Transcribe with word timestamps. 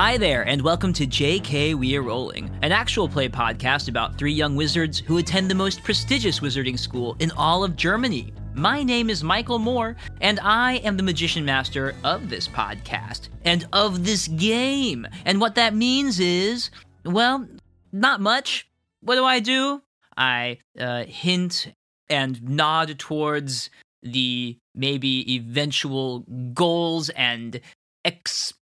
Hi 0.00 0.16
there, 0.16 0.48
and 0.48 0.62
welcome 0.62 0.94
to 0.94 1.06
JK 1.06 1.74
We 1.74 1.94
Are 1.94 2.00
Rolling, 2.00 2.50
an 2.62 2.72
actual 2.72 3.06
play 3.06 3.28
podcast 3.28 3.86
about 3.86 4.16
three 4.16 4.32
young 4.32 4.56
wizards 4.56 5.00
who 5.00 5.18
attend 5.18 5.50
the 5.50 5.54
most 5.54 5.84
prestigious 5.84 6.40
wizarding 6.40 6.78
school 6.78 7.16
in 7.18 7.30
all 7.32 7.62
of 7.62 7.76
Germany. 7.76 8.32
My 8.54 8.82
name 8.82 9.10
is 9.10 9.22
Michael 9.22 9.58
Moore, 9.58 9.96
and 10.22 10.40
I 10.40 10.76
am 10.76 10.96
the 10.96 11.02
magician 11.02 11.44
master 11.44 11.94
of 12.02 12.30
this 12.30 12.48
podcast 12.48 13.28
and 13.44 13.68
of 13.74 14.06
this 14.06 14.26
game. 14.26 15.06
And 15.26 15.38
what 15.38 15.56
that 15.56 15.74
means 15.74 16.18
is, 16.18 16.70
well, 17.04 17.46
not 17.92 18.22
much. 18.22 18.70
What 19.02 19.16
do 19.16 19.26
I 19.26 19.38
do? 19.38 19.82
I 20.16 20.60
uh, 20.78 21.04
hint 21.04 21.74
and 22.08 22.42
nod 22.42 22.98
towards 22.98 23.68
the 24.02 24.56
maybe 24.74 25.34
eventual 25.34 26.20
goals 26.54 27.10
and 27.10 27.60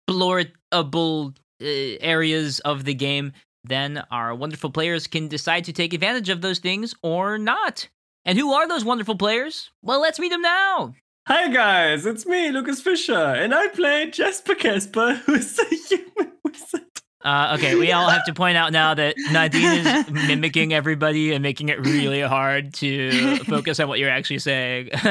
explorable 0.08 1.36
uh, 1.60 1.64
areas 2.00 2.60
of 2.60 2.84
the 2.84 2.94
game, 2.94 3.32
then 3.64 4.02
our 4.10 4.34
wonderful 4.34 4.70
players 4.70 5.06
can 5.06 5.28
decide 5.28 5.64
to 5.64 5.72
take 5.72 5.92
advantage 5.92 6.28
of 6.28 6.40
those 6.40 6.58
things 6.58 6.94
or 7.02 7.38
not. 7.38 7.88
And 8.24 8.38
who 8.38 8.52
are 8.52 8.68
those 8.68 8.84
wonderful 8.84 9.16
players? 9.16 9.70
Well, 9.82 10.00
let's 10.00 10.18
meet 10.18 10.30
them 10.30 10.42
now. 10.42 10.94
Hi 11.26 11.48
guys, 11.48 12.06
it's 12.06 12.24
me, 12.24 12.50
Lucas 12.50 12.80
Fisher, 12.80 13.12
and 13.12 13.54
I 13.54 13.68
play 13.68 14.10
Jasper 14.10 14.54
Casper, 14.54 15.14
who's 15.26 15.58
a 15.58 15.64
human 15.74 16.32
wizard. 16.42 16.87
Uh, 17.24 17.56
okay, 17.58 17.74
we 17.74 17.90
all 17.90 18.08
have 18.08 18.24
to 18.24 18.32
point 18.32 18.56
out 18.56 18.72
now 18.72 18.94
that 18.94 19.16
Nadine 19.32 19.86
is 19.86 20.10
mimicking 20.10 20.72
everybody 20.72 21.32
and 21.32 21.42
making 21.42 21.68
it 21.68 21.80
really 21.80 22.20
hard 22.20 22.74
to 22.74 23.38
focus 23.38 23.80
on 23.80 23.88
what 23.88 23.98
you're 23.98 24.10
actually 24.10 24.38
saying. 24.38 24.90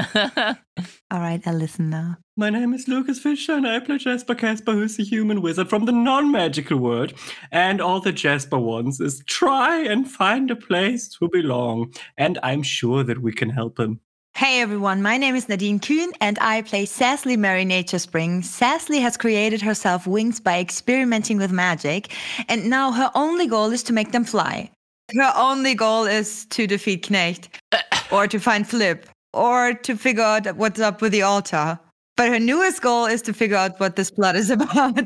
All 1.10 1.20
right, 1.20 1.46
I 1.46 1.52
listen 1.54 1.90
now. 1.90 2.18
My 2.36 2.50
name 2.50 2.74
is 2.74 2.88
Lucas 2.88 3.20
Fisher, 3.20 3.54
and 3.54 3.68
I 3.68 3.80
play 3.80 3.98
Jasper 3.98 4.36
Casper, 4.36 4.74
who's 4.74 5.00
a 5.00 5.04
human 5.04 5.42
wizard 5.42 5.70
from 5.70 5.86
the 5.86 5.92
non-magical 5.92 6.78
world. 6.78 7.14
And 7.52 7.82
all 7.82 8.00
the 8.02 8.12
Jasper 8.12 8.60
wants 8.60 9.00
is 9.00 9.24
try 9.26 9.80
and 9.80 10.10
find 10.10 10.52
a 10.52 10.56
place 10.56 11.08
to 11.18 11.30
belong, 11.30 11.94
and 12.18 12.38
I'm 12.44 12.62
sure 12.62 13.04
that 13.04 13.22
we 13.22 13.32
can 13.32 13.50
help 13.50 13.80
him. 13.80 14.02
Hey 14.38 14.62
everyone, 14.62 15.02
my 15.02 15.18
name 15.18 15.36
is 15.36 15.50
Nadine 15.50 15.80
Kuhn 15.80 16.12
and 16.22 16.38
I 16.38 16.62
play 16.62 16.86
Sassly 16.86 17.36
Mary 17.36 17.66
Nature 17.66 17.98
Spring. 17.98 18.44
Sassly 18.44 19.00
has 19.02 19.18
created 19.18 19.64
herself 19.64 20.06
wings 20.06 20.40
by 20.40 20.60
experimenting 20.60 21.40
with 21.40 21.52
magic, 21.52 22.14
and 22.48 22.70
now 22.70 22.92
her 22.92 23.10
only 23.16 23.48
goal 23.48 23.72
is 23.72 23.82
to 23.82 23.94
make 23.94 24.12
them 24.12 24.24
fly. 24.24 24.70
Her 25.16 25.34
only 25.36 25.74
goal 25.74 26.04
is 26.06 26.46
to 26.52 26.68
defeat 26.68 27.08
Knecht, 27.10 27.48
or 28.12 28.28
to 28.28 28.38
find 28.38 28.70
Flip, 28.70 29.10
or 29.34 29.74
to 29.74 29.98
figure 29.98 30.22
out 30.22 30.56
what's 30.56 30.80
up 30.80 31.02
with 31.02 31.14
the 31.14 31.24
altar. 31.24 31.80
But 32.16 32.30
her 32.30 32.40
newest 32.40 32.84
goal 32.84 33.08
is 33.08 33.24
to 33.24 33.34
figure 33.34 33.58
out 33.58 33.80
what 33.80 33.96
this 33.96 34.12
blood 34.12 34.36
is 34.36 34.52
about. 34.58 35.02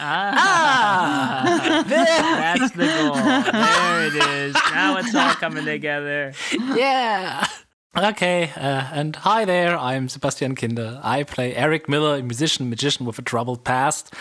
ah, 0.00 1.84
that's 1.86 2.70
the 2.70 2.86
goal. 2.86 3.14
There 3.14 4.06
it 4.06 4.14
is. 4.48 4.54
Now 4.72 4.96
it's 4.96 5.14
all 5.14 5.34
coming 5.34 5.66
together. 5.66 6.32
Yeah. 6.74 7.46
Okay, 7.94 8.50
uh, 8.56 8.88
and 8.90 9.14
hi 9.16 9.44
there, 9.44 9.76
I'm 9.76 10.08
Sebastian 10.08 10.54
Kinder. 10.54 10.98
I 11.02 11.24
play 11.24 11.54
Eric 11.54 11.90
Miller, 11.90 12.16
a 12.16 12.22
musician 12.22 12.70
magician 12.70 13.04
with 13.04 13.18
a 13.18 13.22
troubled 13.22 13.64
past. 13.64 14.14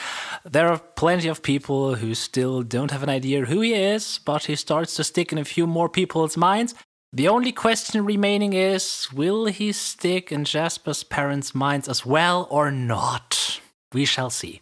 There 0.44 0.68
are 0.68 0.78
plenty 0.78 1.30
of 1.30 1.42
people 1.42 1.96
who 1.96 2.14
still 2.14 2.64
don't 2.64 2.92
have 2.92 3.02
an 3.02 3.08
idea 3.08 3.46
who 3.46 3.62
he 3.62 3.74
is, 3.74 4.20
but 4.26 4.44
he 4.44 4.58
starts 4.58 4.98
to 4.98 5.06
stick 5.06 5.32
in 5.32 5.38
a 5.38 5.46
few 5.46 5.66
more 5.68 5.88
people's 5.88 6.36
minds. 6.36 6.76
The 7.14 7.30
only 7.30 7.54
question 7.54 8.04
remaining 8.04 8.52
is 8.52 9.08
will 9.14 9.46
he 9.46 9.72
stick 9.72 10.34
in 10.34 10.44
Jasper's 10.44 11.06
parents' 11.06 11.56
minds 11.56 11.88
as 11.88 12.06
well 12.06 12.50
or 12.52 12.72
not? 12.72 13.62
We 13.94 14.04
shall 14.04 14.30
see. 14.30 14.60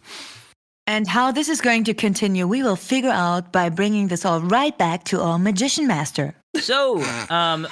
and 0.86 1.08
how 1.08 1.32
this 1.32 1.48
is 1.48 1.60
going 1.60 1.82
to 1.84 1.94
continue, 1.94 2.46
we 2.46 2.62
will 2.62 2.76
figure 2.76 3.10
out 3.10 3.50
by 3.50 3.70
bringing 3.70 4.06
this 4.06 4.24
all 4.24 4.40
right 4.40 4.76
back 4.78 5.02
to 5.04 5.20
our 5.20 5.38
magician 5.38 5.88
master. 5.88 6.34
So, 6.56 7.02
um, 7.28 7.66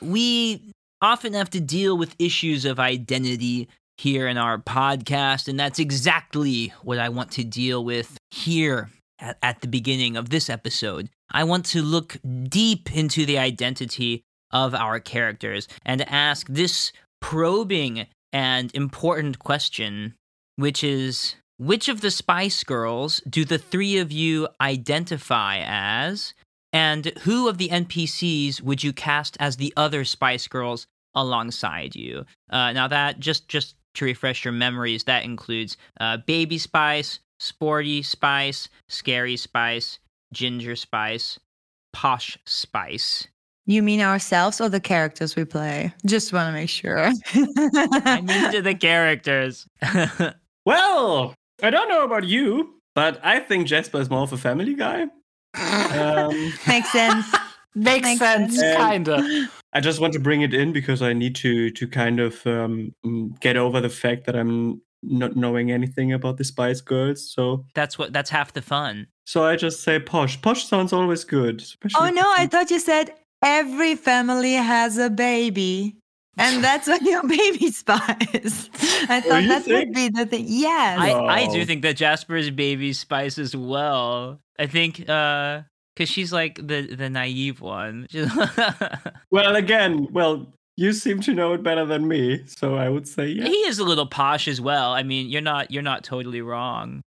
we 0.00 0.62
often 1.00 1.32
have 1.34 1.50
to 1.50 1.60
deal 1.60 1.96
with 1.96 2.16
issues 2.18 2.64
of 2.64 2.78
identity 2.78 3.68
here 3.98 4.26
in 4.26 4.38
our 4.38 4.58
podcast, 4.58 5.48
and 5.48 5.60
that's 5.60 5.78
exactly 5.78 6.72
what 6.82 6.98
I 6.98 7.10
want 7.10 7.32
to 7.32 7.44
deal 7.44 7.84
with 7.84 8.16
here 8.30 8.90
at, 9.18 9.36
at 9.42 9.60
the 9.60 9.68
beginning 9.68 10.16
of 10.16 10.30
this 10.30 10.48
episode. 10.48 11.10
I 11.30 11.44
want 11.44 11.66
to 11.66 11.82
look 11.82 12.16
deep 12.44 12.94
into 12.94 13.26
the 13.26 13.38
identity 13.38 14.22
of 14.50 14.74
our 14.74 14.98
characters 15.00 15.68
and 15.84 16.02
ask 16.08 16.46
this 16.48 16.92
probing 17.20 18.06
and 18.32 18.74
important 18.74 19.38
question, 19.38 20.14
which 20.56 20.82
is 20.82 21.36
which 21.58 21.88
of 21.88 22.00
the 22.00 22.10
Spice 22.10 22.64
Girls 22.64 23.20
do 23.28 23.44
the 23.44 23.58
three 23.58 23.98
of 23.98 24.10
you 24.10 24.48
identify 24.60 25.58
as? 25.62 26.32
And 26.72 27.06
who 27.22 27.48
of 27.48 27.58
the 27.58 27.68
NPCs 27.68 28.62
would 28.62 28.82
you 28.82 28.92
cast 28.92 29.36
as 29.40 29.56
the 29.56 29.72
other 29.76 30.04
Spice 30.04 30.46
Girls 30.46 30.86
alongside 31.14 31.96
you? 31.96 32.24
Uh, 32.50 32.72
now 32.72 32.86
that 32.88 33.18
just 33.20 33.48
just 33.48 33.74
to 33.94 34.04
refresh 34.04 34.44
your 34.44 34.52
memories, 34.52 35.04
that 35.04 35.24
includes 35.24 35.76
uh, 36.00 36.18
Baby 36.18 36.58
Spice, 36.58 37.18
Sporty 37.40 38.02
Spice, 38.02 38.68
Scary 38.88 39.36
Spice, 39.36 39.98
Ginger 40.32 40.76
Spice, 40.76 41.40
Posh 41.92 42.38
Spice. 42.46 43.26
You 43.66 43.82
mean 43.82 44.00
ourselves 44.00 44.60
or 44.60 44.68
the 44.68 44.80
characters 44.80 45.36
we 45.36 45.44
play? 45.44 45.92
Just 46.06 46.32
want 46.32 46.48
to 46.48 46.52
make 46.52 46.68
sure. 46.70 47.10
I 47.34 48.20
mean 48.20 48.52
to 48.52 48.62
the 48.62 48.74
characters. 48.74 49.66
Well, 50.66 51.34
I 51.62 51.70
don't 51.70 51.88
know 51.88 52.04
about 52.04 52.24
you, 52.24 52.74
but 52.94 53.18
I 53.24 53.40
think 53.40 53.66
Jasper 53.66 53.98
is 54.00 54.10
more 54.10 54.22
of 54.22 54.32
a 54.32 54.36
family 54.36 54.74
guy. 54.74 55.06
Um, 55.54 56.52
Makes 56.66 56.92
sense. 56.92 57.26
Makes, 57.74 58.04
Makes 58.04 58.18
sense, 58.18 58.56
sense. 58.58 58.76
kinda. 58.76 59.48
I 59.72 59.80
just 59.80 60.00
want 60.00 60.12
to 60.14 60.18
bring 60.18 60.42
it 60.42 60.52
in 60.52 60.72
because 60.72 61.02
I 61.02 61.12
need 61.12 61.36
to 61.36 61.70
to 61.70 61.86
kind 61.86 62.18
of 62.20 62.44
um, 62.46 62.92
get 63.40 63.56
over 63.56 63.80
the 63.80 63.88
fact 63.88 64.26
that 64.26 64.34
I'm 64.34 64.80
not 65.02 65.36
knowing 65.36 65.70
anything 65.70 66.12
about 66.12 66.36
the 66.36 66.44
Spice 66.44 66.80
Girls. 66.80 67.30
So 67.32 67.64
that's 67.74 67.96
what 67.96 68.12
that's 68.12 68.30
half 68.30 68.52
the 68.52 68.62
fun. 68.62 69.06
so 69.24 69.44
I 69.44 69.56
just 69.56 69.82
say 69.82 70.00
posh. 70.00 70.40
Posh 70.42 70.66
sounds 70.66 70.92
always 70.92 71.24
good. 71.24 71.60
Especially 71.60 72.08
Oh 72.08 72.10
no, 72.10 72.24
I 72.36 72.46
thought 72.48 72.70
you 72.70 72.80
said 72.80 73.14
every 73.42 73.94
family 73.94 74.54
has 74.54 74.98
a 74.98 75.08
baby. 75.08 75.96
And 76.40 76.64
that's 76.64 76.88
what 76.88 77.02
your 77.02 77.22
baby 77.26 77.70
spice. 77.70 78.70
I 79.08 79.20
thought 79.20 79.44
that 79.44 79.64
think? 79.64 79.86
would 79.86 79.94
be 79.94 80.08
the 80.08 80.26
thing. 80.26 80.44
Yes. 80.48 80.98
I, 80.98 81.12
I 81.12 81.46
do 81.52 81.64
think 81.64 81.82
that 81.82 81.96
Jasper 81.96 82.36
is 82.36 82.50
baby 82.50 82.92
spice 82.92 83.38
as 83.38 83.54
well. 83.54 84.40
I 84.58 84.66
think 84.66 85.08
uh 85.08 85.62
because 85.94 86.08
she's 86.08 86.32
like 86.32 86.56
the 86.56 86.94
the 86.94 87.10
naive 87.10 87.60
one. 87.60 88.06
Well, 89.32 89.54
again, 89.54 90.08
well, 90.10 90.52
you 90.76 90.92
seem 90.92 91.20
to 91.20 91.32
know 91.32 91.52
it 91.52 91.62
better 91.62 91.84
than 91.86 92.08
me, 92.08 92.42
so 92.46 92.74
I 92.74 92.88
would 92.88 93.06
say 93.06 93.28
yeah. 93.28 93.44
he 93.44 93.54
is 93.68 93.78
a 93.78 93.84
little 93.84 94.06
posh 94.06 94.48
as 94.48 94.60
well. 94.60 94.92
I 94.92 95.04
mean, 95.04 95.28
you're 95.28 95.40
not 95.40 95.70
you're 95.70 95.82
not 95.82 96.02
totally 96.02 96.40
wrong. 96.40 97.02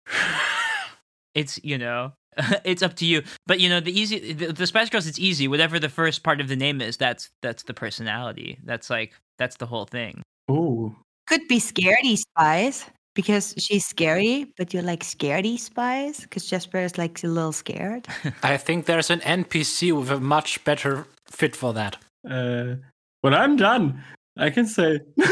it's 1.34 1.59
you 1.63 1.78
know 1.80 2.13
it's 2.63 2.81
up 2.81 2.96
to 2.97 3.06
you. 3.06 3.24
But 3.47 3.59
you 3.59 3.69
know 3.69 3.79
the 3.79 3.97
easy 3.97 4.34
the, 4.34 4.52
the 4.53 4.68
Spice 4.68 4.90
Girls. 4.90 5.07
It's 5.07 5.19
easy. 5.19 5.47
Whatever 5.47 5.79
the 5.79 5.90
first 5.90 6.24
part 6.24 6.41
of 6.41 6.47
the 6.47 6.56
name 6.56 6.81
is, 6.81 6.97
that's 6.97 7.29
that's 7.41 7.63
the 7.63 7.74
personality. 7.74 8.57
That's 8.63 8.90
like 8.90 9.13
that's 9.38 9.57
the 9.57 9.66
whole 9.66 9.85
thing. 9.85 10.22
Oh, 10.50 10.96
Could 11.28 11.47
be 11.47 11.59
scaredy 11.59 12.18
spice 12.18 12.85
because 13.16 13.53
she's 13.57 13.85
scary, 13.85 14.51
but 14.57 14.74
you're 14.74 14.84
like 14.84 15.03
scaredy 15.03 15.59
spice 15.59 16.22
because 16.22 16.46
Jasper 16.46 16.80
is 16.80 16.98
like 16.98 17.24
a 17.24 17.27
little 17.27 17.51
scared. 17.51 18.07
I 18.44 18.57
think 18.57 18.86
there's 18.86 19.10
an 19.10 19.19
NPC 19.21 19.92
with 19.98 20.10
a 20.12 20.19
much 20.19 20.63
better 20.63 21.06
fit 21.27 21.56
for 21.56 21.74
that. 21.74 21.98
uh, 22.30 22.75
well, 23.24 23.36
I'm 23.36 23.56
done. 23.56 24.01
I 24.38 24.50
can 24.50 24.65
say. 24.65 25.00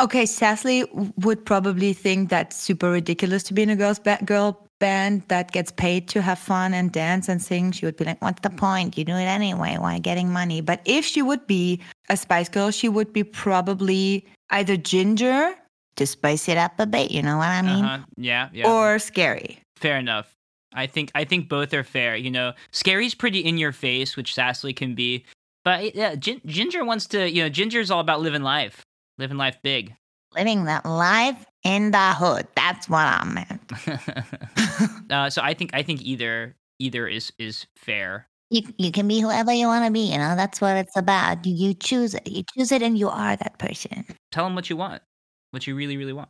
Okay, 0.00 0.26
Sassly 0.26 0.86
w- 0.86 1.12
would 1.18 1.44
probably 1.44 1.92
think 1.92 2.28
that's 2.30 2.54
super 2.56 2.88
ridiculous 2.88 3.42
to 3.44 3.52
be 3.54 3.62
in 3.64 3.70
a 3.70 3.74
girls 3.74 3.98
ba- 3.98 4.20
girl 4.24 4.64
band 4.78 5.22
that 5.28 5.52
gets 5.52 5.70
paid 5.70 6.08
to 6.08 6.22
have 6.22 6.38
fun 6.38 6.74
and 6.74 6.92
dance 6.92 7.28
and 7.28 7.42
sing. 7.42 7.72
She 7.72 7.86
would 7.86 7.96
be 7.96 8.04
like, 8.04 8.20
"What's 8.22 8.40
the 8.40 8.50
point? 8.50 8.96
You 8.96 9.04
do 9.04 9.12
it 9.12 9.24
anyway. 9.24 9.76
Why 9.78 9.98
getting 9.98 10.32
money?" 10.32 10.60
But 10.60 10.80
if 10.84 11.04
she 11.04 11.22
would 11.22 11.46
be 11.46 11.80
a 12.08 12.16
Spice 12.16 12.48
Girl, 12.48 12.70
she 12.70 12.88
would 12.88 13.12
be 13.12 13.24
probably 13.24 14.26
either 14.50 14.76
Ginger 14.76 15.54
to 15.96 16.06
spice 16.06 16.48
it 16.48 16.56
up 16.56 16.78
a 16.78 16.86
bit. 16.86 17.10
You 17.10 17.22
know 17.22 17.38
what 17.38 17.48
I 17.48 17.62
mean? 17.62 17.84
uh-huh. 17.84 18.04
Yeah, 18.16 18.48
yeah. 18.52 18.70
Or 18.70 18.98
Scary. 18.98 19.58
Fair 19.76 19.96
enough. 19.98 20.32
I 20.74 20.86
think 20.86 21.10
I 21.14 21.24
think 21.24 21.48
both 21.48 21.72
are 21.74 21.84
fair. 21.84 22.14
You 22.16 22.30
know, 22.30 22.52
Scary's 22.72 23.14
pretty 23.14 23.40
in 23.40 23.58
your 23.58 23.72
face, 23.72 24.16
which 24.16 24.34
Sassly 24.34 24.74
can 24.74 24.94
be. 24.94 25.24
But 25.64 25.94
yeah, 25.94 26.14
Gin- 26.14 26.40
Ginger 26.46 26.84
wants 26.84 27.06
to. 27.08 27.28
You 27.30 27.42
know, 27.42 27.48
Ginger's 27.48 27.90
all 27.90 28.00
about 28.00 28.20
living 28.20 28.42
life, 28.42 28.82
living 29.18 29.36
life 29.38 29.58
big. 29.62 29.94
Living 30.34 30.64
that 30.64 30.84
life 30.84 31.44
in 31.64 31.90
the 31.90 32.12
hood. 32.14 32.46
That's 32.54 32.88
what 32.88 33.06
I 33.06 33.24
meant. 33.24 35.10
uh, 35.10 35.30
so 35.30 35.42
I 35.42 35.54
think 35.54 35.70
I 35.74 35.82
think 35.82 36.02
either 36.02 36.56
either 36.78 37.06
is 37.06 37.32
is 37.38 37.66
fair. 37.76 38.28
You 38.50 38.62
you 38.78 38.92
can 38.92 39.08
be 39.08 39.20
whoever 39.20 39.52
you 39.52 39.66
want 39.66 39.84
to 39.86 39.90
be. 39.90 40.12
You 40.12 40.18
know 40.18 40.36
that's 40.36 40.60
what 40.60 40.76
it's 40.76 40.96
about. 40.96 41.44
You 41.46 41.54
you 41.54 41.74
choose 41.74 42.14
it. 42.14 42.28
You 42.28 42.44
choose 42.54 42.72
it, 42.72 42.82
and 42.82 42.98
you 42.98 43.08
are 43.08 43.36
that 43.36 43.58
person. 43.58 44.04
Tell 44.30 44.44
them 44.44 44.54
what 44.54 44.70
you 44.70 44.76
want, 44.76 45.02
what 45.50 45.66
you 45.66 45.74
really 45.74 45.96
really 45.96 46.12
want. 46.12 46.28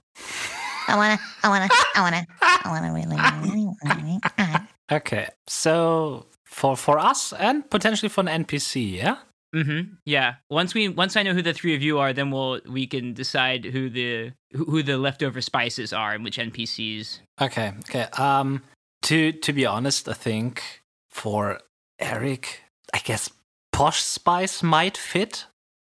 I 0.89 0.97
wanna. 0.97 1.19
I 1.43 1.49
wanna. 1.49 1.69
I 1.95 2.01
wanna. 2.01 2.27
I 2.41 2.71
want 2.71 2.85
to 2.87 2.93
really, 2.93 3.17
really, 3.43 3.69
really. 3.85 4.21
uh, 4.39 4.61
Okay, 4.91 5.29
so 5.47 6.27
for 6.45 6.77
for 6.77 6.99
us 6.99 7.35
and 7.35 7.69
potentially 7.71 8.09
for 8.09 8.23
an 8.23 8.45
NPC, 8.45 8.95
yeah. 8.95 9.19
Mm-hmm. 9.55 9.95
Yeah. 10.05 10.35
Once 10.51 10.75
we 10.75 10.89
once 10.89 11.17
I 11.17 11.23
know 11.23 11.35
who 11.35 11.43
the 11.43 11.55
three 11.55 11.75
of 11.75 11.83
you 11.83 11.99
are, 11.99 12.13
then 12.13 12.31
we'll 12.31 12.61
we 12.69 12.87
can 12.87 13.15
decide 13.15 13.65
who 13.65 13.89
the 13.89 14.33
who, 14.53 14.65
who 14.65 14.83
the 14.83 14.99
leftover 14.99 15.41
spices 15.41 15.93
are 15.93 16.13
and 16.13 16.25
which 16.25 16.39
NPCs. 16.39 17.21
Okay, 17.41 17.73
okay. 17.89 18.07
Um, 18.19 18.63
to 19.03 19.33
to 19.33 19.53
be 19.53 19.65
honest, 19.65 20.09
I 20.09 20.13
think 20.13 20.83
for 21.09 21.61
Eric, 21.99 22.63
I 22.93 22.99
guess 22.99 23.31
Posh 23.73 24.03
Spice 24.03 24.63
might 24.63 24.97
fit. 24.97 25.47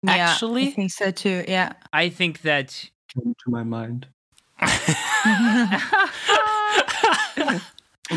Yeah, 0.03 0.37
I 0.41 0.71
think 0.71 0.91
so 0.91 1.11
too. 1.11 1.45
Yeah. 1.47 1.73
I 1.93 2.09
think 2.09 2.41
that 2.41 2.89
Came 3.13 3.35
to 3.45 3.51
my 3.51 3.63
mind. 3.63 4.07
it 4.61 4.97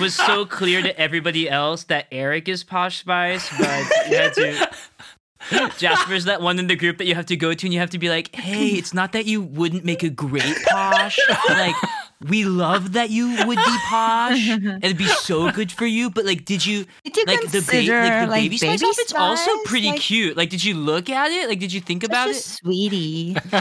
was 0.00 0.14
so 0.14 0.46
clear 0.46 0.82
to 0.82 0.98
everybody 0.98 1.50
else 1.50 1.84
that 1.84 2.06
Eric 2.10 2.48
is 2.48 2.64
Posh 2.64 3.00
Spice, 3.00 3.50
but 3.58 3.68
you 4.10 4.16
had 4.16 4.32
to. 4.34 4.70
Jasper's 5.78 6.24
that 6.24 6.40
one 6.42 6.58
in 6.58 6.66
the 6.66 6.76
group 6.76 6.98
that 6.98 7.06
you 7.06 7.14
have 7.14 7.26
to 7.26 7.36
go 7.36 7.54
to, 7.54 7.66
and 7.66 7.72
you 7.74 7.80
have 7.80 7.90
to 7.90 7.98
be 7.98 8.08
like, 8.08 8.34
"Hey, 8.34 8.68
it's 8.70 8.92
not 8.94 9.12
that 9.12 9.26
you 9.26 9.42
wouldn't 9.42 9.84
make 9.84 10.02
a 10.02 10.10
great 10.10 10.56
Posh. 10.68 11.18
Like, 11.48 11.74
we 12.28 12.44
love 12.44 12.92
that 12.94 13.10
you 13.10 13.28
would 13.46 13.56
be 13.58 13.76
Posh, 13.88 14.48
and 14.48 14.82
it'd 14.84 14.96
be 14.96 15.06
so 15.06 15.50
good 15.52 15.70
for 15.70 15.86
you. 15.86 16.10
But 16.10 16.24
like, 16.24 16.44
did 16.44 16.64
you 16.64 16.86
Did 17.04 17.16
you 17.16 17.24
like 17.26 17.42
the, 17.50 17.60
ba- 17.60 17.76
like 17.76 17.86
the 18.26 18.30
like 18.30 18.42
baby 18.42 18.56
spice 18.58 18.80
baby 18.80 18.88
outfit's 18.90 19.12
also 19.14 19.50
pretty 19.64 19.88
Like, 19.90 20.00
cute. 20.00 20.36
Like, 20.36 20.50
did 20.50 20.64
you 20.64 20.74
look 20.74 21.10
at 21.10 21.30
it? 21.30 21.48
Like, 21.48 21.60
did 21.60 21.72
you 21.72 21.80
think 21.80 22.02
about 22.04 22.28
it? 22.30 22.36
sweetie. 22.36 23.36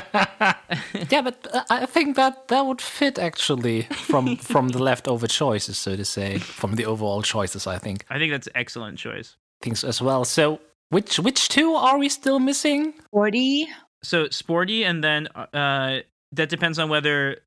yeah, 1.10 1.22
but 1.22 1.48
uh, 1.54 1.64
I 1.70 1.86
think 1.86 2.16
that 2.16 2.48
that 2.48 2.66
would 2.66 2.82
fit 2.82 3.20
actually 3.20 3.84
from 3.84 4.38
from 4.38 4.70
the 4.70 4.80
leftover 4.82 5.28
choices, 5.28 5.78
so 5.78 5.96
to 5.96 6.06
say, 6.06 6.40
from 6.40 6.76
the 6.76 6.86
overall 6.86 7.22
choices. 7.22 7.68
I 7.68 7.78
think 7.78 8.06
I 8.10 8.18
think 8.18 8.32
that's 8.32 8.48
an 8.48 8.54
excellent 8.56 8.98
choice. 8.98 9.36
things 9.62 9.84
as 9.84 10.02
well. 10.02 10.26
So 10.26 10.60
which 10.90 11.20
which 11.20 11.50
two 11.50 11.74
are 11.74 11.98
we 11.98 12.10
still 12.10 12.40
missing? 12.40 12.94
Forty. 13.12 13.68
So 14.04 14.30
sporty, 14.30 14.84
and 14.84 15.04
then 15.04 15.28
uh, 15.36 16.00
that 16.32 16.50
depends 16.50 16.78
on 16.80 16.90
whether 16.90 17.38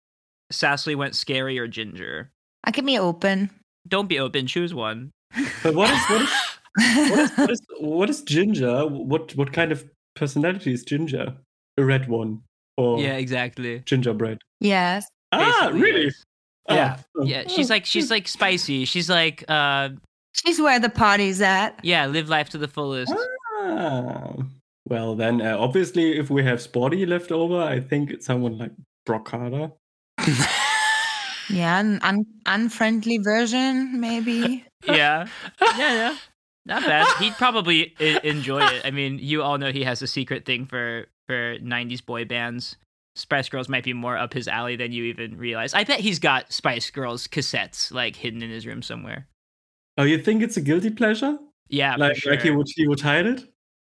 Sassly 0.52 0.96
went 0.96 1.14
scary 1.14 1.58
or 1.58 1.68
ginger. 1.68 2.30
I 2.64 2.72
can 2.72 2.84
be 2.84 2.98
open. 2.98 3.50
Don't 3.86 4.08
be 4.08 4.18
open. 4.18 4.46
Choose 4.46 4.74
one. 4.74 5.10
But 5.62 5.74
what 5.74 5.90
is 5.90 6.00
what 6.08 6.22
is 6.22 6.30
what 7.10 7.20
is, 7.20 7.36
what 7.38 7.50
is, 7.50 7.60
what 7.80 8.10
is 8.10 8.22
Ginger? 8.22 8.86
What 8.86 9.34
what 9.36 9.52
kind 9.52 9.72
of 9.72 9.84
personality 10.16 10.72
is 10.72 10.82
Ginger? 10.84 11.34
A 11.76 11.84
red 11.84 12.08
one 12.08 12.42
or 12.76 12.98
Yeah, 13.00 13.14
exactly. 13.16 13.80
gingerbread? 13.84 14.38
yes. 14.60 15.06
Ah, 15.32 15.38
Basically, 15.68 15.80
really? 15.80 16.04
yes. 16.06 16.24
Yeah. 16.70 16.96
Ah, 17.18 17.22
Yeah, 17.24 17.42
she's 17.48 17.70
like 17.70 17.84
she's 17.86 18.10
like 18.10 18.26
spicy. 18.26 18.84
She's 18.84 19.08
like 19.10 19.44
uh 19.48 19.90
She's 20.44 20.60
where 20.60 20.78
the 20.80 20.88
party's 20.88 21.40
at. 21.40 21.78
yeah, 21.82 22.06
live 22.06 22.28
life 22.28 22.48
to 22.50 22.58
the 22.58 22.68
fullest. 22.68 23.12
Ah. 23.60 24.32
Well, 24.88 25.14
then 25.16 25.42
uh, 25.42 25.56
obviously, 25.58 26.16
if 26.18 26.30
we 26.30 26.42
have 26.44 26.62
Sporty 26.62 27.04
left 27.04 27.30
over, 27.30 27.60
I 27.60 27.80
think 27.80 28.10
it's 28.10 28.24
someone 28.26 28.56
like 28.58 28.72
Brock 29.04 29.26
Carter. 29.26 29.72
Yeah, 31.50 31.80
an 31.80 31.98
un- 32.02 32.26
unfriendly 32.46 33.18
version, 33.18 34.00
maybe. 34.00 34.64
Yeah. 34.86 35.26
Yeah, 35.60 35.76
yeah. 35.94 36.16
Not 36.66 36.84
bad. 36.84 37.06
He'd 37.18 37.32
probably 37.32 37.94
I- 37.98 38.20
enjoy 38.22 38.60
it. 38.64 38.82
I 38.84 38.90
mean, 38.92 39.18
you 39.18 39.42
all 39.42 39.58
know 39.58 39.72
he 39.72 39.82
has 39.82 40.02
a 40.02 40.06
secret 40.06 40.44
thing 40.44 40.66
for 40.66 41.06
for 41.26 41.58
90s 41.58 42.04
boy 42.04 42.26
bands. 42.26 42.76
Spice 43.16 43.48
Girls 43.48 43.68
might 43.68 43.82
be 43.82 43.92
more 43.92 44.16
up 44.16 44.34
his 44.34 44.46
alley 44.46 44.76
than 44.76 44.92
you 44.92 45.04
even 45.04 45.36
realize. 45.36 45.74
I 45.74 45.82
bet 45.84 45.98
he's 46.00 46.20
got 46.20 46.52
Spice 46.52 46.90
Girls 46.90 47.26
cassettes 47.26 47.90
like 47.92 48.14
hidden 48.14 48.40
in 48.42 48.50
his 48.50 48.66
room 48.66 48.82
somewhere. 48.82 49.26
Oh, 49.98 50.04
you 50.04 50.16
think 50.16 50.42
it's 50.42 50.56
a 50.56 50.60
guilty 50.60 50.90
pleasure? 50.90 51.38
Yeah, 51.68 51.96
like 51.96 52.16
sure. 52.16 52.32
like 52.32 52.42
he 52.42 52.50
would 52.50 52.68
he 52.74 52.86
would 52.86 53.00
hide 53.00 53.26
it? 53.26 53.44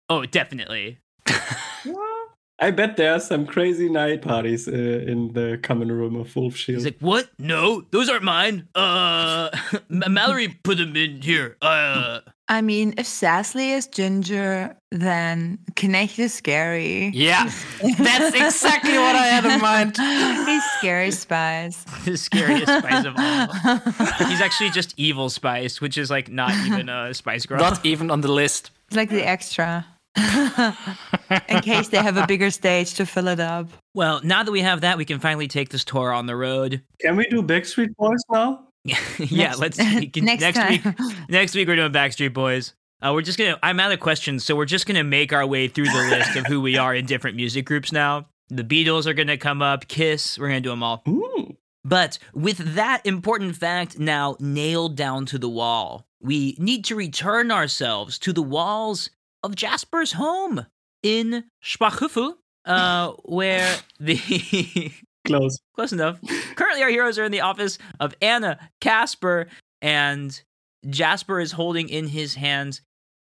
Oh, 0.09 0.25
definitely. 0.25 0.99
I 2.59 2.69
bet 2.69 2.95
there 2.95 3.13
are 3.13 3.19
some 3.19 3.47
crazy 3.47 3.89
night 3.89 4.21
parties 4.21 4.67
uh, 4.67 4.71
in 4.71 5.33
the 5.33 5.57
common 5.63 5.91
room 5.91 6.15
of 6.15 6.35
Wolf 6.35 6.55
Shield. 6.55 6.79
He's 6.79 6.85
like, 6.85 6.99
"What? 6.99 7.29
No, 7.39 7.81
those 7.89 8.07
aren't 8.07 8.23
mine. 8.23 8.67
Uh, 8.75 9.49
Mallory 9.89 10.49
put 10.63 10.77
them 10.77 10.95
in 10.95 11.23
here. 11.23 11.57
Uh, 11.61 12.19
I 12.51 12.61
mean, 12.61 12.95
if 12.97 13.05
Sassly 13.05 13.69
is 13.69 13.87
ginger, 13.87 14.75
then 14.91 15.57
Knecht 15.75 16.19
is 16.19 16.33
scary. 16.33 17.09
Yeah, 17.13 17.49
that's 17.97 18.35
exactly 18.35 18.97
what 18.97 19.15
I 19.15 19.25
had 19.27 19.45
in 19.45 19.61
mind. 19.61 19.95
He's 20.49 20.63
scary 20.77 21.11
spice. 21.11 21.81
the 22.05 22.17
scariest 22.17 22.67
Spice 22.67 23.05
of 23.05 23.13
all. 23.17 24.27
He's 24.27 24.41
actually 24.41 24.69
just 24.71 24.93
evil 24.97 25.29
Spice, 25.29 25.79
which 25.79 25.97
is 25.97 26.11
like 26.11 26.29
not 26.29 26.51
even 26.65 26.89
a 26.89 27.13
Spice 27.13 27.45
Girl. 27.45 27.57
Not 27.57 27.85
even 27.85 28.11
on 28.11 28.19
the 28.19 28.29
list. 28.29 28.71
It's 28.87 28.97
like 28.97 29.09
the 29.09 29.25
extra. 29.25 29.85
In 30.17 31.61
case 31.61 31.87
they 31.87 31.99
have 31.99 32.17
a 32.17 32.27
bigger 32.27 32.51
stage 32.51 32.95
to 32.95 33.05
fill 33.05 33.29
it 33.29 33.39
up. 33.39 33.69
Well, 33.93 34.19
now 34.25 34.43
that 34.43 34.51
we 34.51 34.59
have 34.59 34.81
that, 34.81 34.97
we 34.97 35.05
can 35.05 35.19
finally 35.19 35.47
take 35.47 35.69
this 35.69 35.85
tour 35.85 36.11
on 36.11 36.25
the 36.25 36.35
road. 36.35 36.81
Can 36.99 37.15
we 37.15 37.27
do 37.27 37.41
Big 37.41 37.63
Backstreet 37.63 37.95
Boys 37.95 38.21
now? 38.29 38.67
yeah, 39.19 39.53
Next- 39.55 39.59
let's 39.59 39.77
next 40.17 40.41
next 40.41 40.69
week. 40.69 40.85
Next 41.29 41.55
week 41.55 41.67
we're 41.67 41.75
doing 41.75 41.91
Backstreet 41.91 42.33
Boys. 42.33 42.73
Uh, 43.03 43.11
we're 43.13 43.21
just 43.21 43.37
gonna. 43.37 43.57
I'm 43.63 43.79
out 43.79 43.91
of 43.91 43.99
questions, 43.99 44.45
so 44.45 44.55
we're 44.55 44.65
just 44.65 44.85
gonna 44.85 45.03
make 45.03 45.33
our 45.33 45.45
way 45.45 45.67
through 45.67 45.85
the 45.85 46.07
list 46.09 46.35
of 46.35 46.45
who 46.45 46.61
we 46.61 46.77
are 46.77 46.93
in 46.93 47.05
different 47.05 47.35
music 47.35 47.65
groups 47.65 47.91
now. 47.91 48.27
The 48.49 48.63
Beatles 48.63 49.05
are 49.07 49.13
gonna 49.13 49.37
come 49.37 49.61
up. 49.61 49.87
Kiss. 49.87 50.37
We're 50.37 50.47
gonna 50.49 50.61
do 50.61 50.69
them 50.69 50.83
all. 50.83 51.01
Ooh. 51.07 51.57
But 51.83 52.19
with 52.33 52.75
that 52.75 53.03
important 53.05 53.55
fact 53.55 53.97
now 53.97 54.35
nailed 54.39 54.95
down 54.95 55.25
to 55.27 55.39
the 55.39 55.49
wall, 55.49 56.05
we 56.21 56.55
need 56.59 56.85
to 56.85 56.95
return 56.95 57.49
ourselves 57.51 58.19
to 58.19 58.31
the 58.33 58.43
walls 58.43 59.09
of 59.41 59.55
Jasper's 59.55 60.11
home 60.13 60.67
in 61.01 61.45
Schwachhöfel, 61.63 62.33
uh, 62.65 63.13
where 63.23 63.77
the 63.99 64.91
Close. 65.25 65.59
close 65.75 65.93
enough. 65.93 66.19
Currently, 66.55 66.83
our 66.83 66.89
heroes 66.89 67.19
are 67.19 67.23
in 67.23 67.31
the 67.31 67.41
office 67.41 67.77
of 67.99 68.13
Anna, 68.21 68.57
Casper, 68.79 69.47
and 69.81 70.41
Jasper 70.89 71.39
is 71.39 71.51
holding 71.53 71.89
in 71.89 72.07
his 72.07 72.35
hands 72.35 72.81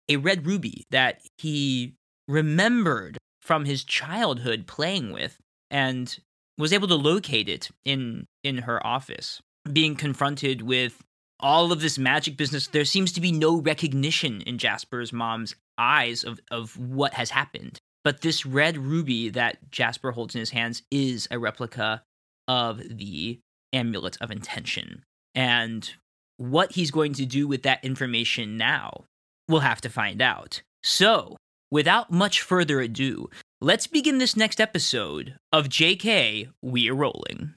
a 0.10 0.18
red 0.18 0.46
ruby 0.46 0.86
that 0.92 1.22
he 1.38 1.96
remembered 2.27 3.18
from 3.42 3.66
his 3.66 3.84
childhood 3.84 4.68
playing 4.68 5.12
with 5.12 5.38
and 5.70 6.20
was 6.58 6.74
able 6.74 6.88
to 6.88 6.96
locate 6.96 7.50
it 7.50 7.70
in 7.86 8.25
in 8.44 8.60
her 8.60 8.86
office. 8.86 9.42
Being 9.72 9.96
confronted 9.96 10.62
with 10.62 11.01
all 11.39 11.72
of 11.72 11.82
this 11.82 11.98
magic 11.98 12.38
business, 12.38 12.68
there 12.68 12.86
seems 12.86 13.12
to 13.13 13.22
be 13.22 13.32
no 13.32 13.60
recognition 13.60 14.42
in 14.42 14.58
Jasper's 14.58 15.12
mom's 15.12 15.56
eyes 15.77 16.24
of, 16.24 16.39
of 16.51 16.77
what 16.77 17.16
has 17.16 17.32
happened. 17.32 17.80
But 18.03 18.22
this 18.22 18.46
red 18.46 18.77
ruby 18.77 19.29
that 19.29 19.72
Jasper 19.72 20.12
holds 20.12 20.36
in 20.36 20.39
his 20.39 20.50
hands 20.50 20.81
is 20.89 21.27
a 21.29 21.38
replica 21.39 22.03
of 22.48 22.81
the 22.89 23.39
Amulet 23.74 24.17
of 24.20 24.31
Intention. 24.31 25.03
And 25.36 25.89
what 26.38 26.74
he's 26.74 26.91
going 26.91 27.13
to 27.13 27.25
do 27.25 27.48
with 27.48 27.63
that 27.63 27.84
information 27.84 28.58
now, 28.58 29.05
we'll 29.48 29.62
have 29.62 29.81
to 29.81 29.89
find 29.89 30.22
out. 30.22 30.62
So, 30.84 31.38
without 31.70 32.12
much 32.12 32.41
further 32.41 32.81
ado, 32.81 33.29
let's 33.62 33.88
begin 33.88 34.17
this 34.17 34.36
next 34.36 34.60
episode 34.60 35.36
of 35.53 35.70
JK 35.70 36.50
We're 36.62 36.96
Rolling. 36.96 37.53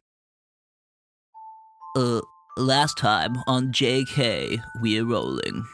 Uh, 1.97 2.21
last 2.59 2.99
time 2.99 3.37
on 3.47 3.73
JK 3.73 4.63
We're 4.83 5.07
Rolling. 5.07 5.65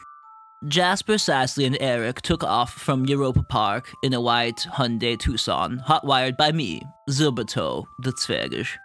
Jasper, 0.67 1.13
Sassly, 1.13 1.65
and 1.65 1.75
Eric 1.79 2.21
took 2.21 2.43
off 2.43 2.71
from 2.71 3.07
Europa 3.07 3.41
Park 3.41 3.91
in 4.03 4.13
a 4.13 4.21
white 4.21 4.67
Hyundai 4.73 5.17
Tucson, 5.17 5.79
hotwired 5.87 6.37
by 6.37 6.51
me, 6.51 6.83
Zilberto, 7.09 7.85
the 8.03 8.11
Zwergisch. 8.11 8.77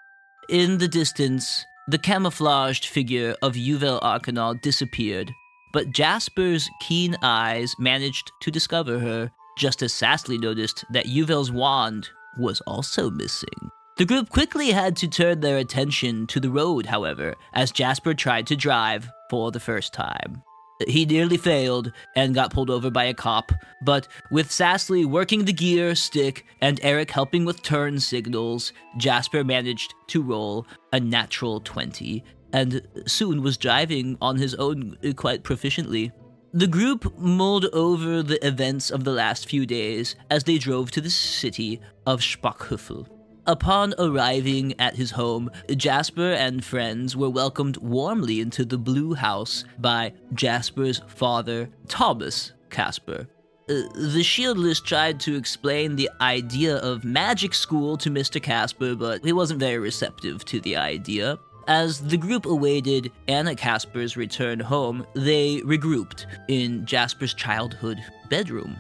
In 0.48 0.78
the 0.78 0.88
distance, 0.88 1.66
the 1.88 1.98
camouflaged 1.98 2.86
figure 2.86 3.34
of 3.42 3.54
Yuvel 3.54 4.00
Arcanal 4.00 4.58
disappeared, 4.62 5.30
but 5.74 5.90
Jasper's 5.90 6.66
keen 6.80 7.14
eyes 7.22 7.74
managed 7.78 8.32
to 8.40 8.50
discover 8.50 8.98
her, 8.98 9.30
just 9.58 9.82
as 9.82 9.92
Sassly 9.92 10.38
noticed 10.38 10.82
that 10.90 11.06
Yuvel's 11.06 11.52
wand 11.52 12.08
was 12.38 12.62
also 12.62 13.10
missing. 13.10 13.70
The 13.98 14.06
group 14.06 14.30
quickly 14.30 14.70
had 14.70 14.96
to 14.96 15.08
turn 15.08 15.40
their 15.40 15.58
attention 15.58 16.26
to 16.28 16.40
the 16.40 16.50
road, 16.50 16.86
however, 16.86 17.34
as 17.52 17.70
Jasper 17.70 18.14
tried 18.14 18.46
to 18.46 18.56
drive 18.56 19.10
for 19.28 19.50
the 19.50 19.60
first 19.60 19.92
time. 19.92 20.42
He 20.86 21.06
nearly 21.06 21.36
failed 21.38 21.92
and 22.14 22.34
got 22.34 22.52
pulled 22.52 22.70
over 22.70 22.90
by 22.90 23.04
a 23.04 23.14
cop, 23.14 23.52
but 23.82 24.08
with 24.30 24.50
Sassly 24.50 25.04
working 25.06 25.44
the 25.44 25.52
gear 25.52 25.94
stick 25.94 26.44
and 26.60 26.78
Eric 26.82 27.10
helping 27.10 27.44
with 27.44 27.62
turn 27.62 27.98
signals, 27.98 28.72
Jasper 28.98 29.42
managed 29.42 29.94
to 30.08 30.22
roll 30.22 30.66
a 30.92 31.00
natural 31.00 31.60
20 31.60 32.22
and 32.52 32.82
soon 33.06 33.42
was 33.42 33.56
driving 33.56 34.16
on 34.20 34.36
his 34.36 34.54
own 34.54 34.96
quite 35.16 35.42
proficiently. 35.42 36.12
The 36.52 36.66
group 36.66 37.18
mulled 37.18 37.66
over 37.66 38.22
the 38.22 38.44
events 38.46 38.90
of 38.90 39.04
the 39.04 39.12
last 39.12 39.48
few 39.48 39.66
days 39.66 40.16
as 40.30 40.44
they 40.44 40.58
drove 40.58 40.90
to 40.92 41.00
the 41.00 41.10
city 41.10 41.80
of 42.06 42.20
Spockhöfel. 42.20 43.08
Upon 43.48 43.94
arriving 43.96 44.74
at 44.80 44.96
his 44.96 45.12
home, 45.12 45.50
Jasper 45.70 46.32
and 46.32 46.64
friends 46.64 47.16
were 47.16 47.30
welcomed 47.30 47.76
warmly 47.76 48.40
into 48.40 48.64
the 48.64 48.76
Blue 48.76 49.14
House 49.14 49.64
by 49.78 50.14
Jasper's 50.34 51.00
father, 51.06 51.68
Thomas 51.86 52.52
Casper. 52.70 53.28
Uh, 53.68 53.86
the 53.94 54.22
Shieldless 54.22 54.82
tried 54.82 55.20
to 55.20 55.36
explain 55.36 55.94
the 55.94 56.10
idea 56.20 56.78
of 56.78 57.04
magic 57.04 57.54
school 57.54 57.96
to 57.98 58.10
Mr. 58.10 58.42
Casper, 58.42 58.96
but 58.96 59.24
he 59.24 59.32
wasn't 59.32 59.60
very 59.60 59.78
receptive 59.78 60.44
to 60.46 60.60
the 60.60 60.76
idea. 60.76 61.38
As 61.68 62.00
the 62.00 62.16
group 62.16 62.46
awaited 62.46 63.12
Anna 63.28 63.54
Casper's 63.54 64.16
return 64.16 64.58
home, 64.58 65.06
they 65.14 65.60
regrouped 65.60 66.26
in 66.48 66.84
Jasper's 66.84 67.34
childhood 67.34 67.98
bedroom. 68.28 68.76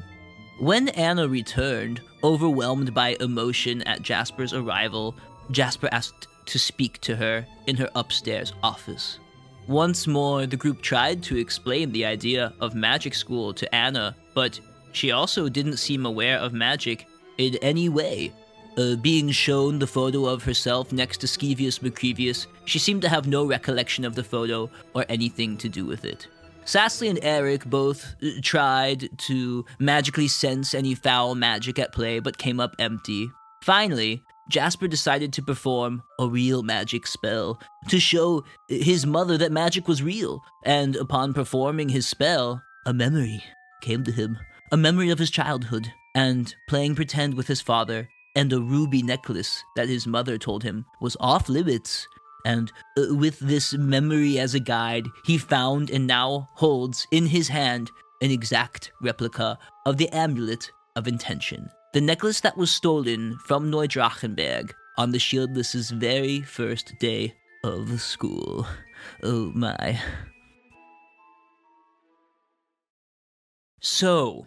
When 0.58 0.88
Anna 0.90 1.28
returned, 1.28 2.00
overwhelmed 2.26 2.92
by 2.92 3.16
emotion 3.20 3.82
at 3.82 4.02
Jasper's 4.02 4.52
arrival, 4.52 5.14
Jasper 5.52 5.88
asked 5.92 6.26
to 6.46 6.58
speak 6.58 7.00
to 7.02 7.14
her 7.14 7.46
in 7.68 7.76
her 7.76 7.88
upstairs 7.94 8.52
office. 8.64 9.20
Once 9.68 10.08
more, 10.08 10.44
the 10.44 10.56
group 10.56 10.82
tried 10.82 11.22
to 11.22 11.36
explain 11.36 11.92
the 11.92 12.04
idea 12.04 12.52
of 12.60 12.74
magic 12.74 13.14
school 13.14 13.54
to 13.54 13.72
Anna, 13.72 14.16
but 14.34 14.58
she 14.90 15.12
also 15.12 15.48
didn't 15.48 15.76
seem 15.76 16.04
aware 16.04 16.38
of 16.38 16.52
magic 16.52 17.06
in 17.38 17.54
any 17.62 17.88
way. 17.88 18.32
Uh, 18.76 18.96
being 18.96 19.30
shown 19.30 19.78
the 19.78 19.86
photo 19.86 20.26
of 20.26 20.42
herself 20.42 20.92
next 20.92 21.18
to 21.18 21.28
Skevius 21.28 21.78
Macrevius, 21.78 22.46
she 22.64 22.80
seemed 22.80 23.02
to 23.02 23.08
have 23.08 23.28
no 23.28 23.46
recollection 23.46 24.04
of 24.04 24.16
the 24.16 24.24
photo 24.24 24.68
or 24.94 25.04
anything 25.08 25.56
to 25.58 25.68
do 25.68 25.86
with 25.86 26.04
it. 26.04 26.26
Sassly 26.66 27.08
and 27.08 27.18
Eric 27.22 27.64
both 27.64 28.16
uh, 28.22 28.28
tried 28.42 29.08
to 29.18 29.64
magically 29.78 30.28
sense 30.28 30.74
any 30.74 30.94
foul 30.94 31.34
magic 31.34 31.78
at 31.78 31.92
play, 31.92 32.18
but 32.18 32.38
came 32.38 32.58
up 32.58 32.74
empty. 32.78 33.30
Finally, 33.62 34.22
Jasper 34.48 34.88
decided 34.88 35.32
to 35.32 35.42
perform 35.42 36.02
a 36.18 36.28
real 36.28 36.62
magic 36.62 37.06
spell 37.06 37.60
to 37.88 37.98
show 37.98 38.44
his 38.68 39.06
mother 39.06 39.38
that 39.38 39.52
magic 39.52 39.88
was 39.88 40.02
real, 40.02 40.42
and 40.64 40.96
upon 40.96 41.34
performing 41.34 41.88
his 41.88 42.06
spell, 42.06 42.62
a 42.84 42.92
memory 42.92 43.42
came 43.80 44.04
to 44.04 44.12
him 44.12 44.38
a 44.72 44.76
memory 44.76 45.10
of 45.10 45.18
his 45.18 45.30
childhood, 45.30 45.92
and 46.14 46.56
playing 46.68 46.96
pretend 46.96 47.34
with 47.34 47.46
his 47.46 47.60
father, 47.60 48.08
and 48.34 48.52
a 48.52 48.60
ruby 48.60 49.02
necklace 49.02 49.62
that 49.76 49.88
his 49.88 50.06
mother 50.06 50.38
told 50.38 50.64
him 50.64 50.84
was 51.00 51.16
off 51.20 51.48
limits 51.48 52.06
and 52.46 52.72
uh, 52.96 53.12
with 53.12 53.40
this 53.40 53.74
memory 53.74 54.38
as 54.38 54.54
a 54.54 54.60
guide, 54.60 55.08
he 55.24 55.36
found 55.36 55.90
and 55.90 56.06
now 56.06 56.48
holds 56.54 57.04
in 57.10 57.26
his 57.26 57.48
hand 57.48 57.90
an 58.22 58.30
exact 58.30 58.92
replica 59.02 59.58
of 59.84 59.96
the 59.96 60.08
Amulet 60.10 60.70
of 60.94 61.08
Intention, 61.08 61.68
the 61.92 62.00
necklace 62.00 62.40
that 62.40 62.56
was 62.56 62.70
stolen 62.70 63.36
from 63.46 63.70
Neudrachenberg 63.70 64.70
on 64.96 65.10
the 65.10 65.18
Shieldless's 65.18 65.90
very 65.90 66.40
first 66.40 66.94
day 67.00 67.34
of 67.64 68.00
school. 68.00 68.64
Oh 69.24 69.50
my. 69.52 70.00
So, 73.80 74.46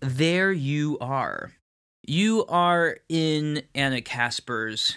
there 0.00 0.50
you 0.50 0.98
are. 1.00 1.52
You 2.04 2.44
are 2.46 2.98
in 3.08 3.62
Anna 3.72 4.02
Casper's 4.02 4.96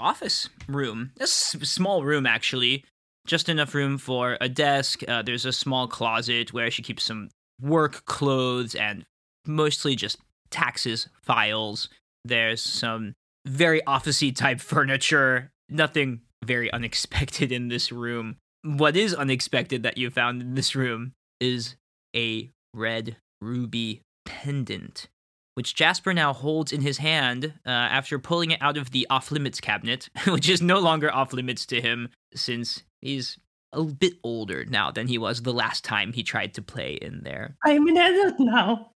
office 0.00 0.48
room. 0.68 1.12
A 1.20 1.26
small 1.26 2.04
room, 2.04 2.26
actually. 2.26 2.84
Just 3.26 3.48
enough 3.48 3.74
room 3.74 3.98
for 3.98 4.38
a 4.40 4.48
desk. 4.48 5.02
Uh, 5.06 5.22
there's 5.22 5.44
a 5.44 5.52
small 5.52 5.86
closet 5.86 6.52
where 6.52 6.70
she 6.70 6.82
keeps 6.82 7.04
some 7.04 7.28
work 7.60 8.04
clothes 8.06 8.74
and 8.74 9.04
mostly 9.46 9.94
just 9.94 10.18
taxes 10.50 11.08
files. 11.22 11.88
There's 12.24 12.62
some 12.62 13.14
very 13.46 13.80
officey 13.82 14.34
type 14.34 14.60
furniture. 14.72 15.50
Nothing 15.68 16.22
very 16.44 16.72
unexpected 16.72 17.52
in 17.52 17.68
this 17.68 17.92
room. 17.92 18.36
What 18.62 18.96
is 18.96 19.14
unexpected 19.14 19.82
that 19.82 19.98
you 19.98 20.10
found 20.10 20.42
in 20.42 20.54
this 20.54 20.74
room 20.74 21.12
is 21.40 21.76
a 22.14 22.50
red 22.74 23.16
ruby 23.40 24.02
pendant 24.24 25.08
which 25.60 25.74
Jasper 25.74 26.14
now 26.14 26.32
holds 26.32 26.72
in 26.72 26.80
his 26.80 26.96
hand 26.96 27.52
uh, 27.66 27.68
after 27.68 28.18
pulling 28.18 28.50
it 28.50 28.62
out 28.62 28.78
of 28.78 28.92
the 28.92 29.06
off 29.10 29.30
limits 29.30 29.60
cabinet, 29.60 30.08
which 30.26 30.48
is 30.48 30.62
no 30.62 30.78
longer 30.78 31.12
off 31.12 31.34
limits 31.34 31.66
to 31.66 31.82
him 31.82 32.08
since 32.34 32.82
he's 33.02 33.36
a 33.74 33.84
bit 33.84 34.14
older 34.24 34.64
now 34.64 34.90
than 34.90 35.06
he 35.06 35.18
was 35.18 35.42
the 35.42 35.52
last 35.52 35.84
time 35.84 36.14
he 36.14 36.22
tried 36.22 36.54
to 36.54 36.62
play 36.62 36.94
in 36.94 37.24
there. 37.24 37.56
I'm 37.66 37.86
an 37.88 37.98
adult 37.98 38.40
now. 38.40 38.90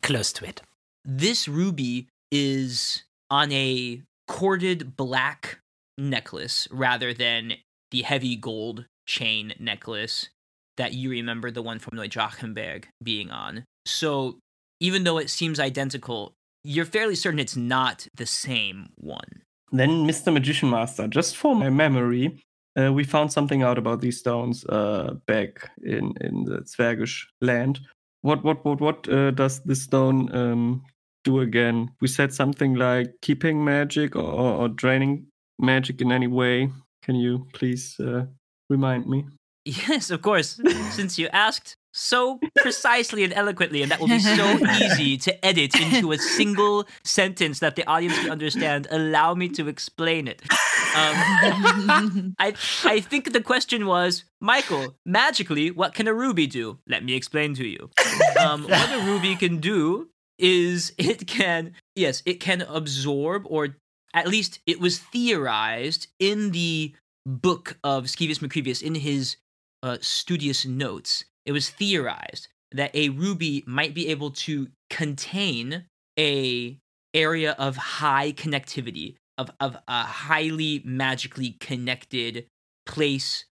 Close 0.00 0.32
to 0.32 0.46
it. 0.46 0.62
this 1.04 1.46
ruby 1.46 2.08
is 2.32 3.02
on 3.28 3.52
a 3.52 4.00
corded 4.28 4.96
black 4.96 5.58
necklace 5.98 6.66
rather 6.70 7.12
than 7.12 7.52
the 7.90 8.00
heavy 8.00 8.34
gold 8.34 8.86
chain 9.06 9.52
necklace 9.60 10.30
that 10.78 10.94
you 10.94 11.10
remember 11.10 11.50
the 11.50 11.60
one 11.60 11.78
from 11.80 11.98
Neudrachenberg 11.98 12.84
being 13.02 13.30
on. 13.30 13.64
So 13.84 14.38
even 14.80 15.04
though 15.04 15.18
it 15.18 15.30
seems 15.30 15.58
identical, 15.60 16.34
you're 16.64 16.84
fairly 16.84 17.14
certain 17.14 17.38
it's 17.38 17.56
not 17.56 18.06
the 18.14 18.26
same 18.26 18.90
one. 18.96 19.42
Then, 19.70 20.06
Mr. 20.06 20.32
Magician 20.32 20.70
Master, 20.70 21.06
just 21.06 21.36
for 21.36 21.54
my 21.54 21.68
memory, 21.68 22.42
uh, 22.78 22.92
we 22.92 23.04
found 23.04 23.32
something 23.32 23.62
out 23.62 23.78
about 23.78 24.00
these 24.00 24.18
stones 24.18 24.64
uh, 24.66 25.14
back 25.26 25.70
in, 25.82 26.14
in 26.20 26.44
the 26.44 26.60
Zwergish 26.60 27.24
land. 27.40 27.80
What 28.22 28.42
what 28.44 28.64
what 28.64 28.80
what 28.80 29.08
uh, 29.08 29.30
does 29.30 29.60
this 29.60 29.82
stone 29.82 30.34
um, 30.34 30.82
do 31.24 31.40
again? 31.40 31.90
We 32.00 32.08
said 32.08 32.32
something 32.32 32.74
like 32.74 33.14
keeping 33.22 33.64
magic 33.64 34.16
or, 34.16 34.22
or, 34.22 34.52
or 34.54 34.68
draining 34.68 35.26
magic 35.58 36.00
in 36.00 36.12
any 36.12 36.26
way. 36.26 36.70
Can 37.02 37.16
you 37.16 37.46
please 37.52 37.98
uh, 38.00 38.26
remind 38.68 39.06
me? 39.06 39.26
Yes, 39.64 40.10
of 40.10 40.22
course. 40.22 40.58
Since 40.92 41.18
you 41.18 41.28
asked 41.28 41.76
so 41.98 42.38
precisely 42.56 43.24
and 43.24 43.32
eloquently, 43.32 43.82
and 43.82 43.90
that 43.90 44.00
will 44.00 44.08
be 44.08 44.18
so 44.18 44.58
easy 44.84 45.16
to 45.18 45.44
edit 45.44 45.74
into 45.80 46.12
a 46.12 46.18
single 46.18 46.86
sentence 47.04 47.58
that 47.58 47.76
the 47.76 47.86
audience 47.86 48.18
can 48.18 48.30
understand, 48.30 48.86
allow 48.90 49.34
me 49.34 49.48
to 49.50 49.68
explain 49.68 50.28
it. 50.28 50.42
Um, 50.42 50.54
I 52.38 52.54
I 52.84 53.00
think 53.00 53.32
the 53.32 53.40
question 53.40 53.86
was, 53.86 54.24
Michael, 54.40 54.94
magically, 55.04 55.70
what 55.70 55.94
can 55.94 56.08
a 56.08 56.14
ruby 56.14 56.46
do? 56.46 56.78
Let 56.86 57.04
me 57.04 57.14
explain 57.14 57.54
to 57.54 57.66
you. 57.66 57.90
Um, 58.38 58.62
what 58.64 58.92
a 58.92 59.04
ruby 59.04 59.36
can 59.36 59.58
do 59.58 60.08
is 60.38 60.92
it 60.98 61.26
can 61.26 61.74
yes, 61.96 62.22
it 62.24 62.40
can 62.40 62.62
absorb 62.62 63.42
or 63.46 63.76
at 64.14 64.28
least 64.28 64.60
it 64.66 64.80
was 64.80 64.98
theorized 64.98 66.08
in 66.18 66.52
the 66.52 66.94
book 67.26 67.76
of 67.84 68.04
Skevius 68.04 68.38
Macrevius 68.38 68.82
in 68.82 68.94
his 68.94 69.36
uh, 69.82 69.98
studious 70.00 70.64
notes. 70.64 71.24
It 71.48 71.52
was 71.52 71.70
theorized 71.70 72.48
that 72.72 72.94
a 72.94 73.08
ruby 73.08 73.64
might 73.66 73.94
be 73.94 74.08
able 74.08 74.32
to 74.32 74.68
contain 74.90 75.86
a 76.18 76.78
area 77.14 77.52
of 77.52 77.76
high 77.76 78.32
connectivity 78.32 79.14
of 79.38 79.50
of 79.58 79.78
a 79.88 80.02
highly 80.02 80.82
magically 80.84 81.56
connected 81.58 82.44
place, 82.84 83.46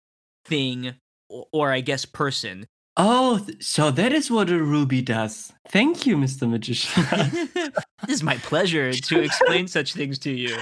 thing, 0.43 0.95
or, 1.29 1.45
or 1.53 1.71
I 1.71 1.81
guess 1.81 2.03
person. 2.03 2.65
Oh, 2.97 3.43
th- 3.45 3.63
so 3.63 3.91
that 3.91 4.11
is 4.11 4.31
what 4.31 4.49
a 4.49 4.57
ruby 4.57 5.03
does. 5.03 5.53
Thank 5.67 6.07
you, 6.07 6.17
Mr. 6.17 6.49
Magician. 6.49 7.03
it 7.13 8.09
is 8.09 8.23
my 8.23 8.37
pleasure 8.37 8.91
to 8.91 9.19
explain 9.19 9.67
such 9.67 9.93
things 9.93 10.17
to 10.19 10.31
you. 10.31 10.57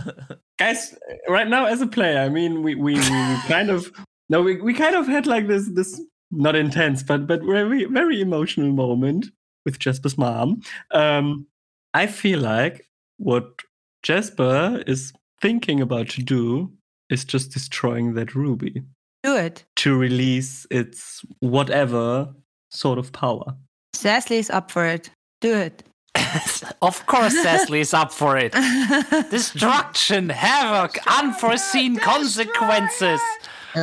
Guys, 0.58 0.94
right 1.28 1.48
now 1.48 1.64
as 1.64 1.80
a 1.80 1.86
player, 1.86 2.18
I 2.20 2.28
mean, 2.28 2.62
we 2.62 2.74
we, 2.74 2.92
we, 2.92 3.00
we 3.00 3.36
kind 3.48 3.70
of 3.70 3.90
no, 4.28 4.42
we, 4.42 4.60
we 4.60 4.74
kind 4.74 4.94
of 4.94 5.06
had 5.06 5.26
like 5.26 5.46
this 5.46 5.66
this 5.68 5.98
not 6.30 6.54
intense, 6.56 7.02
but 7.02 7.26
but 7.26 7.42
very 7.42 7.84
very 7.84 8.20
emotional 8.20 8.70
moment 8.72 9.26
with 9.64 9.78
Jasper's 9.78 10.16
mom. 10.18 10.60
Um, 10.92 11.46
I 11.94 12.06
feel 12.06 12.40
like 12.40 12.86
what 13.18 13.62
Jasper 14.02 14.82
is 14.86 15.12
thinking 15.40 15.80
about 15.80 16.08
to 16.10 16.22
do 16.22 16.72
is 17.10 17.24
just 17.24 17.52
destroying 17.52 18.14
that 18.14 18.34
ruby 18.34 18.82
Do 19.22 19.36
it. 19.36 19.64
to 19.76 19.96
release 19.96 20.66
its 20.70 21.24
whatever 21.40 22.32
sort 22.70 22.98
of 22.98 23.12
power. 23.12 23.56
Sassly 23.94 24.36
is 24.38 24.50
up 24.50 24.70
for 24.70 24.84
it. 24.86 25.10
Do 25.40 25.54
it. 25.54 25.82
of 26.82 27.04
course, 27.06 27.34
Sassly 27.42 27.80
is 27.80 27.94
up 27.94 28.12
for 28.12 28.36
it. 28.36 28.52
Destruction, 29.30 30.28
havoc, 30.28 30.98
unforeseen 31.06 31.96
consequences. 31.96 33.20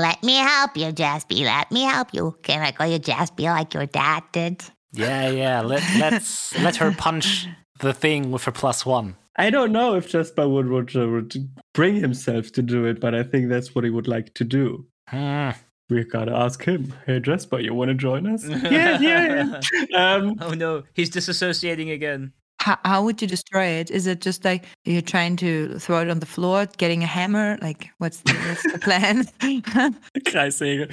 Let 0.02 0.24
me 0.24 0.36
help 0.36 0.76
you, 0.76 0.88
Jaspy. 0.92 1.46
Let 1.46 1.72
me 1.72 1.84
help 1.84 2.14
you. 2.14 2.36
Can 2.44 2.62
I 2.62 2.72
call 2.72 2.88
you 2.88 3.00
Jaspy 3.00 3.46
like 3.46 3.74
your 3.74 3.86
dad 3.86 4.24
did? 4.32 4.64
Yeah, 4.92 5.30
yeah. 5.30 5.62
Let 5.62 5.84
let's 6.00 6.58
let 6.60 6.76
her 6.78 6.92
punch 6.92 7.48
the 7.80 7.94
thing 7.94 8.32
with 8.32 8.44
her 8.44 8.52
plus 8.52 8.86
one. 8.86 9.16
I 9.38 9.50
don't 9.50 9.72
know 9.72 9.96
if 9.96 10.10
Jasper 10.10 10.48
would, 10.48 10.70
would, 10.70 10.96
uh, 10.96 11.08
would 11.10 11.34
bring 11.74 11.96
himself 11.96 12.54
to 12.54 12.62
do 12.62 12.86
it, 12.86 13.02
but 13.02 13.14
I 13.14 13.24
think 13.24 13.50
that's 13.50 13.76
what 13.76 13.84
he 13.84 13.90
would 13.90 14.08
like 14.08 14.34
to 14.36 14.46
do. 14.46 14.86
Hmm. 15.10 15.50
We 15.90 16.04
gotta 16.04 16.34
ask 16.34 16.64
him. 16.64 16.94
Hey, 17.06 17.20
Jasper, 17.20 17.60
you 17.60 17.74
want 17.74 17.90
to 17.90 17.96
join 17.96 18.26
us? 18.28 18.46
yeah, 18.48 19.00
yeah. 19.00 19.60
yeah. 19.72 19.86
Um, 19.96 20.36
oh 20.42 20.52
no, 20.52 20.84
he's 20.94 21.10
disassociating 21.10 21.94
again. 21.94 22.34
How, 22.66 22.80
how 22.84 23.04
would 23.04 23.22
you 23.22 23.28
destroy 23.28 23.66
it? 23.66 23.92
Is 23.92 24.08
it 24.08 24.22
just 24.22 24.44
like 24.44 24.66
you're 24.86 25.04
trying 25.04 25.36
to 25.36 25.78
throw 25.78 26.00
it 26.02 26.10
on 26.10 26.18
the 26.18 26.26
floor, 26.26 26.66
getting 26.78 27.04
a 27.04 27.06
hammer? 27.06 27.60
Like, 27.62 27.92
what's 28.00 28.22
the, 28.22 28.34
what's 28.34 28.64
the 28.64 28.80
plan? 28.80 29.26
Kreissäge. 30.26 30.90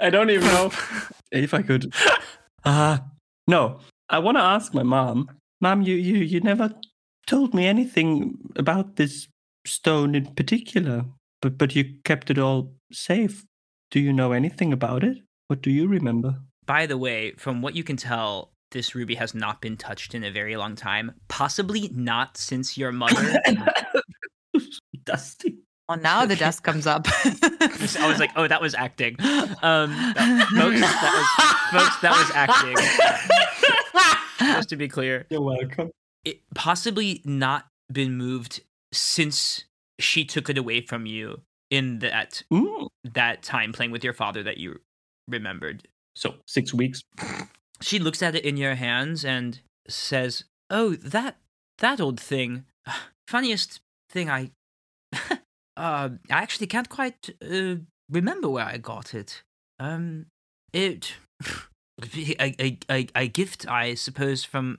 I 0.00 0.08
don't 0.08 0.30
even 0.30 0.46
know 0.46 0.70
if 1.32 1.52
I 1.52 1.62
could. 1.62 1.92
Uh, 2.64 2.98
no, 3.48 3.80
I 4.08 4.20
want 4.20 4.36
to 4.36 4.42
ask 4.42 4.72
my 4.72 4.84
mom. 4.84 5.28
Mom, 5.60 5.82
you, 5.82 5.96
you, 5.96 6.18
you 6.18 6.40
never 6.42 6.72
told 7.26 7.54
me 7.54 7.66
anything 7.66 8.38
about 8.54 8.94
this 8.94 9.26
stone 9.66 10.14
in 10.14 10.32
particular, 10.36 11.06
but, 11.42 11.58
but 11.58 11.74
you 11.74 11.96
kept 12.04 12.30
it 12.30 12.38
all 12.38 12.72
safe. 12.92 13.44
Do 13.90 13.98
you 13.98 14.12
know 14.12 14.30
anything 14.30 14.72
about 14.72 15.02
it? 15.02 15.18
What 15.48 15.60
do 15.60 15.72
you 15.72 15.88
remember? 15.88 16.36
By 16.66 16.86
the 16.86 16.96
way, 16.96 17.32
from 17.32 17.62
what 17.62 17.74
you 17.74 17.82
can 17.82 17.96
tell, 17.96 18.52
this 18.72 18.94
ruby 18.94 19.14
has 19.14 19.34
not 19.34 19.60
been 19.60 19.76
touched 19.76 20.14
in 20.14 20.24
a 20.24 20.30
very 20.30 20.56
long 20.56 20.74
time. 20.76 21.12
Possibly 21.28 21.90
not 21.94 22.36
since 22.36 22.76
your 22.76 22.92
mother. 22.92 23.40
Dusty. 25.04 25.58
oh, 25.88 25.94
now 25.94 26.26
the 26.26 26.34
dust 26.36 26.62
comes 26.62 26.86
up. 26.86 27.06
I 27.24 28.06
was 28.08 28.18
like, 28.18 28.30
oh, 28.36 28.48
that 28.48 28.60
was 28.60 28.74
acting. 28.74 29.16
Um, 29.20 29.90
that- 29.92 30.48
folks, 30.50 30.80
that 30.80 31.12
was, 31.72 31.82
folks, 31.82 32.00
that 32.00 32.12
was 32.12 32.30
acting. 32.34 32.76
Just 34.54 34.68
to 34.70 34.76
be 34.76 34.88
clear, 34.88 35.26
You're 35.30 35.40
welcome. 35.42 35.90
it 36.24 36.40
possibly 36.54 37.22
not 37.24 37.66
been 37.92 38.16
moved 38.16 38.60
since 38.92 39.64
she 39.98 40.24
took 40.24 40.50
it 40.50 40.58
away 40.58 40.80
from 40.80 41.06
you 41.06 41.40
in 41.70 42.00
that 42.00 42.42
Mm. 42.52 42.88
that 43.14 43.42
time 43.42 43.72
playing 43.72 43.92
with 43.92 44.02
your 44.04 44.12
father 44.12 44.42
that 44.42 44.58
you 44.58 44.80
remembered. 45.28 45.86
So, 46.14 46.34
six 46.46 46.72
weeks. 46.74 47.02
She 47.80 47.98
looks 47.98 48.22
at 48.22 48.34
it 48.34 48.44
in 48.44 48.56
your 48.56 48.74
hands 48.74 49.24
and 49.24 49.60
says, 49.88 50.44
"Oh, 50.70 50.96
that 50.96 51.36
that 51.78 52.00
old 52.00 52.20
thing. 52.20 52.64
Funniest 53.28 53.80
thing 54.10 54.30
I 54.30 54.50
uh 55.76 56.08
I 56.08 56.10
actually 56.30 56.68
can't 56.68 56.88
quite 56.88 57.30
uh, 57.42 57.76
remember 58.10 58.48
where 58.48 58.64
I 58.64 58.78
got 58.78 59.14
it. 59.14 59.42
Um 59.78 60.26
it 60.72 61.14
a, 62.40 62.78
a, 62.90 63.08
a, 63.14 63.28
gift 63.28 63.68
I 63.68 63.94
suppose 63.94 64.44
from 64.44 64.78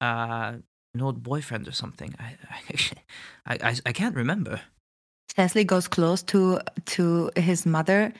uh 0.00 0.54
an 0.94 1.00
old 1.00 1.22
boyfriend 1.22 1.68
or 1.68 1.72
something. 1.72 2.14
I 2.18 2.36
I 2.50 2.60
I, 3.46 3.70
I, 3.70 3.76
I 3.86 3.92
can't 3.92 4.16
remember. 4.16 4.60
Sassly 5.36 5.64
goes 5.64 5.88
close 5.88 6.22
to 6.24 6.60
to 6.86 7.30
his 7.36 7.66
mother, 7.66 8.12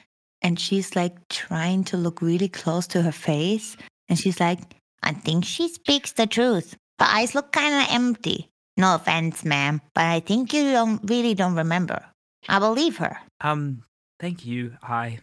and 0.43 0.59
she's 0.59 0.97
like 0.97 1.29
trying 1.29 1.85
to 1.85 1.97
look 1.97 2.21
really 2.21 2.49
close 2.49 2.87
to 2.89 3.03
her 3.03 3.13
face, 3.13 3.77
and 4.09 4.19
she's 4.19 4.41
like, 4.41 4.61
I 5.03 5.13
think 5.13 5.45
she 5.45 5.69
speaks 5.69 6.13
the 6.13 6.27
truth. 6.27 6.77
Her 6.99 7.07
eyes 7.09 7.35
look 7.35 7.53
kind 7.53 7.75
of 7.75 7.95
empty. 7.95 8.51
No 8.77 8.95
offense, 8.97 9.45
ma'am, 9.45 9.81
but 9.95 10.05
I 10.05 10.21
think 10.21 10.53
you 10.53 10.73
don't 10.73 11.01
really 11.09 11.35
don't 11.35 11.55
remember. 11.57 12.05
I 12.49 12.59
believe 12.59 12.97
her. 12.99 13.17
Um 13.41 13.83
thank 14.21 14.45
you. 14.47 14.77
I 14.83 15.19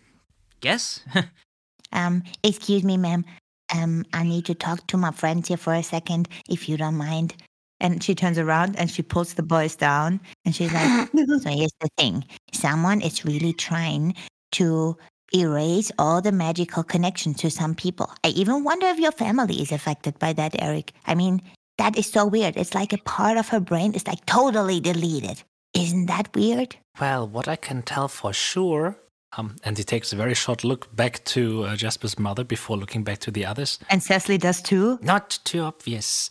guess 0.61 1.01
Um, 1.93 2.23
excuse 2.43 2.83
me, 2.83 2.97
ma'am. 2.97 3.25
Um, 3.75 4.05
I 4.13 4.23
need 4.23 4.45
to 4.45 4.55
talk 4.55 4.87
to 4.87 4.97
my 4.97 5.11
friends 5.11 5.47
here 5.49 5.57
for 5.57 5.73
a 5.73 5.83
second, 5.83 6.27
if 6.49 6.69
you 6.69 6.77
don't 6.77 6.95
mind. 6.97 7.35
and 7.81 8.03
she 8.03 8.13
turns 8.15 8.37
around 8.37 8.75
and 8.77 8.89
she 8.89 9.01
pulls 9.01 9.33
the 9.33 9.43
boys 9.43 9.75
down, 9.75 10.19
and 10.45 10.55
she's 10.55 10.71
like, 10.73 11.09
So 11.15 11.49
here's 11.49 11.71
the 11.81 11.89
thing 11.97 12.23
someone 12.53 13.01
is 13.01 13.25
really 13.25 13.53
trying 13.53 14.15
to 14.53 14.97
erase 15.33 15.91
all 15.97 16.21
the 16.21 16.31
magical 16.31 16.83
connections 16.83 17.37
to 17.37 17.49
some 17.49 17.75
people. 17.75 18.11
I 18.23 18.29
even 18.29 18.63
wonder 18.63 18.87
if 18.87 18.99
your 18.99 19.11
family 19.11 19.61
is 19.61 19.71
affected 19.71 20.19
by 20.19 20.33
that, 20.33 20.55
Eric. 20.59 20.93
I 21.05 21.15
mean, 21.15 21.41
that 21.77 21.97
is 21.97 22.11
so 22.11 22.25
weird. 22.25 22.57
It's 22.57 22.75
like 22.75 22.93
a 22.93 22.97
part 22.99 23.37
of 23.37 23.49
her 23.49 23.59
brain 23.59 23.93
is 23.93 24.07
like 24.07 24.25
totally 24.25 24.79
deleted. 24.79 25.43
Isn't 25.73 26.07
that 26.07 26.35
weird? 26.35 26.75
Well, 26.99 27.27
what 27.27 27.47
I 27.47 27.55
can 27.55 27.81
tell 27.81 28.07
for 28.07 28.33
sure, 28.33 28.97
um, 29.37 29.55
and 29.63 29.77
he 29.77 29.83
takes 29.83 30.11
a 30.11 30.17
very 30.17 30.33
short 30.33 30.63
look 30.63 30.93
back 30.95 31.23
to 31.25 31.63
uh, 31.63 31.75
Jasper's 31.75 32.19
mother 32.19 32.43
before 32.43 32.77
looking 32.77 33.03
back 33.03 33.19
to 33.19 33.31
the 33.31 33.45
others. 33.45 33.79
and 33.89 34.01
Sassly 34.03 34.37
does 34.37 34.61
too. 34.61 34.99
Not 35.01 35.39
too 35.45 35.61
obvious. 35.61 36.29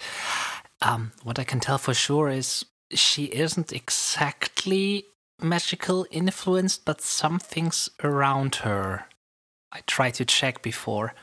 Um, 0.83 1.13
what 1.23 1.39
I 1.39 1.45
can 1.45 1.61
tell 1.61 1.79
for 1.79 1.95
sure 1.95 2.29
is 2.29 2.65
she 2.93 3.25
isn't 3.25 3.73
exactly 3.73 5.05
magical 5.43 6.07
influenced, 6.11 6.85
but 6.85 7.01
something's 7.01 7.89
around 8.03 8.57
her. 8.57 9.07
I 9.73 9.81
tried 9.87 10.15
to 10.15 10.25
check 10.25 10.63
before. 10.63 11.15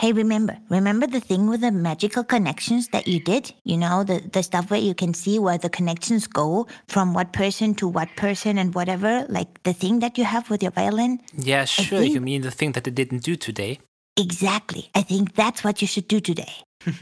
Hey, 0.00 0.12
remember, 0.12 0.56
remember 0.70 1.06
the 1.06 1.20
thing 1.20 1.48
with 1.48 1.60
the 1.60 1.70
magical 1.70 2.24
connections 2.24 2.88
that 2.88 3.06
you 3.06 3.20
did? 3.20 3.52
You 3.64 3.76
know, 3.76 4.02
the, 4.02 4.20
the 4.32 4.42
stuff 4.42 4.70
where 4.70 4.80
you 4.80 4.94
can 4.94 5.14
see 5.14 5.38
where 5.38 5.58
the 5.58 5.68
connections 5.68 6.26
go 6.26 6.66
from 6.88 7.12
what 7.14 7.32
person 7.32 7.74
to 7.76 7.86
what 7.86 8.08
person 8.16 8.58
and 8.58 8.74
whatever? 8.74 9.26
Like 9.28 9.62
the 9.62 9.72
thing 9.74 10.00
that 10.00 10.16
you 10.18 10.24
have 10.24 10.48
with 10.50 10.62
your 10.62 10.72
violin? 10.72 11.20
Yeah, 11.36 11.66
sure. 11.66 12.00
think- 12.00 12.14
You 12.14 12.20
mean 12.20 12.42
the 12.42 12.50
thing 12.50 12.72
that 12.72 12.84
they 12.84 12.90
didn't 12.90 13.22
do 13.22 13.36
today? 13.36 13.80
Exactly. 14.16 14.90
I 14.94 15.02
think 15.02 15.34
that's 15.34 15.62
what 15.62 15.80
you 15.82 15.86
should 15.86 16.08
do 16.08 16.20
today. 16.20 16.52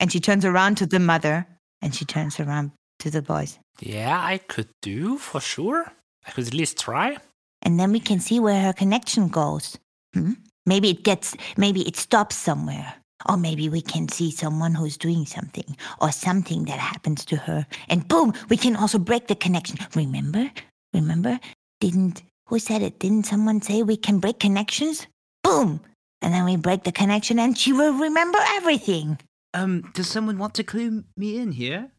And 0.00 0.10
she 0.10 0.18
turns 0.18 0.44
around 0.44 0.76
to 0.78 0.86
the 0.86 0.98
mother, 0.98 1.46
and 1.80 1.94
she 1.94 2.04
turns 2.04 2.40
around 2.40 2.72
to 3.00 3.10
the 3.10 3.22
boys. 3.22 3.58
Yeah, 3.80 4.20
I 4.22 4.38
could 4.38 4.68
do 4.82 5.18
for 5.18 5.40
sure. 5.40 5.92
I 6.26 6.30
could 6.30 6.46
at 6.46 6.54
least 6.54 6.78
try. 6.78 7.18
And 7.62 7.78
then 7.78 7.92
we 7.92 8.00
can 8.00 8.20
see 8.20 8.40
where 8.40 8.60
her 8.60 8.72
connection 8.72 9.28
goes. 9.28 9.78
Hmm? 10.12 10.32
Maybe 10.66 10.90
it 10.90 11.02
gets, 11.02 11.36
maybe 11.56 11.86
it 11.86 11.96
stops 11.96 12.36
somewhere. 12.36 12.94
Or 13.28 13.36
maybe 13.36 13.68
we 13.68 13.80
can 13.80 14.08
see 14.08 14.30
someone 14.30 14.74
who's 14.74 14.98
doing 14.98 15.24
something 15.24 15.76
or 16.00 16.12
something 16.12 16.64
that 16.64 16.78
happens 16.78 17.24
to 17.26 17.36
her. 17.36 17.66
And 17.88 18.06
boom, 18.06 18.34
we 18.48 18.56
can 18.56 18.76
also 18.76 18.98
break 18.98 19.28
the 19.28 19.34
connection. 19.34 19.78
Remember? 19.94 20.50
Remember? 20.92 21.40
Didn't, 21.80 22.22
who 22.46 22.58
said 22.58 22.82
it? 22.82 22.98
Didn't 22.98 23.26
someone 23.26 23.62
say 23.62 23.82
we 23.82 23.96
can 23.96 24.18
break 24.18 24.40
connections? 24.40 25.06
Boom! 25.42 25.80
And 26.20 26.32
then 26.32 26.44
we 26.44 26.56
break 26.56 26.84
the 26.84 26.92
connection 26.92 27.38
and 27.38 27.56
she 27.56 27.72
will 27.72 27.92
remember 27.92 28.38
everything. 28.56 29.18
Um, 29.54 29.82
does 29.94 30.08
someone 30.08 30.36
want 30.38 30.54
to 30.54 30.64
clue 30.64 31.04
me 31.16 31.38
in 31.38 31.52
here? 31.52 31.90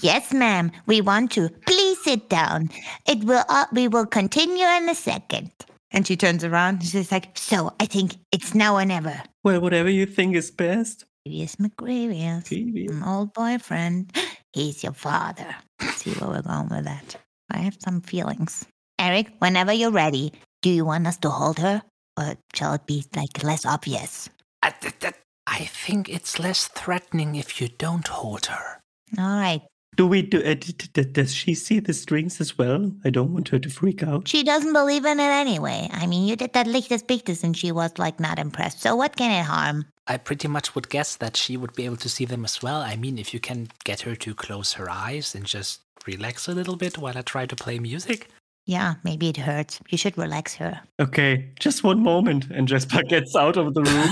Yes, 0.00 0.34
ma'am, 0.34 0.70
we 0.86 1.00
want 1.00 1.32
to. 1.32 1.48
Please 1.66 1.98
sit 2.04 2.28
down. 2.28 2.68
It 3.08 3.24
will, 3.24 3.42
uh, 3.48 3.64
we 3.72 3.88
will 3.88 4.04
continue 4.04 4.66
in 4.66 4.86
a 4.90 4.94
second. 4.94 5.50
And 5.92 6.06
she 6.06 6.14
turns 6.14 6.44
around, 6.44 6.80
and 6.80 6.84
she's 6.84 7.10
like, 7.10 7.38
So 7.38 7.72
I 7.80 7.86
think 7.86 8.16
it's 8.30 8.54
now 8.54 8.76
or 8.76 8.84
never. 8.84 9.22
Well, 9.44 9.62
whatever 9.62 9.88
you 9.88 10.04
think 10.04 10.36
is 10.36 10.50
best. 10.50 11.06
Skevius 11.26 11.56
Macrevius, 11.56 12.46
Phoebe. 12.48 12.86
an 12.88 13.02
old 13.02 13.32
boyfriend. 13.32 14.14
He's 14.52 14.82
your 14.82 14.92
father. 14.92 15.54
Let's 15.80 16.02
see 16.02 16.10
where 16.12 16.28
we're 16.28 16.42
going 16.42 16.68
with 16.68 16.84
that. 16.84 17.16
I 17.50 17.58
have 17.58 17.76
some 17.80 18.02
feelings. 18.02 18.66
Eric, 18.98 19.32
whenever 19.38 19.72
you're 19.72 19.90
ready, 19.90 20.32
do 20.60 20.68
you 20.68 20.84
want 20.84 21.06
us 21.06 21.16
to 21.18 21.30
hold 21.30 21.58
her? 21.60 21.82
Or 22.18 22.36
shall 22.54 22.74
it 22.74 22.86
be 22.86 23.04
like 23.14 23.42
less 23.42 23.66
obvious? 23.66 24.28
I, 24.62 24.70
th- 24.70 24.98
th- 24.98 25.14
I 25.46 25.64
think 25.64 26.08
it's 26.08 26.38
less 26.38 26.68
threatening 26.68 27.34
if 27.34 27.60
you 27.60 27.68
don't 27.68 28.06
hold 28.08 28.46
her. 28.46 28.80
All 29.18 29.36
right. 29.36 29.62
Do 29.96 30.08
we 30.08 30.22
do? 30.22 30.38
Uh, 30.38 30.54
d- 30.54 30.72
d- 30.72 30.88
d- 30.92 31.04
does 31.04 31.32
she 31.32 31.54
see 31.54 31.78
the 31.78 31.92
strings 31.92 32.40
as 32.40 32.58
well? 32.58 32.90
I 33.04 33.10
don't 33.10 33.32
want 33.32 33.48
her 33.50 33.60
to 33.60 33.70
freak 33.70 34.02
out. 34.02 34.26
She 34.26 34.42
doesn't 34.42 34.72
believe 34.72 35.04
in 35.04 35.20
it 35.20 35.22
anyway. 35.22 35.88
I 35.92 36.06
mean, 36.06 36.26
you 36.26 36.34
did 36.34 36.52
that 36.54 36.66
Lichtes 36.66 37.06
Pictus 37.06 37.44
and 37.44 37.56
she 37.56 37.70
was 37.70 37.92
like 37.96 38.18
not 38.18 38.38
impressed. 38.40 38.80
So 38.80 38.96
what 38.96 39.14
can 39.14 39.30
it 39.30 39.44
harm? 39.44 39.86
I 40.06 40.16
pretty 40.16 40.48
much 40.48 40.74
would 40.74 40.88
guess 40.88 41.14
that 41.16 41.36
she 41.36 41.56
would 41.56 41.74
be 41.74 41.84
able 41.84 41.96
to 41.98 42.08
see 42.08 42.24
them 42.24 42.44
as 42.44 42.60
well. 42.60 42.80
I 42.80 42.96
mean, 42.96 43.18
if 43.18 43.32
you 43.32 43.40
can 43.40 43.68
get 43.84 44.00
her 44.00 44.16
to 44.16 44.34
close 44.34 44.72
her 44.74 44.90
eyes 44.90 45.34
and 45.34 45.44
just 45.44 45.80
relax 46.06 46.48
a 46.48 46.52
little 46.54 46.76
bit 46.76 46.98
while 46.98 47.16
I 47.16 47.22
try 47.22 47.46
to 47.46 47.56
play 47.56 47.78
music. 47.78 48.28
Yeah, 48.66 48.94
maybe 49.04 49.28
it 49.28 49.36
hurts. 49.36 49.80
You 49.90 49.98
should 49.98 50.16
relax 50.16 50.54
her. 50.54 50.80
Okay, 50.98 51.50
just 51.60 51.84
one 51.84 52.02
moment. 52.02 52.50
And 52.50 52.66
Jasper 52.66 53.02
gets 53.08 53.36
out 53.36 53.56
of 53.56 53.74
the 53.74 53.82
room. 53.82 54.08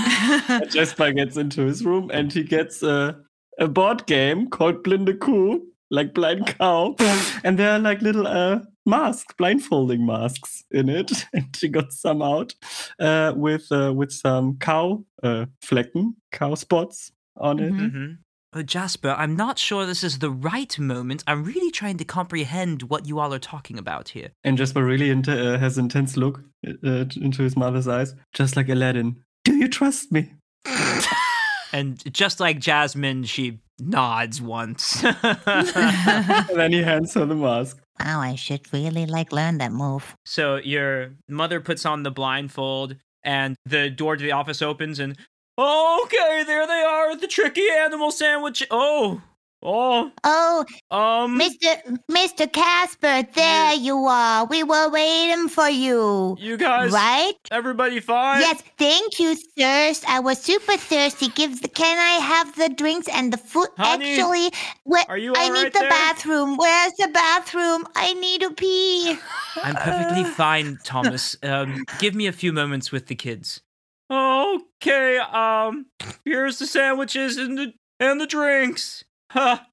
and 0.48 0.70
Jasper 0.76 1.12
gets 1.12 1.36
into 1.36 1.62
his 1.62 1.84
room 1.84 2.10
and 2.12 2.30
he 2.32 2.42
gets 2.42 2.82
a, 2.82 3.16
a 3.58 3.66
board 3.68 4.06
game 4.06 4.50
called 4.50 4.82
Blinde 4.84 5.18
Kuh, 5.20 5.60
like 5.90 6.12
Blind 6.14 6.46
Cow. 6.58 6.94
and 7.44 7.58
there 7.58 7.72
are 7.72 7.78
like 7.78 8.02
little 8.02 8.26
uh, 8.26 8.60
masks, 8.84 9.32
blindfolding 9.38 10.04
masks 10.04 10.64
in 10.70 10.88
it. 10.90 11.10
And 11.32 11.56
she 11.56 11.68
got 11.68 11.92
some 11.92 12.20
out 12.20 12.54
uh, 13.00 13.32
with 13.34 13.72
uh, 13.72 13.92
with 13.94 14.12
some 14.12 14.58
cow 14.58 15.02
uh, 15.22 15.46
flecken, 15.62 16.16
cow 16.30 16.54
spots 16.56 17.10
on 17.38 17.58
it. 17.58 17.72
Mhm. 17.72 17.80
Mm-hmm. 17.80 18.12
Oh, 18.54 18.62
Jasper, 18.62 19.14
I'm 19.16 19.34
not 19.34 19.58
sure 19.58 19.86
this 19.86 20.04
is 20.04 20.18
the 20.18 20.30
right 20.30 20.78
moment. 20.78 21.24
I'm 21.26 21.42
really 21.42 21.70
trying 21.70 21.96
to 21.98 22.04
comprehend 22.04 22.82
what 22.82 23.06
you 23.06 23.18
all 23.18 23.32
are 23.32 23.38
talking 23.38 23.78
about 23.78 24.10
here. 24.10 24.28
And 24.44 24.58
Jasper 24.58 24.84
really 24.84 25.08
int- 25.08 25.28
uh, 25.28 25.56
has 25.58 25.78
intense 25.78 26.18
look 26.18 26.42
uh, 26.66 27.06
into 27.16 27.42
his 27.42 27.56
mother's 27.56 27.88
eyes, 27.88 28.14
just 28.34 28.54
like 28.56 28.68
Aladdin. 28.68 29.16
Do 29.44 29.54
you 29.56 29.68
trust 29.68 30.12
me? 30.12 30.32
And 31.74 32.02
just 32.12 32.38
like 32.38 32.58
Jasmine, 32.58 33.24
she 33.24 33.60
nods 33.80 34.42
once. 34.42 35.02
and 35.22 36.48
then 36.54 36.70
he 36.70 36.82
hands 36.82 37.14
her 37.14 37.24
the 37.24 37.34
mask. 37.34 37.80
Wow, 37.98 38.20
I 38.20 38.34
should 38.34 38.70
really 38.74 39.06
like 39.06 39.32
learn 39.32 39.56
that 39.56 39.72
move. 39.72 40.14
so 40.26 40.56
your 40.56 41.12
mother 41.30 41.60
puts 41.60 41.86
on 41.86 42.02
the 42.02 42.10
blindfold, 42.10 42.96
and 43.24 43.56
the 43.64 43.88
door 43.88 44.16
to 44.16 44.22
the 44.22 44.32
office 44.32 44.60
opens, 44.60 44.98
and 44.98 45.16
Okay, 45.66 46.42
there 46.44 46.66
they 46.66 46.82
are, 46.82 47.14
the 47.16 47.28
tricky 47.28 47.68
animal 47.70 48.10
sandwich. 48.10 48.66
Oh, 48.70 49.22
oh, 49.62 50.10
Oh, 50.24 50.64
um, 50.90 51.38
Mr. 51.38 51.98
Mr. 52.10 52.52
Casper, 52.52 53.22
there 53.32 53.74
you 53.74 53.96
are. 54.06 54.44
We 54.46 54.64
were 54.64 54.90
waiting 54.90 55.48
for 55.48 55.68
you. 55.68 56.36
you 56.40 56.56
guys, 56.56 56.90
Right? 56.90 57.34
everybody 57.52 58.00
fine? 58.00 58.40
Yes, 58.40 58.60
thank 58.76 59.20
you, 59.20 59.36
thirst. 59.56 60.04
I 60.08 60.18
was 60.18 60.42
super 60.42 60.76
thirsty. 60.76 61.28
Give 61.28 61.62
the, 61.62 61.68
can 61.68 61.96
I 61.96 62.18
have 62.24 62.56
the 62.56 62.68
drinks 62.68 63.06
and 63.08 63.32
the 63.32 63.36
food? 63.36 63.68
Honey, 63.76 64.14
Actually, 64.18 64.50
where, 64.82 65.04
are 65.08 65.16
you 65.18 65.32
I 65.36 65.44
all 65.44 65.52
need 65.52 65.62
right 65.62 65.72
the 65.72 65.78
there? 65.78 65.90
bathroom. 65.90 66.56
Where's 66.56 66.92
the 66.94 67.08
bathroom? 67.14 67.86
I 67.94 68.14
need 68.14 68.40
to 68.40 68.50
pee. 68.50 69.16
I'm 69.62 69.76
perfectly 69.76 70.24
fine, 70.42 70.78
Thomas. 70.82 71.36
Um, 71.44 71.84
give 72.00 72.16
me 72.16 72.26
a 72.26 72.32
few 72.32 72.52
moments 72.52 72.90
with 72.90 73.06
the 73.06 73.14
kids. 73.14 73.60
Okay, 74.12 75.16
um, 75.18 75.86
here's 76.24 76.58
the 76.58 76.66
sandwiches 76.66 77.38
and 77.38 77.56
the 77.56 77.72
and 77.98 78.20
the 78.20 78.26
drinks. 78.26 79.04
Ha, 79.30 79.66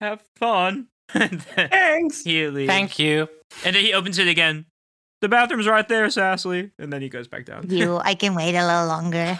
have 0.00 0.20
fun. 0.36 0.88
Thanks. 1.08 2.22
he 2.22 2.46
leaves. 2.48 2.68
Thank 2.68 2.98
you. 2.98 3.28
And 3.64 3.74
then 3.74 3.84
he 3.84 3.94
opens 3.94 4.18
it 4.18 4.28
again. 4.28 4.66
The 5.22 5.28
bathroom's 5.30 5.66
right 5.66 5.88
there, 5.88 6.06
Sassly. 6.08 6.72
And 6.78 6.92
then 6.92 7.00
he 7.00 7.08
goes 7.08 7.26
back 7.26 7.46
down. 7.46 7.70
You, 7.70 7.96
I 8.04 8.14
can 8.14 8.34
wait 8.34 8.54
a 8.54 8.66
little 8.66 8.86
longer. 8.86 9.38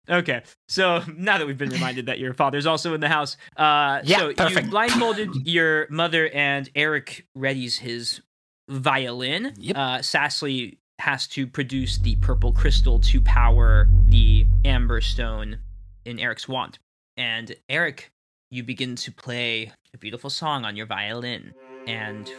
okay, 0.10 0.42
so 0.68 1.02
now 1.16 1.36
that 1.38 1.46
we've 1.46 1.58
been 1.58 1.68
reminded 1.70 2.06
that 2.06 2.18
your 2.18 2.32
father's 2.34 2.66
also 2.66 2.94
in 2.94 3.00
the 3.00 3.08
house, 3.08 3.36
uh, 3.56 4.00
Yeah, 4.04 4.18
so 4.18 4.28
you 4.30 4.34
perfect. 4.34 4.70
blindfolded 4.70 5.46
your 5.46 5.86
mother, 5.90 6.28
and 6.30 6.68
Eric 6.74 7.26
readies 7.36 7.78
his 7.78 8.22
violin. 8.68 9.52
Yep. 9.56 9.76
Uh, 9.76 9.98
Sassly 9.98 10.78
has 11.00 11.26
to 11.28 11.46
produce 11.46 11.98
the 11.98 12.16
purple 12.16 12.52
crystal 12.52 12.98
to 13.00 13.20
power 13.20 13.88
the 14.06 14.46
amber 14.64 15.00
stone 15.00 15.58
in 16.04 16.18
Eric's 16.18 16.48
wand, 16.48 16.78
and 17.16 17.54
Eric, 17.68 18.10
you 18.50 18.62
begin 18.62 18.96
to 18.96 19.12
play 19.12 19.72
a 19.94 19.98
beautiful 19.98 20.30
song 20.30 20.64
on 20.64 20.76
your 20.76 20.86
violin, 20.86 21.52
and 21.86 22.30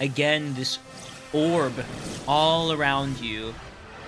again 0.00 0.54
this 0.54 0.78
orb 1.32 1.72
all 2.26 2.72
around 2.72 3.20
you 3.20 3.54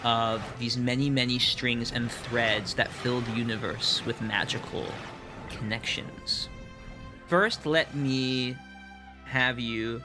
of 0.04 0.42
these 0.58 0.76
many, 0.76 1.08
many 1.08 1.38
strings 1.38 1.92
and 1.92 2.10
threads 2.10 2.74
that 2.74 2.88
fill 2.88 3.20
the 3.20 3.32
universe 3.32 4.04
with 4.04 4.20
magical 4.20 4.84
connections. 5.48 6.48
First, 7.28 7.66
let 7.66 7.94
me 7.94 8.56
have 9.24 9.58
you. 9.58 10.02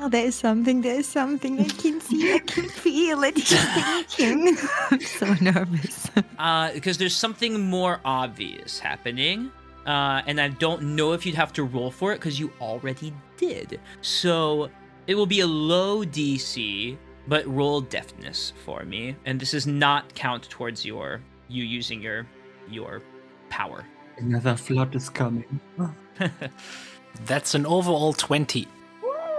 Oh, 0.00 0.08
there 0.08 0.26
is 0.26 0.36
something. 0.36 0.80
There 0.80 0.94
is 1.00 1.08
something. 1.08 1.58
I 1.60 1.64
can 1.64 2.00
see. 2.00 2.32
I 2.32 2.38
can 2.38 2.68
feel 2.68 3.24
it. 3.24 3.36
He's 3.36 3.64
thinking. 3.74 4.56
I'm 4.90 5.00
so 5.18 5.34
nervous. 5.40 6.10
Uh, 6.38 6.72
because 6.72 6.98
there's 6.98 7.16
something 7.16 7.60
more 7.60 8.00
obvious 8.04 8.78
happening. 8.78 9.50
Uh, 9.86 10.22
and 10.26 10.40
I 10.40 10.48
don't 10.48 10.82
know 10.94 11.12
if 11.12 11.26
you'd 11.26 11.34
have 11.34 11.52
to 11.54 11.64
roll 11.64 11.90
for 11.90 12.12
it 12.12 12.16
because 12.16 12.38
you 12.38 12.52
already 12.60 13.12
did. 13.36 13.80
So 14.02 14.70
it 15.08 15.16
will 15.16 15.26
be 15.26 15.40
a 15.40 15.46
low 15.46 16.04
DC, 16.04 16.96
but 17.26 17.44
roll 17.46 17.80
deftness 17.80 18.52
for 18.64 18.84
me. 18.84 19.16
And 19.24 19.40
this 19.40 19.50
does 19.50 19.66
not 19.66 20.14
count 20.14 20.48
towards 20.48 20.84
your 20.84 21.20
you 21.48 21.64
using 21.64 22.00
your 22.00 22.26
your 22.70 23.02
power. 23.48 23.84
Another 24.18 24.54
flood 24.56 24.94
is 24.94 25.08
coming. 25.08 25.60
That's 27.24 27.54
an 27.54 27.66
overall 27.66 28.12
20. 28.12 28.68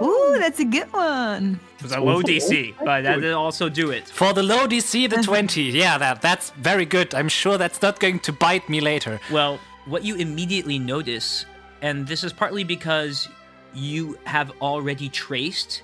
Ooh, 0.02 0.36
that's 0.38 0.60
a 0.60 0.64
good 0.64 0.92
one. 0.92 1.60
It 1.78 1.82
was 1.82 1.92
a 1.92 2.00
low 2.00 2.22
DC, 2.22 2.74
but 2.78 3.02
that 3.02 3.20
did 3.20 3.32
also 3.32 3.68
do 3.68 3.90
it. 3.90 4.08
For 4.08 4.32
the 4.32 4.42
low 4.42 4.66
DC, 4.66 5.08
the 5.08 5.16
uh-huh. 5.16 5.24
20. 5.24 5.62
Yeah, 5.62 5.98
that 5.98 6.22
that's 6.22 6.50
very 6.50 6.84
good. 6.84 7.14
I'm 7.14 7.28
sure 7.28 7.58
that's 7.58 7.82
not 7.82 8.00
going 8.00 8.20
to 8.20 8.32
bite 8.32 8.68
me 8.68 8.80
later. 8.80 9.20
Well, 9.30 9.58
what 9.86 10.04
you 10.04 10.16
immediately 10.16 10.78
notice, 10.78 11.44
and 11.82 12.06
this 12.06 12.24
is 12.24 12.32
partly 12.32 12.64
because 12.64 13.28
you 13.74 14.18
have 14.24 14.52
already 14.60 15.08
traced 15.08 15.82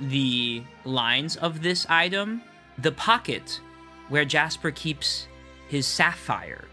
the 0.00 0.62
lines 0.84 1.36
of 1.36 1.62
this 1.62 1.86
item, 1.88 2.42
the 2.78 2.92
pocket 2.92 3.60
where 4.08 4.24
Jasper 4.24 4.70
keeps 4.70 5.28
his 5.68 5.86
sapphire. 5.86 6.64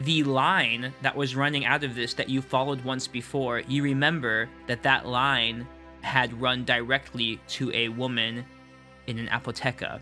The 0.00 0.22
line 0.22 0.92
that 1.02 1.16
was 1.16 1.34
running 1.34 1.64
out 1.64 1.82
of 1.82 1.94
this 1.94 2.14
that 2.14 2.28
you 2.28 2.40
followed 2.40 2.84
once 2.84 3.08
before, 3.08 3.60
you 3.60 3.82
remember 3.82 4.48
that 4.68 4.82
that 4.84 5.06
line 5.06 5.66
had 6.08 6.40
run 6.40 6.64
directly 6.64 7.40
to 7.48 7.70
a 7.72 7.88
woman 7.88 8.44
in 9.06 9.18
an 9.18 9.28
apotheca, 9.28 10.00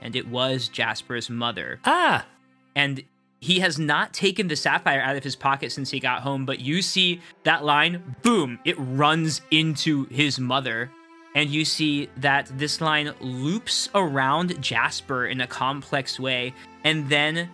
and 0.00 0.14
it 0.14 0.28
was 0.28 0.68
Jasper's 0.68 1.28
mother. 1.28 1.80
Ah, 1.84 2.24
and 2.76 3.02
he 3.40 3.60
has 3.60 3.78
not 3.78 4.12
taken 4.12 4.48
the 4.48 4.56
sapphire 4.56 5.00
out 5.00 5.16
of 5.16 5.24
his 5.24 5.36
pocket 5.36 5.72
since 5.72 5.90
he 5.90 6.00
got 6.00 6.22
home 6.22 6.46
but 6.46 6.58
you 6.58 6.80
see 6.80 7.20
that 7.44 7.64
line 7.64 8.16
boom 8.22 8.58
it 8.64 8.76
runs 8.78 9.40
into 9.50 10.06
his 10.06 10.38
mother. 10.38 10.90
And 11.34 11.50
you 11.50 11.66
see 11.66 12.08
that 12.16 12.50
this 12.56 12.80
line 12.80 13.12
loops 13.20 13.90
around 13.94 14.60
jasper 14.62 15.26
in 15.26 15.42
a 15.42 15.46
complex 15.46 16.18
way 16.18 16.54
and 16.82 17.10
then 17.10 17.50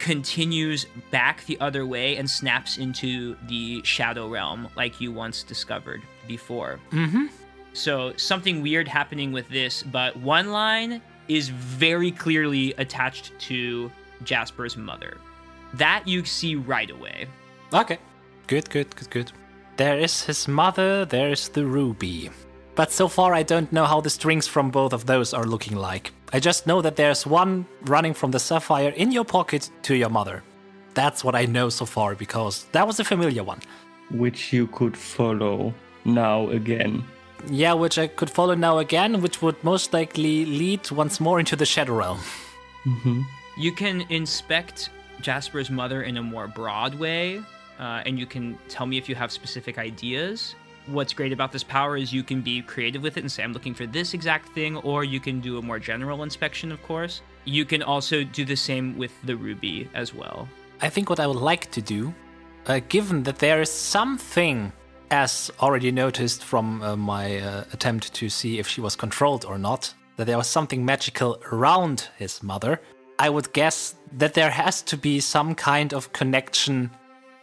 continues 0.00 0.86
back 1.12 1.44
the 1.46 1.60
other 1.60 1.86
way 1.86 2.16
and 2.16 2.28
snaps 2.28 2.76
into 2.76 3.36
the 3.46 3.82
shadow 3.84 4.26
realm 4.26 4.68
like 4.74 5.00
you 5.00 5.12
once 5.12 5.44
discovered 5.44 6.02
before. 6.26 6.80
Mm-hmm. 6.90 7.26
So 7.72 8.12
something 8.16 8.62
weird 8.62 8.88
happening 8.88 9.32
with 9.32 9.48
this, 9.48 9.82
but 9.82 10.16
one 10.16 10.50
line 10.50 11.00
is 11.28 11.48
very 11.48 12.10
clearly 12.10 12.74
attached 12.78 13.38
to 13.38 13.90
Jasper's 14.24 14.76
mother. 14.76 15.18
That 15.74 16.06
you 16.06 16.24
see 16.24 16.56
right 16.56 16.90
away. 16.90 17.26
Okay. 17.72 17.98
Good, 18.46 18.68
good, 18.70 18.94
good, 18.96 19.10
good. 19.10 19.32
There 19.76 19.98
is 19.98 20.24
his 20.24 20.48
mother, 20.48 21.04
there's 21.04 21.48
the 21.48 21.64
ruby. 21.64 22.30
But 22.74 22.90
so 22.92 23.08
far, 23.08 23.34
I 23.34 23.42
don't 23.42 23.72
know 23.72 23.84
how 23.84 24.00
the 24.00 24.10
strings 24.10 24.46
from 24.46 24.70
both 24.70 24.92
of 24.92 25.06
those 25.06 25.32
are 25.32 25.44
looking 25.44 25.76
like. 25.76 26.12
I 26.32 26.40
just 26.40 26.66
know 26.66 26.82
that 26.82 26.96
there's 26.96 27.26
one 27.26 27.66
running 27.82 28.14
from 28.14 28.30
the 28.30 28.38
sapphire 28.38 28.90
in 28.90 29.12
your 29.12 29.24
pocket 29.24 29.70
to 29.82 29.94
your 29.94 30.08
mother. 30.10 30.42
That's 30.94 31.22
what 31.22 31.34
I 31.34 31.44
know 31.46 31.68
so 31.68 31.86
far 31.86 32.14
because 32.14 32.64
that 32.72 32.86
was 32.86 33.00
a 33.00 33.04
familiar 33.04 33.44
one. 33.44 33.60
Which 34.10 34.52
you 34.52 34.66
could 34.68 34.96
follow 34.96 35.72
now 36.04 36.48
again. 36.48 37.04
Yeah, 37.48 37.72
which 37.72 37.98
I 37.98 38.06
could 38.06 38.30
follow 38.30 38.54
now 38.54 38.78
again, 38.78 39.22
which 39.22 39.42
would 39.42 39.62
most 39.64 39.92
likely 39.92 40.44
lead 40.44 40.90
once 40.90 41.20
more 41.20 41.38
into 41.38 41.56
the 41.56 41.66
Shadow 41.66 41.94
Realm. 41.94 42.20
You 43.56 43.72
can 43.72 44.02
inspect 44.08 44.90
Jasper's 45.20 45.70
mother 45.70 46.02
in 46.02 46.16
a 46.16 46.22
more 46.22 46.48
broad 46.48 46.94
way, 46.94 47.42
uh, 47.78 48.02
and 48.06 48.18
you 48.18 48.26
can 48.26 48.58
tell 48.68 48.86
me 48.86 48.96
if 48.98 49.08
you 49.08 49.14
have 49.14 49.30
specific 49.32 49.78
ideas. 49.78 50.54
What's 50.86 51.12
great 51.12 51.32
about 51.32 51.52
this 51.52 51.62
power 51.62 51.96
is 51.96 52.12
you 52.12 52.22
can 52.22 52.40
be 52.40 52.62
creative 52.62 53.02
with 53.02 53.16
it 53.16 53.20
and 53.20 53.30
say, 53.30 53.42
I'm 53.42 53.52
looking 53.52 53.74
for 53.74 53.86
this 53.86 54.14
exact 54.14 54.48
thing, 54.50 54.76
or 54.78 55.04
you 55.04 55.20
can 55.20 55.40
do 55.40 55.58
a 55.58 55.62
more 55.62 55.78
general 55.78 56.22
inspection, 56.22 56.72
of 56.72 56.82
course. 56.82 57.20
You 57.44 57.64
can 57.64 57.82
also 57.82 58.24
do 58.24 58.44
the 58.44 58.56
same 58.56 58.96
with 58.96 59.12
the 59.24 59.36
ruby 59.36 59.88
as 59.94 60.14
well. 60.14 60.48
I 60.80 60.88
think 60.88 61.10
what 61.10 61.20
I 61.20 61.26
would 61.26 61.36
like 61.36 61.70
to 61.72 61.82
do, 61.82 62.14
uh, 62.66 62.80
given 62.88 63.22
that 63.24 63.38
there 63.38 63.60
is 63.60 63.70
something, 63.70 64.72
as 65.10 65.50
already 65.60 65.90
noticed 65.90 66.44
from 66.44 66.82
uh, 66.82 66.96
my 66.96 67.38
uh, 67.38 67.64
attempt 67.72 68.14
to 68.14 68.28
see 68.28 68.58
if 68.58 68.68
she 68.68 68.80
was 68.80 68.96
controlled 68.96 69.44
or 69.44 69.58
not, 69.58 69.92
that 70.16 70.26
there 70.26 70.36
was 70.36 70.46
something 70.46 70.84
magical 70.84 71.40
around 71.52 72.08
his 72.16 72.42
mother, 72.42 72.80
I 73.18 73.28
would 73.28 73.52
guess 73.52 73.94
that 74.18 74.34
there 74.34 74.50
has 74.50 74.82
to 74.82 74.96
be 74.96 75.20
some 75.20 75.54
kind 75.54 75.92
of 75.92 76.12
connection 76.12 76.90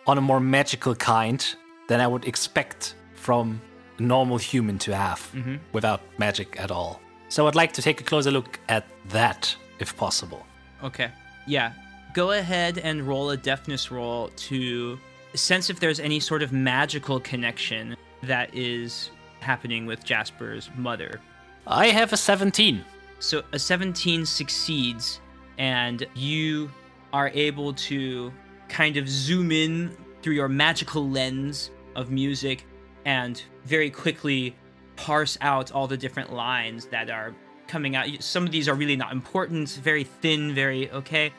on 0.06 0.18
a 0.18 0.22
more 0.22 0.40
magical 0.40 0.96
kind 0.96 1.46
than 1.88 2.00
I 2.00 2.08
would 2.08 2.26
expect 2.26 2.96
from 3.14 3.62
a 4.00 4.02
normal 4.02 4.38
human 4.38 4.78
to 4.80 4.96
have 4.96 5.32
without 5.74 6.02
magic 6.18 6.60
at 6.60 6.72
all. 6.72 7.02
So 7.30 7.48
I'd 7.48 7.56
like 7.56 7.74
to 7.74 7.82
take 7.82 8.00
a 8.00 8.04
closer 8.04 8.32
look 8.32 8.60
at 8.70 8.86
that, 9.10 9.56
if 9.80 9.96
possible. 9.98 10.46
Okay. 10.84 11.10
Yeah. 11.46 11.74
Go 12.14 12.32
ahead 12.32 12.78
and 12.78 13.04
roll 13.04 13.32
a 13.32 13.38
deftness 13.38 13.92
roll 13.92 14.30
to 14.30 14.98
sense 15.38 15.70
if 15.70 15.80
there's 15.80 16.00
any 16.00 16.20
sort 16.20 16.42
of 16.42 16.52
magical 16.52 17.20
connection 17.20 17.96
that 18.24 18.54
is 18.54 19.12
happening 19.40 19.86
with 19.86 20.04
Jasper's 20.04 20.70
mother. 20.76 21.22
I 21.66 21.88
have 21.88 22.14
a 22.14 22.18
17. 22.18 22.84
So 23.20 23.44
a 23.52 23.60
17 23.60 24.26
succeeds, 24.26 25.20
and 25.58 26.06
you 26.16 26.70
are 27.14 27.30
able 27.34 27.74
to 27.74 28.32
kind 28.70 28.98
of 28.98 29.10
zoom 29.10 29.52
in 29.52 29.96
through 30.22 30.34
your 30.34 30.50
magical 30.50 31.10
lens 31.10 31.72
of 31.96 32.12
music 32.12 32.66
and 33.06 33.42
very 33.66 33.90
quickly 33.90 34.56
parse 34.98 35.38
out 35.42 35.72
all 35.72 35.88
the 35.88 35.98
different 35.98 36.34
lines 36.34 36.88
that 36.88 37.10
are 37.10 37.34
coming 37.68 37.96
out. 37.96 38.08
Some 38.20 38.46
of 38.46 38.52
these 38.52 38.68
are 38.68 38.76
really 38.76 38.96
not 38.96 39.12
important, 39.12 39.70
very 39.70 40.04
thin, 40.04 40.54
very 40.54 40.92
okay. 40.92 41.32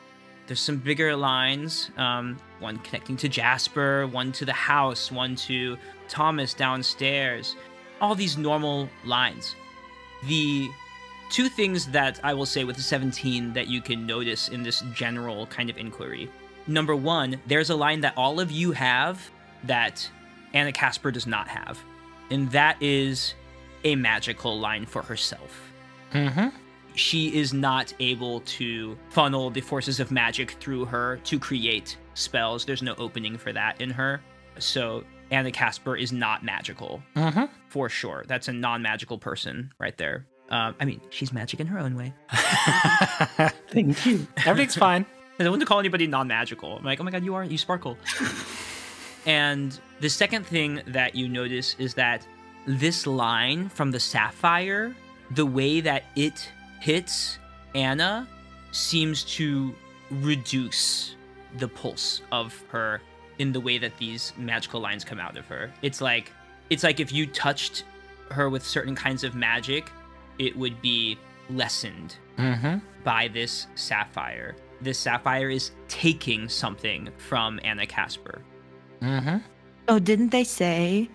There's 0.49 0.59
some 0.59 0.77
bigger 0.77 1.15
lines, 1.15 1.91
um, 1.95 2.35
one 2.59 2.79
connecting 2.79 3.15
to 3.17 3.29
Jasper, 3.29 4.07
one 4.07 4.31
to 4.31 4.45
the 4.45 4.53
house, 4.53 5.11
one 5.11 5.35
to 5.35 5.77
Thomas 6.07 6.55
downstairs. 6.55 7.55
All 8.01 8.15
these 8.15 8.35
normal 8.35 8.89
lines. 9.05 9.53
The 10.25 10.67
two 11.29 11.49
things 11.49 11.85
that 11.89 12.19
I 12.23 12.33
will 12.33 12.47
say 12.47 12.63
with 12.63 12.77
the 12.77 12.81
17 12.81 13.53
that 13.53 13.67
you 13.67 13.79
can 13.79 14.07
notice 14.07 14.49
in 14.49 14.63
this 14.63 14.81
general 14.91 15.45
kind 15.45 15.69
of 15.69 15.77
inquiry. 15.77 16.31
Number 16.65 16.95
one, 16.95 17.39
there's 17.45 17.69
a 17.69 17.75
line 17.75 18.01
that 18.01 18.17
all 18.17 18.39
of 18.39 18.49
you 18.49 18.71
have 18.71 19.29
that 19.65 20.09
Anna 20.55 20.71
Casper 20.71 21.11
does 21.11 21.27
not 21.27 21.47
have, 21.47 21.77
and 22.31 22.49
that 22.53 22.81
is 22.81 23.35
a 23.83 23.95
magical 23.95 24.59
line 24.59 24.87
for 24.87 25.03
herself. 25.03 25.71
Mm-hmm. 26.11 26.47
She 26.95 27.35
is 27.37 27.53
not 27.53 27.93
able 27.99 28.41
to 28.41 28.97
funnel 29.09 29.49
the 29.49 29.61
forces 29.61 29.99
of 29.99 30.11
magic 30.11 30.51
through 30.59 30.85
her 30.85 31.17
to 31.25 31.39
create 31.39 31.97
spells. 32.13 32.65
There's 32.65 32.81
no 32.81 32.93
opening 32.97 33.37
for 33.37 33.53
that 33.53 33.79
in 33.79 33.89
her. 33.91 34.21
So 34.57 35.03
Anna 35.31 35.51
Casper 35.51 35.95
is 35.95 36.11
not 36.11 36.43
magical 36.43 37.01
Mm-hmm. 37.15 37.45
for 37.69 37.87
sure. 37.89 38.25
That's 38.27 38.47
a 38.47 38.53
non-magical 38.53 39.17
person 39.19 39.71
right 39.79 39.97
there. 39.97 40.25
Um, 40.49 40.75
I 40.79 40.85
mean, 40.85 40.99
she's 41.11 41.31
magic 41.31 41.59
in 41.59 41.67
her 41.67 41.77
own 41.79 41.95
way. 41.95 42.13
Thank 43.71 44.05
you. 44.05 44.27
Everything's 44.45 44.75
fine. 44.87 45.05
I 45.39 45.43
don't 45.43 45.51
want 45.51 45.61
to 45.61 45.65
call 45.67 45.79
anybody 45.79 46.07
non-magical. 46.07 46.77
I'm 46.77 46.83
like, 46.83 46.99
oh 46.99 47.03
my 47.03 47.11
god, 47.11 47.23
you 47.23 47.35
are, 47.35 47.43
you 47.43 47.57
sparkle. 47.57 47.97
and 49.25 49.79
the 49.99 50.09
second 50.09 50.45
thing 50.45 50.81
that 50.87 51.15
you 51.15 51.27
notice 51.29 51.75
is 51.79 51.93
that 51.95 52.25
this 52.65 53.05
line 53.07 53.69
from 53.69 53.91
the 53.91 53.99
sapphire, 53.99 54.95
the 55.31 55.45
way 55.45 55.81
that 55.81 56.03
it 56.15 56.51
hits 56.79 57.39
Anna, 57.75 58.27
seems 58.71 59.23
to 59.23 59.73
reduce 60.11 61.15
the 61.57 61.67
pulse 61.67 62.21
of 62.31 62.53
her 62.69 63.01
in 63.39 63.51
the 63.51 63.59
way 63.59 63.77
that 63.77 63.97
these 63.97 64.33
magical 64.37 64.79
lines 64.79 65.03
come 65.03 65.19
out 65.19 65.37
of 65.37 65.45
her. 65.47 65.71
It's 65.81 66.01
like 66.01 66.31
it's 66.69 66.83
like 66.83 66.99
if 66.99 67.11
you 67.11 67.25
touched 67.25 67.83
her 68.31 68.49
with 68.49 68.65
certain 68.65 68.95
kinds 68.95 69.23
of 69.23 69.33
magic, 69.35 69.89
it 70.37 70.55
would 70.55 70.81
be 70.81 71.17
lessened 71.49 72.15
Mm-hmm. 72.37 72.77
by 73.03 73.27
this 73.27 73.67
sapphire. 73.75 74.55
This 74.79 74.97
sapphire 74.97 75.49
is 75.49 75.71
taking 75.89 76.47
something 76.47 77.09
from 77.17 77.59
Anna 77.65 77.85
Casper. 77.85 78.41
Mm-hmm. 79.01 79.37
Oh, 79.89 79.99
didn't 79.99 80.29
they 80.29 80.45
say 80.45 81.09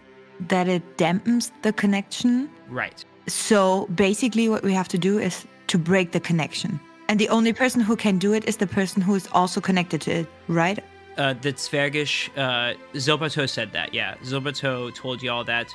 that 0.48 0.68
it 0.68 0.98
dampens 0.98 1.50
the 1.62 1.72
connection? 1.72 2.50
Right. 2.68 3.02
So 3.26 3.86
basically, 3.94 4.50
what 4.50 4.62
we 4.62 4.74
have 4.74 4.88
to 4.88 4.98
do 4.98 5.18
is 5.18 5.46
to 5.68 5.78
break 5.78 6.12
the 6.12 6.20
connection. 6.20 6.80
And 7.08 7.20
the 7.20 7.28
only 7.28 7.52
person 7.52 7.80
who 7.80 7.96
can 7.96 8.18
do 8.18 8.32
it 8.32 8.46
is 8.46 8.56
the 8.56 8.66
person 8.66 9.02
who 9.02 9.14
is 9.14 9.28
also 9.32 9.60
connected 9.60 10.00
to 10.02 10.10
it, 10.10 10.26
right? 10.48 10.78
Uh, 11.16 11.34
the 11.34 11.52
Zwergish, 11.52 12.30
uh, 12.36 12.74
Zobato 12.94 13.48
said 13.48 13.72
that, 13.72 13.94
yeah. 13.94 14.14
Zobato 14.24 14.94
told 14.94 15.22
y'all 15.22 15.44
that 15.44 15.68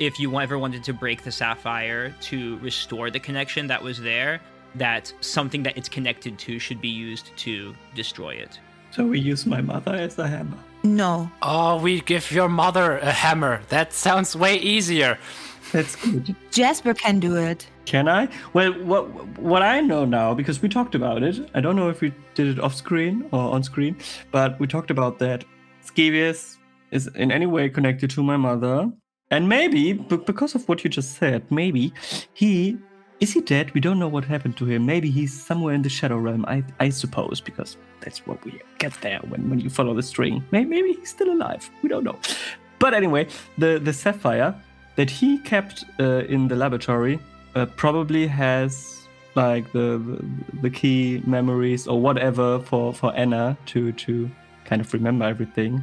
if 0.00 0.18
you 0.18 0.38
ever 0.38 0.58
wanted 0.58 0.82
to 0.84 0.92
break 0.92 1.22
the 1.22 1.32
sapphire 1.32 2.14
to 2.22 2.58
restore 2.58 3.10
the 3.10 3.20
connection 3.20 3.66
that 3.68 3.82
was 3.82 4.00
there, 4.00 4.40
that 4.74 5.12
something 5.20 5.62
that 5.62 5.76
it's 5.76 5.88
connected 5.88 6.38
to 6.38 6.58
should 6.58 6.80
be 6.80 6.88
used 6.88 7.30
to 7.36 7.74
destroy 7.94 8.34
it. 8.34 8.58
So 8.92 9.06
we 9.06 9.18
use 9.18 9.46
my 9.46 9.60
mother 9.62 9.94
as 9.94 10.18
a 10.18 10.28
hammer. 10.28 10.58
No. 10.84 11.30
Oh, 11.40 11.80
we 11.80 12.00
give 12.02 12.30
your 12.30 12.48
mother 12.48 12.98
a 12.98 13.10
hammer. 13.10 13.62
That 13.68 13.92
sounds 13.92 14.36
way 14.36 14.56
easier. 14.56 15.18
That's 15.72 15.96
good. 15.96 16.36
Jasper 16.50 16.92
can 16.92 17.18
do 17.18 17.36
it. 17.36 17.66
Can 17.86 18.06
I? 18.08 18.28
Well, 18.52 18.72
what 18.84 19.08
what 19.38 19.62
I 19.62 19.80
know 19.80 20.04
now 20.04 20.34
because 20.34 20.60
we 20.60 20.68
talked 20.68 20.94
about 20.94 21.22
it. 21.22 21.50
I 21.54 21.60
don't 21.60 21.76
know 21.76 21.88
if 21.88 22.00
we 22.02 22.12
did 22.34 22.46
it 22.48 22.60
off 22.60 22.74
screen 22.74 23.24
or 23.32 23.40
on 23.40 23.62
screen, 23.62 23.96
but 24.30 24.60
we 24.60 24.66
talked 24.66 24.90
about 24.90 25.18
that. 25.20 25.44
Skevius 25.84 26.58
is 26.90 27.06
in 27.14 27.32
any 27.32 27.46
way 27.46 27.70
connected 27.70 28.10
to 28.10 28.22
my 28.22 28.36
mother, 28.36 28.90
and 29.30 29.48
maybe 29.48 29.94
b- 29.94 30.18
because 30.18 30.54
of 30.54 30.68
what 30.68 30.84
you 30.84 30.90
just 30.90 31.14
said, 31.16 31.50
maybe 31.50 31.92
he 32.34 32.76
is 33.22 33.32
he 33.32 33.40
dead? 33.40 33.72
We 33.72 33.80
don't 33.80 34.00
know 34.00 34.08
what 34.08 34.24
happened 34.24 34.56
to 34.56 34.66
him. 34.66 34.84
Maybe 34.84 35.08
he's 35.08 35.32
somewhere 35.32 35.74
in 35.74 35.82
the 35.82 35.88
shadow 35.88 36.18
realm. 36.18 36.44
I 36.48 36.64
I 36.80 36.88
suppose 36.90 37.40
because 37.40 37.76
that's 38.00 38.26
what 38.26 38.44
we 38.44 38.60
get 38.78 38.94
there 39.00 39.20
when 39.30 39.48
when 39.48 39.60
you 39.60 39.70
follow 39.70 39.94
the 39.94 40.02
string. 40.02 40.42
Maybe, 40.50 40.68
maybe 40.70 40.92
he's 40.98 41.10
still 41.10 41.30
alive. 41.32 41.70
We 41.82 41.88
don't 41.88 42.02
know. 42.02 42.18
But 42.80 42.94
anyway, 42.94 43.28
the 43.58 43.78
the 43.78 43.92
sapphire 43.92 44.52
that 44.96 45.08
he 45.08 45.38
kept 45.38 45.84
uh, 46.00 46.34
in 46.34 46.48
the 46.48 46.56
laboratory 46.56 47.20
uh, 47.54 47.66
probably 47.66 48.26
has 48.26 48.72
like 49.36 49.70
the, 49.72 49.88
the 50.08 50.18
the 50.62 50.70
key 50.70 51.22
memories 51.24 51.86
or 51.86 52.00
whatever 52.00 52.58
for 52.58 52.92
for 52.92 53.14
Anna 53.14 53.56
to 53.66 53.92
to 53.92 54.28
kind 54.64 54.80
of 54.82 54.92
remember 54.92 55.26
everything. 55.26 55.80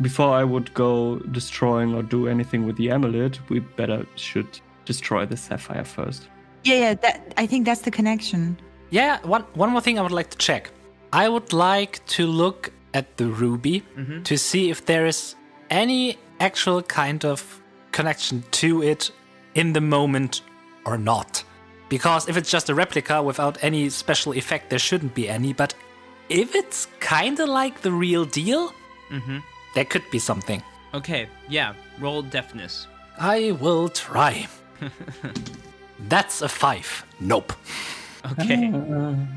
Before 0.00 0.32
I 0.40 0.44
would 0.44 0.72
go 0.72 1.18
destroying 1.38 1.94
or 1.94 2.02
do 2.02 2.28
anything 2.28 2.66
with 2.66 2.76
the 2.76 2.90
amulet, 2.90 3.40
we 3.50 3.60
better 3.60 4.06
should 4.14 4.60
destroy 4.86 5.26
the 5.26 5.36
sapphire 5.36 5.84
first. 5.84 6.28
Yeah, 6.64 6.74
yeah. 6.80 6.94
That 6.94 7.34
I 7.36 7.46
think 7.46 7.64
that's 7.66 7.82
the 7.82 7.90
connection. 7.90 8.56
Yeah, 8.90 9.18
one 9.26 9.42
one 9.54 9.70
more 9.70 9.80
thing 9.80 9.98
I 9.98 10.02
would 10.02 10.12
like 10.12 10.30
to 10.30 10.38
check. 10.38 10.70
I 11.12 11.28
would 11.28 11.52
like 11.52 12.04
to 12.16 12.26
look 12.26 12.72
at 12.94 13.16
the 13.16 13.26
ruby 13.26 13.82
to 14.24 14.36
see 14.36 14.70
if 14.70 14.84
there 14.84 15.06
is 15.06 15.34
any 15.70 16.16
actual 16.40 16.82
kind 16.82 17.24
of 17.24 17.60
connection 17.92 18.42
to 18.50 18.82
it 18.82 19.10
in 19.54 19.72
the 19.72 19.80
moment 19.80 20.42
or 20.84 20.98
not. 20.98 21.44
Because 21.88 22.28
if 22.28 22.36
it's 22.36 22.50
just 22.50 22.68
a 22.70 22.74
replica 22.74 23.22
without 23.22 23.56
any 23.64 23.88
special 23.90 24.32
effect, 24.34 24.68
there 24.70 24.78
shouldn't 24.78 25.14
be 25.14 25.28
any. 25.28 25.52
But 25.54 25.74
if 26.28 26.54
it's 26.54 26.86
kind 27.00 27.40
of 27.40 27.48
like 27.48 27.80
the 27.82 27.92
real 27.92 28.24
deal, 28.24 28.72
Mm-hmm. 29.10 29.38
there 29.74 29.86
could 29.86 30.04
be 30.10 30.18
something. 30.18 30.62
Okay, 30.92 31.28
yeah. 31.48 31.72
Roll 32.00 32.20
deftness. 32.22 32.86
I 33.18 33.52
will 33.60 33.88
try. 33.88 34.46
That's 36.08 36.42
a 36.42 36.48
five. 36.48 37.04
Nope. 37.20 37.52
Okay. 38.32 38.72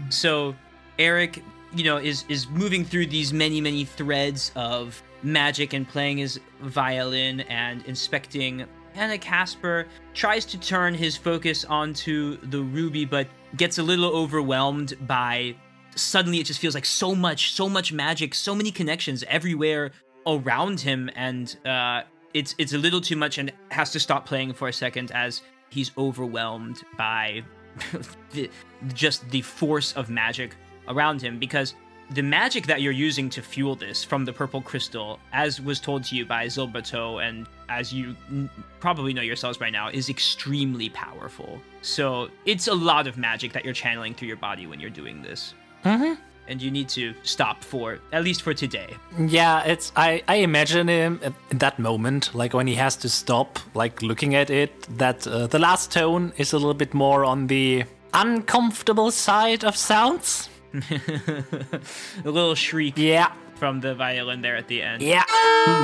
So 0.10 0.56
Eric, 1.00 1.42
you 1.76 1.84
know, 1.84 1.98
is 1.98 2.26
is 2.30 2.48
moving 2.50 2.86
through 2.86 3.08
these 3.08 3.34
many 3.34 3.62
many 3.62 3.86
threads 3.86 4.52
of 4.56 5.02
magic 5.24 5.74
and 5.74 5.88
playing 5.88 6.18
his 6.18 6.40
violin 6.62 7.42
and 7.42 7.84
inspecting. 7.86 8.66
Anna 8.94 9.18
Casper 9.18 9.88
tries 10.14 10.46
to 10.46 10.60
turn 10.60 10.94
his 10.94 11.16
focus 11.16 11.64
onto 11.64 12.38
the 12.50 12.62
ruby, 12.62 13.06
but 13.06 13.28
gets 13.56 13.78
a 13.78 13.84
little 13.84 14.14
overwhelmed 14.16 14.96
by. 15.08 15.56
Suddenly, 15.96 16.40
it 16.40 16.46
just 16.46 16.60
feels 16.60 16.74
like 16.74 16.86
so 16.86 17.14
much, 17.14 17.54
so 17.54 17.68
much 17.68 17.92
magic, 17.92 18.34
so 18.34 18.56
many 18.56 18.72
connections 18.72 19.24
everywhere 19.28 19.92
around 20.26 20.80
him, 20.80 21.10
and 21.16 21.58
uh, 21.66 22.04
it's 22.34 22.56
it's 22.58 22.74
a 22.74 22.78
little 22.78 23.02
too 23.02 23.16
much, 23.16 23.38
and 23.38 23.52
has 23.72 23.92
to 23.92 24.00
stop 24.00 24.26
playing 24.26 24.54
for 24.54 24.68
a 24.68 24.74
second 24.74 25.12
as 25.12 25.42
he's 25.72 25.92
overwhelmed 25.98 26.84
by 26.98 27.44
the, 28.32 28.50
just 28.94 29.28
the 29.32 29.42
force 29.42 29.94
of 29.94 30.10
magic 30.10 30.56
around 30.88 31.22
him 31.22 31.40
because 31.40 31.74
the 32.12 32.22
magic 32.22 32.68
that 32.68 32.82
you're 32.82 32.92
using 32.92 33.30
to 33.30 33.42
fuel 33.42 33.74
this 33.76 34.04
from 34.04 34.26
the 34.26 34.34
purple 34.34 34.62
crystal, 34.62 35.18
as 35.32 35.62
was 35.62 35.80
told 35.80 36.04
to 36.04 36.16
you 36.16 36.26
by 36.26 36.46
Zilberto, 36.48 37.26
and 37.26 37.48
as 37.70 37.94
you 37.94 38.16
n- 38.30 38.50
probably 38.82 39.14
know 39.14 39.22
yourselves 39.22 39.58
by 39.58 39.70
now, 39.70 39.88
is 39.88 40.10
extremely 40.10 40.90
powerful. 40.90 41.62
So 41.82 42.30
it's 42.46 42.68
a 42.68 42.74
lot 42.74 43.08
of 43.08 43.18
magic 43.18 43.54
that 43.54 43.64
you're 43.64 43.74
channeling 43.74 44.14
through 44.14 44.28
your 44.28 44.38
body 44.38 44.68
when 44.68 44.80
you're 44.82 44.90
doing 44.90 45.22
this. 45.22 45.54
Mm-hmm. 45.86 46.22
And 46.48 46.62
you 46.62 46.70
need 46.72 46.90
to 46.90 47.14
stop 47.24 47.64
for, 47.64 48.00
at 48.12 48.24
least 48.24 48.42
for 48.42 48.54
today. 48.54 48.96
Yeah, 49.18 49.64
it's 49.64 49.92
I, 49.96 50.22
I 50.28 50.36
imagine 50.36 50.88
him 50.90 51.20
at- 51.24 51.34
in 51.50 51.58
that 51.60 51.80
moment, 51.80 52.36
like 52.36 52.54
when 52.54 52.68
he 52.68 52.76
has 52.76 52.96
to 52.98 53.10
stop, 53.10 53.60
like 53.74 54.02
looking 54.02 54.36
at 54.36 54.50
it, 54.50 54.72
that 54.98 55.26
uh, 55.28 55.48
the 55.48 55.60
last 55.60 55.92
tone 55.92 56.34
is 56.38 56.52
a 56.54 56.58
little 56.58 56.74
bit 56.74 56.94
more 56.94 57.24
on 57.24 57.48
the 57.48 57.84
uncomfortable 58.14 59.12
side 59.12 59.64
of 59.64 59.76
sounds. 59.78 60.50
a 60.74 62.30
little 62.30 62.56
shriek 62.56 62.98
Yeah, 62.98 63.32
from 63.56 63.80
the 63.82 63.94
violin 63.96 64.42
there 64.42 64.56
at 64.58 64.68
the 64.68 64.82
end. 64.82 65.02
yeah. 65.02 65.24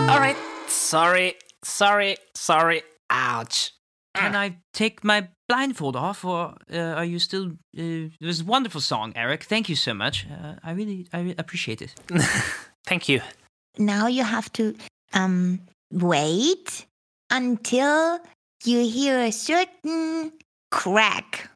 All 0.10 0.20
right, 0.20 0.38
sorry, 0.68 1.36
sorry, 1.64 2.18
sorry. 2.36 2.82
Ouch. 3.10 3.72
Can 4.16 4.36
I 4.36 4.58
take 4.74 5.04
my 5.04 5.30
blindfold 5.48 5.96
off, 5.96 6.26
or 6.26 6.56
uh, 6.72 6.78
are 6.78 7.06
you 7.06 7.20
still? 7.20 7.48
Uh, 7.78 8.10
it 8.20 8.26
was 8.26 8.42
a 8.42 8.46
wonderful 8.46 8.82
song, 8.82 9.14
Eric. 9.16 9.44
Thank 9.44 9.70
you 9.70 9.76
so 9.76 9.94
much. 9.94 10.26
Uh, 10.30 10.56
I 10.64 10.72
really, 10.72 11.08
I 11.14 11.20
re- 11.22 11.36
appreciate 11.38 11.82
it. 11.82 11.94
Thank 12.86 13.10
you. 13.10 13.22
Now 13.78 14.08
you 14.08 14.24
have 14.24 14.52
to 14.54 14.76
um 15.14 15.60
wait 15.92 16.86
until 17.30 18.20
you 18.64 18.80
hear 18.90 19.20
a 19.20 19.32
certain 19.32 20.32
crack. 20.72 21.50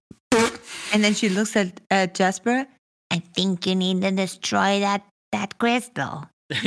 And 0.93 1.03
then 1.03 1.13
she 1.13 1.29
looks 1.29 1.55
at 1.55 1.79
uh, 1.89 2.07
Jasper. 2.07 2.65
I 3.11 3.19
think 3.19 3.65
you 3.67 3.75
need 3.75 4.01
to 4.01 4.11
destroy 4.11 4.79
that 4.79 5.03
that 5.31 5.57
crystal. 5.57 6.25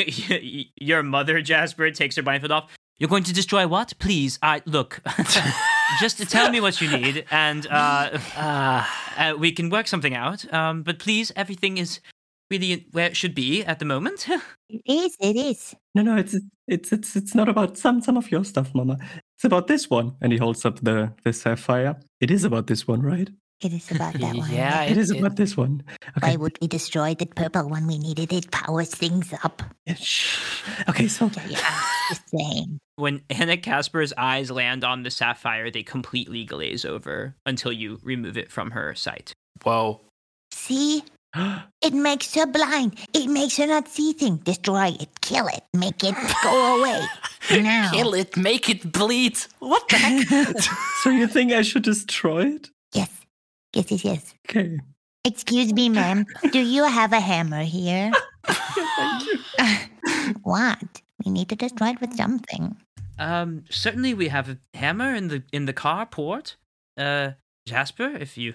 Your 0.81 1.03
mother, 1.03 1.41
Jasper, 1.43 1.91
takes 1.91 2.17
her 2.17 2.23
blindfold 2.23 2.53
off. 2.53 2.71
You're 2.99 3.09
going 3.11 3.25
to 3.25 3.33
destroy 3.33 3.67
what? 3.67 3.93
Please, 3.99 4.39
I 4.43 4.63
look. 4.67 5.01
just 6.01 6.19
tell 6.31 6.51
me 6.51 6.61
what 6.61 6.81
you 6.81 6.91
need, 6.97 7.25
and 7.31 7.67
uh, 7.67 8.19
Uh, 8.37 8.85
uh, 9.17 9.35
we 9.39 9.53
can 9.53 9.69
work 9.71 9.87
something 9.89 10.15
out. 10.15 10.53
Um, 10.53 10.83
but 10.83 10.99
please, 10.99 11.33
everything 11.37 11.79
is 11.79 12.01
really 12.51 12.87
where 12.93 13.07
it 13.07 13.17
should 13.17 13.35
be 13.35 13.65
at 13.65 13.79
the 13.79 13.85
moment. 13.85 14.27
It 14.71 14.83
is, 14.87 15.17
it 15.21 15.37
is. 15.37 15.75
No, 15.95 16.03
no, 16.03 16.17
it's 16.17 16.35
it's 16.67 16.91
it's 16.93 17.15
it's 17.17 17.35
not 17.35 17.49
about 17.49 17.77
some 17.79 18.01
some 18.01 18.17
of 18.17 18.31
your 18.33 18.45
stuff, 18.45 18.75
Mama. 18.75 18.97
It's 19.37 19.45
about 19.45 19.67
this 19.69 19.89
one. 19.91 20.17
And 20.21 20.33
he 20.33 20.39
holds 20.39 20.65
up 20.65 20.81
the 20.81 21.13
the 21.23 21.33
sapphire. 21.33 21.97
It 22.21 22.31
is 22.31 22.45
about 22.45 22.67
this 22.67 22.89
one, 22.89 23.01
right? 23.03 23.31
It 23.65 23.73
is 23.73 23.91
about 23.91 24.13
that 24.15 24.37
one. 24.37 24.51
Yeah, 24.51 24.79
right? 24.79 24.91
It 24.91 24.99
is 24.99 25.11
it- 25.11 25.19
about 25.19 25.37
this 25.37 25.57
one. 25.57 25.83
Why 26.21 26.37
would 26.37 26.59
we 26.61 26.69
destroy 26.69 27.15
the 27.15 27.27
purple 27.27 27.69
one? 27.69 27.87
We 27.87 27.99
needed 27.99 28.33
it. 28.33 28.51
Powers 28.51 28.91
things 28.95 29.33
up. 29.43 29.63
Yeah, 29.87 29.95
shh. 29.95 30.63
Okay, 30.89 31.09
so 31.09 31.31
Yeah, 31.49 31.59
just 32.11 32.29
saying. 32.29 32.79
When 32.97 33.23
Anna 33.31 33.57
Casper's 33.57 34.13
eyes 34.17 34.51
land 34.51 34.85
on 34.85 35.03
the 35.03 35.11
sapphire, 35.11 35.71
they 35.71 35.83
completely 35.83 36.45
glaze 36.45 36.85
over 36.85 37.35
until 37.47 37.73
you 37.73 37.99
remove 38.03 38.37
it 38.37 38.53
from 38.53 38.71
her 38.73 38.95
sight. 38.95 39.33
Whoa. 39.63 40.01
See? 40.53 41.03
It 41.83 41.93
makes 41.93 42.33
her 42.37 42.47
blind. 42.47 42.97
It 43.13 43.29
makes 43.29 43.57
her 43.59 43.67
not 43.67 43.89
see 43.89 44.13
things. 44.15 44.41
Destroy 44.45 44.89
it. 44.99 45.21
Kill 45.21 45.49
it. 45.49 45.63
Make 45.75 46.03
it 46.05 46.15
go 46.43 46.81
away. 46.81 47.01
Now. 47.51 47.91
Kill 47.93 48.15
it, 48.15 48.39
make 48.39 48.71
it 48.71 48.91
bleed. 48.91 49.37
What 49.59 49.87
the 49.91 49.97
heck? 49.97 50.57
so 51.03 51.11
you 51.11 51.27
think 51.27 51.53
I 51.53 51.61
should 51.61 51.83
destroy 51.83 52.47
it? 52.57 52.71
Yes. 52.95 53.11
Yes, 53.75 53.91
yes, 53.91 54.05
yes. 54.05 54.35
Okay. 54.49 54.79
Excuse 55.25 55.73
me, 55.73 55.89
ma'am. 55.89 56.27
Do 56.53 56.61
you 56.61 56.85
have 56.85 57.13
a 57.13 57.21
hammer 57.21 57.63
here? 57.63 58.13
Thank 58.47 59.27
you. 59.27 59.39
what? 60.43 61.03
We 61.25 61.33
need 61.33 61.49
to 61.49 61.57
destroy 61.57 61.89
it 61.91 62.01
with 62.01 62.15
something. 62.17 62.77
Um, 63.19 63.65
certainly 63.71 64.13
we 64.15 64.29
have 64.29 64.49
a 64.51 64.59
hammer 64.75 65.15
in 65.15 65.29
the 65.29 65.43
in 65.53 65.65
the 65.67 65.73
carport. 65.73 66.57
Uh, 66.99 67.33
Jasper, 67.67 68.11
if 68.21 68.37
you 68.37 68.55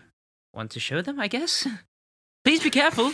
want 0.54 0.72
to 0.72 0.80
show 0.80 1.02
them, 1.02 1.20
I 1.20 1.28
guess. 1.28 1.68
Please 2.46 2.62
be 2.64 2.70
careful. 2.70 3.12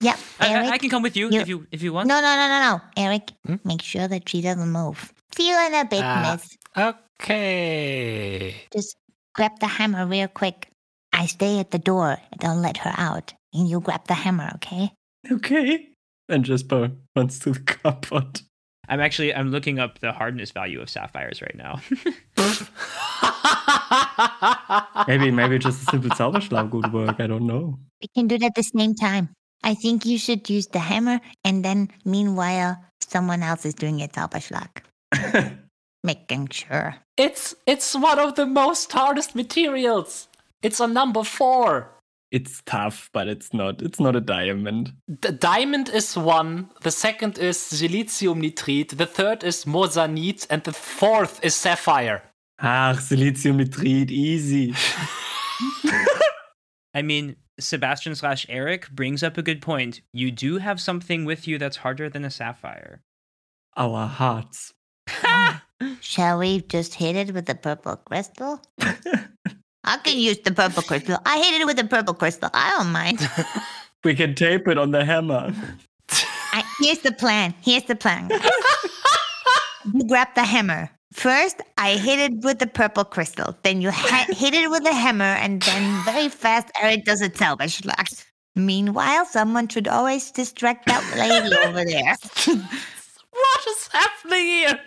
Yep, 0.00 0.18
I, 0.40 0.46
I- 0.46 0.50
Eric. 0.50 0.70
I 0.72 0.78
can 0.78 0.90
come 0.90 1.02
with 1.02 1.16
you, 1.16 1.30
you- 1.30 1.40
if 1.40 1.48
you 1.48 1.66
if 1.70 1.82
you 1.82 1.92
want. 1.92 2.08
No, 2.08 2.20
no, 2.20 2.36
no, 2.36 2.48
no, 2.48 2.60
no. 2.76 2.80
Eric, 2.96 3.32
Hmm? 3.46 3.56
make 3.64 3.82
sure 3.82 4.06
that 4.08 4.28
she 4.28 4.42
doesn't 4.42 4.70
move. 4.70 5.12
See 5.34 5.48
you 5.48 5.66
in 5.66 5.74
a 5.74 5.84
bit, 5.84 6.02
Ah. 6.02 6.32
miss. 6.36 6.56
Okay. 6.76 8.54
Just 8.72 8.96
grab 9.34 9.58
the 9.60 9.66
hammer 9.66 10.06
real 10.06 10.28
quick. 10.28 10.68
I 11.14 11.26
stay 11.26 11.60
at 11.60 11.70
the 11.70 11.78
door. 11.78 12.18
Don't 12.38 12.60
let 12.60 12.78
her 12.78 12.92
out. 12.96 13.32
And 13.54 13.68
you 13.68 13.80
grab 13.80 14.06
the 14.08 14.14
hammer, 14.14 14.50
okay? 14.56 14.90
Okay. 15.30 15.88
And 16.28 16.44
Jasper 16.44 16.90
runs 17.14 17.38
to 17.40 17.52
the 17.52 17.60
cupboard. 17.66 18.40
I'm 18.88 19.00
actually 19.00 19.34
I'm 19.34 19.50
looking 19.50 19.78
up 19.78 20.00
the 20.00 20.12
hardness 20.12 20.50
value 20.50 20.80
of 20.80 20.90
sapphires 20.90 21.40
right 21.40 21.56
now. 21.56 21.80
Maybe, 25.08 25.30
maybe 25.30 25.58
just 25.58 25.82
a 25.82 25.90
simple 25.90 26.10
Zauberschlag 26.10 26.70
would 26.70 26.92
work. 26.92 27.16
I 27.18 27.26
don't 27.26 27.46
know. 27.46 27.78
We 28.02 28.08
can 28.14 28.28
do 28.28 28.34
it 28.34 28.42
at 28.42 28.54
the 28.54 28.62
same 28.62 28.94
time. 28.94 29.30
I 29.62 29.74
think 29.74 30.04
you 30.04 30.18
should 30.18 30.50
use 30.50 30.66
the 30.66 30.78
hammer, 30.78 31.20
and 31.44 31.64
then 31.64 31.88
meanwhile, 32.04 32.76
someone 33.00 33.42
else 33.42 33.64
is 33.64 33.74
doing 33.74 34.00
it 34.00 34.12
Zauberschlag. 34.12 34.68
Making 36.04 36.48
sure. 36.48 36.96
it's 37.16 37.54
it's 37.66 37.94
one 37.94 38.18
of 38.18 38.34
the 38.34 38.44
most 38.44 38.92
hardest 38.92 39.34
materials. 39.34 40.28
It's 40.64 40.80
a 40.80 40.86
number 40.86 41.22
four. 41.24 41.90
it's 42.30 42.62
tough, 42.66 43.10
but 43.12 43.28
it's 43.28 43.52
not. 43.54 43.80
It's 43.82 44.00
not 44.00 44.16
a 44.16 44.20
diamond. 44.20 44.92
The 45.06 45.30
diamond 45.30 45.88
is 45.88 46.16
one. 46.16 46.70
The 46.82 46.90
second 46.90 47.38
is 47.38 47.58
silicium 47.58 48.40
nitride. 48.42 48.96
The 48.96 49.06
third 49.06 49.44
is 49.44 49.66
moissanite, 49.66 50.46
and 50.50 50.64
the 50.64 50.72
fourth 50.72 51.38
is 51.44 51.54
sapphire. 51.54 52.22
Ach, 52.58 52.96
Siliziumnitrid, 52.96 54.10
easy. 54.10 54.74
I 56.94 57.02
mean, 57.02 57.36
Sebastian 57.60 58.14
slash 58.14 58.46
Eric 58.48 58.90
brings 58.90 59.22
up 59.22 59.36
a 59.38 59.42
good 59.42 59.60
point. 59.60 60.00
You 60.12 60.30
do 60.30 60.58
have 60.58 60.80
something 60.80 61.24
with 61.24 61.46
you 61.46 61.58
that's 61.58 61.78
harder 61.78 62.08
than 62.08 62.24
a 62.24 62.30
sapphire. 62.30 63.02
Our 63.76 64.06
hearts. 64.06 64.72
Shall 66.00 66.38
we 66.38 66.62
just 66.62 66.94
hit 66.94 67.16
it 67.16 67.34
with 67.34 67.46
the 67.46 67.54
purple 67.54 67.96
crystal? 67.96 68.60
I 69.84 69.98
can 69.98 70.18
use 70.18 70.38
the 70.38 70.52
purple 70.52 70.82
crystal. 70.82 71.18
I 71.26 71.38
hit 71.38 71.60
it 71.60 71.64
with 71.66 71.76
the 71.76 71.84
purple 71.84 72.14
crystal. 72.14 72.50
I 72.52 72.70
don't 72.70 72.92
mind. 72.92 73.28
we 74.04 74.14
can 74.14 74.34
tape 74.34 74.66
it 74.68 74.78
on 74.78 74.90
the 74.90 75.04
hammer. 75.04 75.54
I, 76.52 76.64
here's 76.80 77.00
the 77.00 77.12
plan. 77.12 77.54
Here's 77.60 77.84
the 77.84 77.96
plan. 77.96 78.30
you 79.92 80.06
grab 80.06 80.28
the 80.34 80.44
hammer. 80.44 80.90
First, 81.12 81.60
I 81.78 81.96
hit 81.96 82.18
it 82.18 82.44
with 82.44 82.58
the 82.58 82.66
purple 82.66 83.04
crystal. 83.04 83.56
Then 83.62 83.80
you 83.80 83.90
ha- 83.92 84.26
hit 84.30 84.54
it 84.54 84.68
with 84.68 84.82
the 84.82 84.92
hammer, 84.92 85.24
and 85.24 85.62
then 85.62 86.04
very 86.04 86.28
fast, 86.28 86.72
Eric 86.80 87.04
does 87.04 87.20
a 87.20 87.32
salvage 87.32 87.82
Zauberschlag. 87.82 88.24
Meanwhile, 88.56 89.26
someone 89.26 89.68
should 89.68 89.88
always 89.88 90.30
distract 90.30 90.86
that 90.86 91.02
lady 91.16 91.54
over 91.66 91.84
there. 91.84 92.16
What 93.30 93.66
is 93.68 93.88
happening 93.92 94.44
here? 94.44 94.80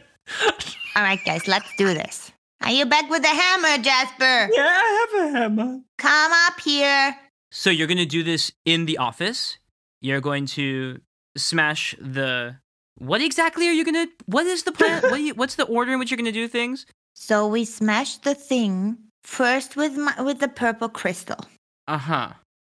All 0.96 1.04
right, 1.04 1.20
guys, 1.26 1.48
let's 1.48 1.70
do 1.78 1.94
this. 1.94 2.32
Are 2.62 2.72
you 2.72 2.86
back 2.86 3.10
with 3.10 3.22
the 3.22 3.28
hammer, 3.30 3.82
Jasper? 3.84 4.50
Yeah, 4.54 4.68
I 4.68 5.08
have 5.08 5.26
a 5.26 5.38
hammer. 5.40 5.80
Come 5.98 6.32
up 6.48 6.60
here. 6.60 7.16
So 7.52 7.70
you're 7.70 7.88
going 7.88 7.98
to 7.98 8.06
do 8.06 8.24
this 8.24 8.52
in 8.66 8.86
the 8.86 8.98
office. 8.98 9.58
You're 10.02 10.22
going 10.22 10.46
to 10.48 11.00
smash 11.38 11.96
the 12.00 12.58
What 12.98 13.22
exactly 13.22 13.68
are 13.68 13.72
you 13.74 13.86
going 13.86 14.08
to 14.08 14.14
What 14.26 14.46
is 14.46 14.64
the 14.64 14.72
plan? 14.72 15.02
what 15.04 15.22
you, 15.22 15.34
what's 15.36 15.56
the 15.56 15.66
order 15.66 15.94
in 15.94 16.00
which 16.00 16.12
you're 16.12 16.18
going 16.18 16.26
to 16.26 16.32
do 16.32 16.48
things? 16.48 16.86
So 17.14 17.48
we 17.48 17.66
smash 17.66 18.18
the 18.18 18.36
thing 18.36 18.98
first 19.24 19.76
with 19.76 19.98
my, 19.98 20.22
with 20.22 20.40
the 20.40 20.48
purple 20.48 20.90
crystal. 20.90 21.40
Uh-huh. 21.88 22.30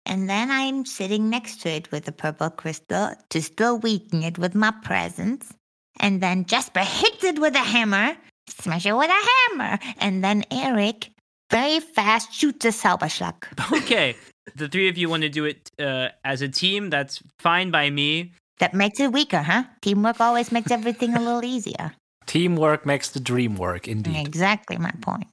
And 0.06 0.30
then 0.30 0.52
I'm 0.52 0.86
sitting 0.86 1.30
next 1.30 1.62
to 1.62 1.70
it 1.70 1.92
with 1.92 2.06
the 2.06 2.12
purple 2.12 2.50
crystal 2.50 3.14
to 3.30 3.42
still 3.42 3.78
weaken 3.80 4.24
it 4.24 4.38
with 4.38 4.54
my 4.54 4.72
presence. 4.84 5.54
And 6.00 6.22
then 6.22 6.46
Jasper 6.46 6.82
hits 6.82 7.24
it 7.24 7.40
with 7.40 7.56
a 7.56 7.60
hammer, 7.60 8.18
smash 8.48 8.86
it 8.86 8.94
with 8.94 9.10
a 9.10 9.28
hammer. 9.58 9.80
And 10.00 10.24
then 10.24 10.44
Eric 10.52 11.10
very 11.52 11.80
fast 11.80 12.34
shoots 12.34 12.66
a 12.66 12.70
Zauberschlag. 12.70 13.36
Okay. 13.84 14.16
the 14.56 14.68
three 14.68 14.90
of 14.90 14.98
you 14.98 15.10
want 15.10 15.24
to 15.24 15.30
do 15.30 15.46
it 15.46 15.70
uh, 15.80 16.10
as 16.24 16.42
a 16.42 16.50
team. 16.50 16.90
That's 16.90 17.22
fine 17.40 17.72
by 17.72 17.90
me. 17.90 18.34
That 18.60 18.74
makes 18.74 19.00
it 19.00 19.12
weaker, 19.12 19.42
huh? 19.42 19.64
Teamwork 19.82 20.20
always 20.20 20.52
makes 20.52 20.72
everything 20.72 21.16
a 21.16 21.20
little 21.20 21.44
easier. 21.56 21.94
Teamwork 22.26 22.86
makes 22.86 23.10
the 23.10 23.20
dream 23.20 23.56
work, 23.56 23.88
indeed. 23.88 24.26
Exactly 24.26 24.78
my 24.78 24.92
point. 25.02 25.28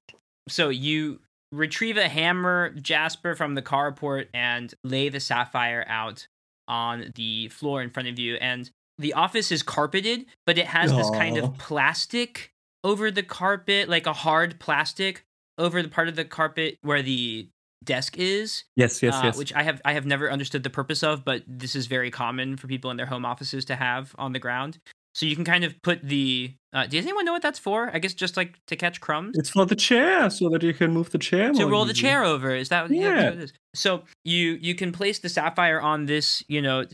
So 0.48 0.68
you 0.68 1.20
retrieve 1.52 1.96
a 1.96 2.08
hammer, 2.08 2.70
Jasper, 2.70 3.34
from 3.34 3.54
the 3.54 3.62
carport 3.62 4.26
and 4.34 4.72
lay 4.84 5.08
the 5.08 5.20
sapphire 5.20 5.84
out 5.88 6.26
on 6.68 7.12
the 7.14 7.48
floor 7.48 7.82
in 7.82 7.90
front 7.90 8.08
of 8.08 8.18
you. 8.18 8.34
And 8.36 8.70
the 8.98 9.12
office 9.14 9.50
is 9.52 9.62
carpeted, 9.62 10.26
but 10.46 10.58
it 10.58 10.66
has 10.66 10.92
this 10.92 11.10
kind 11.10 11.36
of 11.38 11.56
plastic 11.58 12.50
over 12.84 13.10
the 13.10 13.22
carpet, 13.22 13.88
like 13.88 14.06
a 14.06 14.12
hard 14.12 14.58
plastic 14.58 15.24
over 15.58 15.82
the 15.82 15.88
part 15.88 16.08
of 16.08 16.16
the 16.16 16.24
carpet 16.24 16.78
where 16.82 17.02
the 17.02 17.48
desk 17.84 18.18
is. 18.18 18.64
Yes, 18.76 19.02
yes, 19.02 19.14
uh, 19.14 19.20
yes. 19.24 19.36
Which 19.36 19.52
I 19.54 19.62
have 19.62 19.80
I 19.84 19.92
have 19.92 20.06
never 20.06 20.30
understood 20.30 20.62
the 20.62 20.70
purpose 20.70 21.02
of, 21.02 21.24
but 21.24 21.42
this 21.46 21.74
is 21.74 21.86
very 21.86 22.10
common 22.10 22.56
for 22.56 22.66
people 22.66 22.90
in 22.90 22.96
their 22.96 23.06
home 23.06 23.24
offices 23.24 23.64
to 23.66 23.76
have 23.76 24.14
on 24.18 24.32
the 24.32 24.38
ground. 24.38 24.78
So 25.14 25.26
you 25.26 25.34
can 25.34 25.44
kind 25.44 25.64
of 25.64 25.74
put 25.82 26.02
the. 26.02 26.54
Uh, 26.72 26.86
does 26.86 27.04
anyone 27.04 27.24
know 27.24 27.32
what 27.32 27.42
that's 27.42 27.58
for? 27.58 27.90
I 27.92 27.98
guess 27.98 28.14
just 28.14 28.36
like 28.36 28.54
to 28.68 28.76
catch 28.76 29.00
crumbs 29.00 29.36
It's 29.36 29.50
for 29.50 29.66
the 29.66 29.74
chair, 29.74 30.30
so 30.30 30.48
that 30.50 30.62
you 30.62 30.72
can 30.72 30.92
move 30.92 31.10
the 31.10 31.18
chair. 31.18 31.52
to 31.52 31.66
roll 31.66 31.84
the 31.84 31.92
chair 31.92 32.24
over. 32.24 32.54
Is 32.54 32.68
that 32.68 32.90
yeah. 32.90 33.00
Yeah. 33.00 33.24
what 33.24 33.32
it 33.34 33.40
is? 33.40 33.52
So 33.74 34.04
you 34.24 34.58
you 34.60 34.74
can 34.74 34.92
place 34.92 35.18
the 35.18 35.28
sapphire 35.28 35.80
on 35.80 36.06
this, 36.06 36.44
you 36.48 36.62
know, 36.62 36.84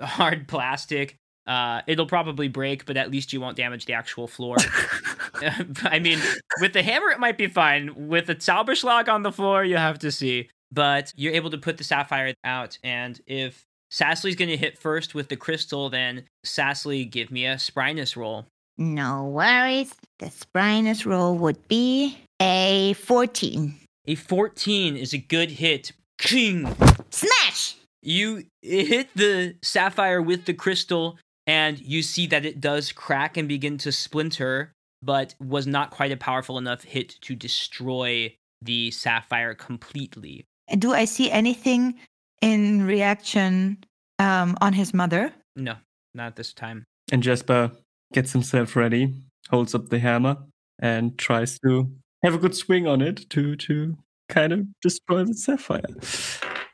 hard 0.00 0.48
plastic. 0.48 1.16
Uh, 1.46 1.82
it'll 1.86 2.06
probably 2.06 2.48
break, 2.48 2.86
but 2.86 2.96
at 2.96 3.10
least 3.10 3.32
you 3.32 3.40
won't 3.40 3.56
damage 3.56 3.84
the 3.84 3.92
actual 3.92 4.26
floor. 4.26 4.56
I 5.84 5.98
mean, 5.98 6.18
with 6.60 6.72
the 6.72 6.82
hammer, 6.82 7.10
it 7.10 7.20
might 7.20 7.38
be 7.38 7.46
fine. 7.46 8.08
With 8.08 8.26
the 8.26 8.34
Zauberschlag 8.34 9.08
on 9.08 9.22
the 9.22 9.32
floor, 9.32 9.64
you 9.64 9.76
have 9.76 9.98
to 10.00 10.10
see. 10.10 10.48
But 10.72 11.12
you're 11.16 11.34
able 11.34 11.50
to 11.50 11.58
put 11.58 11.78
the 11.78 11.84
sapphire 11.84 12.34
out, 12.44 12.78
and 12.82 13.20
if 13.26 13.64
Sassly's 13.90 14.34
going 14.34 14.48
to 14.48 14.56
hit 14.56 14.78
first 14.78 15.14
with 15.14 15.28
the 15.28 15.36
crystal, 15.36 15.88
then 15.88 16.24
Sassly, 16.44 17.04
give 17.08 17.30
me 17.30 17.46
a 17.46 17.54
spryness 17.54 18.16
roll. 18.16 18.46
No 18.78 19.24
worries. 19.24 19.94
The 20.18 20.26
spryness 20.26 21.06
roll 21.06 21.38
would 21.38 21.66
be 21.68 22.18
a 22.40 22.94
14. 22.94 23.74
A 24.08 24.14
14 24.14 24.96
is 24.96 25.12
a 25.12 25.18
good 25.18 25.52
hit. 25.52 25.92
King. 26.18 26.74
Smash! 27.10 27.76
You 28.02 28.44
hit 28.62 29.08
the 29.14 29.56
sapphire 29.62 30.22
with 30.22 30.44
the 30.44 30.54
crystal, 30.54 31.18
and 31.46 31.78
you 31.80 32.02
see 32.02 32.26
that 32.28 32.44
it 32.44 32.60
does 32.60 32.92
crack 32.92 33.36
and 33.36 33.48
begin 33.48 33.78
to 33.78 33.92
splinter, 33.92 34.72
but 35.02 35.34
was 35.40 35.66
not 35.66 35.90
quite 35.90 36.12
a 36.12 36.16
powerful 36.16 36.58
enough 36.58 36.82
hit 36.84 37.16
to 37.22 37.34
destroy 37.34 38.34
the 38.62 38.90
sapphire 38.90 39.54
completely. 39.54 40.44
Do 40.78 40.92
I 40.92 41.04
see 41.04 41.30
anything 41.30 41.94
in 42.42 42.86
reaction 42.86 43.84
um, 44.18 44.56
on 44.60 44.72
his 44.72 44.92
mother? 44.94 45.32
No, 45.54 45.76
not 46.14 46.36
this 46.36 46.52
time. 46.52 46.84
And 47.12 47.22
Jasper 47.22 47.70
gets 48.12 48.32
himself 48.32 48.74
ready, 48.76 49.14
holds 49.50 49.74
up 49.74 49.88
the 49.88 49.98
hammer, 49.98 50.36
and 50.78 51.16
tries 51.18 51.58
to 51.60 51.90
have 52.24 52.34
a 52.34 52.38
good 52.38 52.56
swing 52.56 52.86
on 52.86 53.00
it 53.00 53.28
to 53.30 53.56
to 53.56 53.96
kind 54.28 54.52
of 54.52 54.66
destroy 54.82 55.24
the 55.24 55.34
sapphire. 55.34 55.82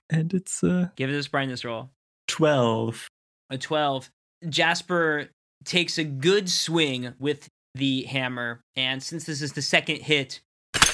And 0.09 0.33
it's 0.33 0.63
uh, 0.65 0.89
Give 0.97 1.11
it 1.11 1.15
a 1.15 1.29
spryness 1.29 1.65
roll. 1.65 1.91
twelve. 2.29 3.09
A 3.51 3.59
12. 3.59 4.11
Jasper 4.49 5.29
takes 5.65 5.99
a 5.99 6.05
good 6.05 6.49
swing 6.49 7.13
with 7.19 7.49
the 7.75 8.03
hammer, 8.05 8.61
and 8.77 9.03
since 9.03 9.25
this 9.25 9.41
is 9.43 9.53
the 9.53 9.63
second 9.63 10.03
hit, 10.03 10.41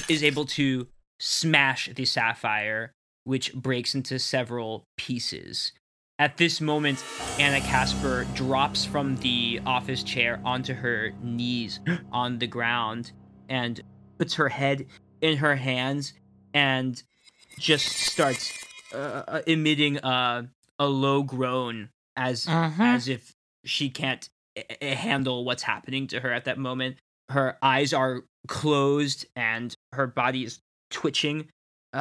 is 0.07 0.23
able 0.23 0.45
to 0.45 0.87
smash 1.19 1.89
the 1.95 2.05
sapphire. 2.05 2.93
which 3.25 3.53
breaks 3.53 3.93
into 3.93 4.17
several 4.17 4.85
pieces. 4.97 5.71
At 6.17 6.37
this 6.37 6.59
moment, 6.59 7.03
Anna 7.37 7.59
Casper 7.61 8.25
drops 8.33 8.85
from 8.85 9.17
the 9.17 9.59
office 9.67 10.01
chair 10.03 10.39
onto 10.43 10.73
her 10.73 11.11
knees 11.21 11.79
on 12.11 12.39
the 12.39 12.47
ground 12.47 13.11
and 13.47 13.79
puts 14.17 14.33
her 14.35 14.49
head 14.49 14.87
in 15.21 15.37
her 15.37 15.55
hands 15.57 16.13
and 16.55 17.03
just 17.59 17.85
starts 17.87 18.51
uh, 18.93 19.23
uh, 19.27 19.41
emitting 19.45 19.97
a, 19.97 20.49
a 20.79 20.87
low 20.87 21.21
groan 21.21 21.89
as 22.15 22.45
Mhm. 22.47 22.79
as 22.79 23.07
if 23.07 23.35
she 23.63 23.89
can't 23.91 24.27
handle 24.81 25.45
what's 25.45 25.63
happening 25.63 26.07
to 26.07 26.19
her 26.19 26.31
at 26.31 26.45
that 26.45 26.57
moment. 26.57 26.97
Her 27.29 27.57
eyes 27.61 27.93
are 27.93 28.23
closed 28.47 29.25
and 29.35 29.75
her 29.93 30.07
body 30.07 30.43
is 30.43 30.59
twitching. 30.89 31.47
Uh, 31.93 31.99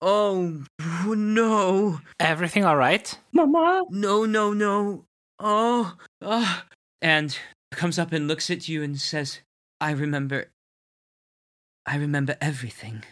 oh 0.00 0.62
no, 1.06 2.00
Everything 2.20 2.64
all 2.64 2.76
right? 2.76 3.18
Mama. 3.32 3.84
no, 3.90 4.24
no, 4.24 4.52
no. 4.52 5.04
Oh, 5.38 5.94
uh, 6.22 6.60
and 7.02 7.36
comes 7.72 7.98
up 7.98 8.12
and 8.12 8.28
looks 8.28 8.50
at 8.50 8.68
you 8.68 8.82
and 8.82 9.00
says, 9.00 9.40
"I 9.80 9.90
remember. 9.92 10.46
I 11.86 11.96
remember 11.96 12.36
everything." 12.40 13.04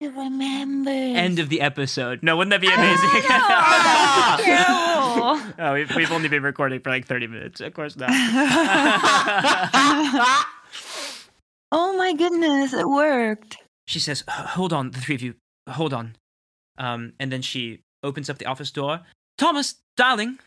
You 0.00 0.10
remember. 0.10 0.90
End 0.90 1.38
of 1.38 1.50
the 1.50 1.60
episode. 1.60 2.22
No, 2.22 2.36
wouldn't 2.36 2.50
that 2.52 2.60
be 2.62 2.72
amazing? 2.72 3.10
Terrible. 4.46 4.72
oh, 4.72 4.99
we've, 5.74 5.94
we've 5.96 6.12
only 6.12 6.28
been 6.28 6.42
recording 6.42 6.80
for 6.80 6.90
like 6.90 7.06
30 7.06 7.26
minutes. 7.26 7.60
Of 7.60 7.74
course 7.74 7.96
not. 7.96 8.10
oh 11.72 11.96
my 11.96 12.12
goodness, 12.14 12.72
it 12.72 12.88
worked. 12.88 13.56
she 13.86 13.98
says, 13.98 14.24
"Hold 14.28 14.72
on, 14.72 14.90
the 14.90 15.00
three 15.00 15.14
of 15.14 15.22
you. 15.22 15.34
Hold 15.68 15.92
on." 15.94 16.16
Um, 16.78 17.12
and 17.20 17.30
then 17.30 17.42
she 17.42 17.80
opens 18.02 18.30
up 18.30 18.38
the 18.38 18.46
office 18.46 18.70
door. 18.70 19.00
Thomas, 19.38 19.76
darling, 19.96 20.38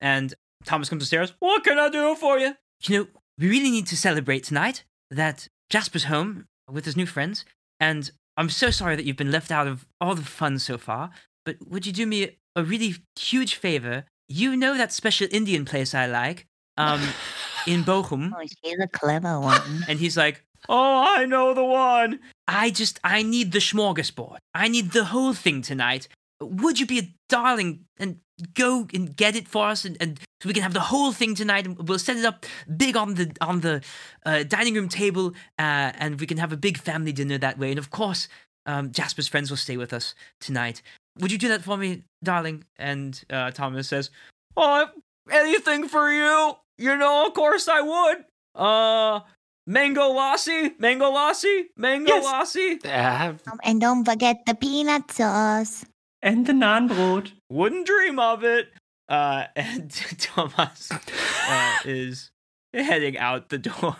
and 0.00 0.34
Thomas 0.64 0.88
comes 0.88 1.02
upstairs. 1.02 1.32
What 1.38 1.64
can 1.64 1.78
I 1.78 1.88
do 1.88 2.14
for 2.14 2.38
you? 2.38 2.54
You 2.82 2.98
know, 2.98 3.06
we 3.38 3.48
really 3.48 3.70
need 3.70 3.86
to 3.88 3.96
celebrate 3.96 4.44
tonight 4.44 4.84
that 5.10 5.48
Jasper's 5.70 6.04
home 6.04 6.46
with 6.70 6.84
his 6.84 6.96
new 6.96 7.06
friends, 7.06 7.44
and 7.80 8.10
I'm 8.36 8.50
so 8.50 8.70
sorry 8.70 8.96
that 8.96 9.04
you've 9.04 9.16
been 9.16 9.32
left 9.32 9.50
out 9.50 9.66
of 9.66 9.86
all 10.00 10.14
the 10.14 10.22
fun 10.22 10.58
so 10.58 10.78
far. 10.78 11.10
But 11.48 11.66
would 11.66 11.86
you 11.86 11.92
do 11.94 12.04
me 12.04 12.36
a 12.56 12.62
really 12.62 12.96
huge 13.18 13.54
favor? 13.54 14.04
You 14.28 14.54
know 14.54 14.76
that 14.76 14.92
special 14.92 15.28
Indian 15.30 15.64
place 15.64 15.94
I 15.94 16.04
like, 16.04 16.44
um, 16.76 17.00
in 17.66 17.84
Bochum. 17.84 18.32
Oh, 18.36 18.46
she's 18.62 18.78
a 18.78 18.86
clever 18.86 19.40
one. 19.40 19.84
And 19.88 19.98
he's 19.98 20.14
like, 20.14 20.44
Oh, 20.68 21.06
I 21.16 21.24
know 21.24 21.54
the 21.54 21.64
one. 21.64 22.20
I 22.46 22.68
just, 22.68 23.00
I 23.02 23.22
need 23.22 23.52
the 23.52 23.60
smorgasbord. 23.60 24.36
I 24.54 24.68
need 24.68 24.90
the 24.90 25.04
whole 25.04 25.32
thing 25.32 25.62
tonight. 25.62 26.06
Would 26.42 26.78
you 26.78 26.84
be 26.84 26.98
a 26.98 27.14
darling 27.30 27.86
and 27.98 28.18
go 28.52 28.86
and 28.92 29.16
get 29.16 29.34
it 29.34 29.48
for 29.48 29.68
us, 29.68 29.86
and, 29.86 29.96
and 30.00 30.20
so 30.42 30.48
we 30.48 30.52
can 30.52 30.62
have 30.62 30.74
the 30.74 30.88
whole 30.92 31.12
thing 31.12 31.34
tonight, 31.34 31.66
and 31.66 31.88
we'll 31.88 31.98
set 31.98 32.18
it 32.18 32.26
up 32.26 32.44
big 32.76 32.94
on 32.94 33.14
the 33.14 33.34
on 33.40 33.60
the 33.60 33.82
uh, 34.26 34.42
dining 34.42 34.74
room 34.74 34.88
table, 34.88 35.32
uh, 35.58 35.90
and 35.98 36.20
we 36.20 36.26
can 36.26 36.36
have 36.36 36.52
a 36.52 36.56
big 36.58 36.76
family 36.78 37.12
dinner 37.12 37.38
that 37.38 37.58
way. 37.58 37.70
And 37.70 37.78
of 37.78 37.90
course, 37.90 38.28
um, 38.68 38.92
Jasper's 38.92 39.26
friends 39.26 39.50
will 39.50 39.56
stay 39.56 39.76
with 39.76 39.92
us 39.92 40.14
tonight. 40.40 40.82
Would 41.20 41.32
you 41.32 41.38
do 41.38 41.48
that 41.48 41.62
for 41.62 41.76
me, 41.76 42.04
darling? 42.22 42.64
And 42.78 43.20
uh, 43.30 43.50
Thomas 43.50 43.88
says, 43.88 44.10
"Oh, 44.56 44.86
anything 45.30 45.88
for 45.88 46.10
you. 46.12 46.54
You 46.78 46.96
know, 46.96 47.26
of 47.26 47.34
course 47.34 47.66
I 47.68 47.80
would. 47.80 48.24
Uh, 48.54 49.20
mango 49.66 50.12
lassi, 50.12 50.78
mango 50.78 51.10
lassi, 51.12 51.66
mango 51.76 52.14
Yes. 52.14 52.24
lassi. 52.24 52.78
Uh, 52.86 53.34
Um, 53.50 53.60
and 53.64 53.80
don't 53.80 54.04
forget 54.04 54.46
the 54.46 54.54
peanut 54.54 55.10
sauce. 55.10 55.84
And 56.22 56.46
the 56.46 56.52
naanbrot. 56.52 57.32
Wouldn't 57.50 57.86
dream 57.86 58.18
of 58.18 58.44
it." 58.44 58.68
Uh, 59.08 59.46
and 59.56 59.90
Thomas 60.18 60.90
uh, 60.92 61.76
is 61.84 62.30
heading 62.74 63.16
out 63.18 63.48
the 63.48 63.58
door. 63.58 63.96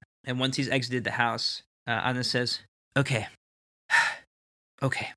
and 0.24 0.40
once 0.40 0.56
he's 0.56 0.68
exited 0.68 1.04
the 1.04 1.12
house, 1.12 1.62
uh, 1.86 2.00
Anna 2.02 2.24
says, 2.24 2.60
"Okay, 2.96 3.26
okay, 4.82 5.08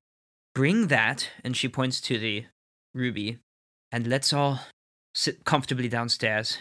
bring 0.54 0.88
that." 0.88 1.28
And 1.44 1.56
she 1.56 1.68
points 1.68 2.00
to 2.02 2.18
the 2.18 2.46
ruby, 2.94 3.38
and 3.92 4.06
let's 4.06 4.32
all 4.32 4.60
sit 5.14 5.44
comfortably 5.44 5.88
downstairs, 5.88 6.58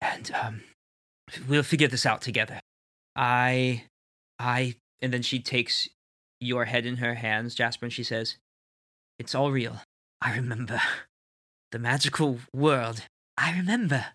and 0.00 0.30
um, 0.32 0.62
we'll 1.48 1.62
figure 1.62 1.88
this 1.88 2.06
out 2.06 2.20
together. 2.22 2.60
I, 3.16 3.84
I, 4.38 4.76
and 5.02 5.12
then 5.12 5.22
she 5.22 5.40
takes 5.40 5.88
your 6.40 6.66
head 6.66 6.86
in 6.86 6.96
her 6.96 7.14
hands, 7.14 7.54
Jasper, 7.54 7.86
and 7.86 7.92
she 7.92 8.04
says, 8.04 8.36
"It's 9.18 9.34
all 9.34 9.50
real. 9.50 9.82
I 10.20 10.34
remember 10.34 10.80
the 11.72 11.78
magical 11.78 12.38
world. 12.52 13.02
I 13.36 13.56
remember." 13.56 14.06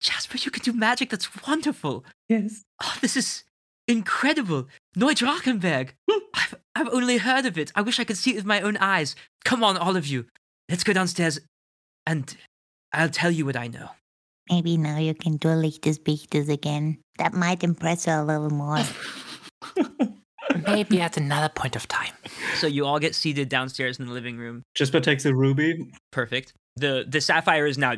Jasper, 0.00 0.38
you 0.38 0.50
can 0.50 0.62
do 0.62 0.72
magic. 0.72 1.10
That's 1.10 1.28
wonderful. 1.46 2.04
Yes. 2.28 2.64
Oh, 2.82 2.96
this 3.02 3.16
is 3.16 3.44
incredible. 3.86 4.66
Neudrachenberg. 4.96 5.90
I've, 6.34 6.54
I've 6.74 6.88
only 6.88 7.18
heard 7.18 7.46
of 7.46 7.58
it. 7.58 7.72
I 7.74 7.82
wish 7.82 7.98
I 7.98 8.04
could 8.04 8.16
see 8.16 8.32
it 8.32 8.36
with 8.36 8.44
my 8.44 8.60
own 8.60 8.76
eyes. 8.76 9.16
Come 9.44 9.64
on, 9.64 9.76
all 9.76 9.96
of 9.96 10.06
you. 10.06 10.26
Let's 10.68 10.84
go 10.84 10.92
downstairs 10.92 11.40
and 12.06 12.36
I'll 12.92 13.08
tell 13.08 13.30
you 13.30 13.44
what 13.44 13.56
I 13.56 13.66
know. 13.66 13.90
Maybe 14.48 14.76
now 14.76 14.98
you 14.98 15.14
can 15.14 15.36
do 15.36 15.48
Lichtes 15.48 15.98
Bichtes 15.98 16.48
again. 16.48 16.98
That 17.18 17.34
might 17.34 17.62
impress 17.62 18.06
her 18.06 18.20
a 18.20 18.24
little 18.24 18.50
more. 18.50 18.78
maybe 20.66 21.00
at 21.00 21.16
another 21.16 21.48
point 21.48 21.76
of 21.76 21.86
time. 21.88 22.12
So 22.56 22.66
you 22.66 22.86
all 22.86 22.98
get 22.98 23.14
seated 23.14 23.48
downstairs 23.48 23.98
in 23.98 24.06
the 24.06 24.12
living 24.12 24.36
room. 24.36 24.62
Jasper 24.74 25.00
takes 25.00 25.24
a 25.24 25.34
ruby. 25.34 25.92
Perfect. 26.10 26.52
The 26.76 27.04
the 27.08 27.20
sapphire 27.20 27.66
is 27.66 27.78
now 27.78 27.94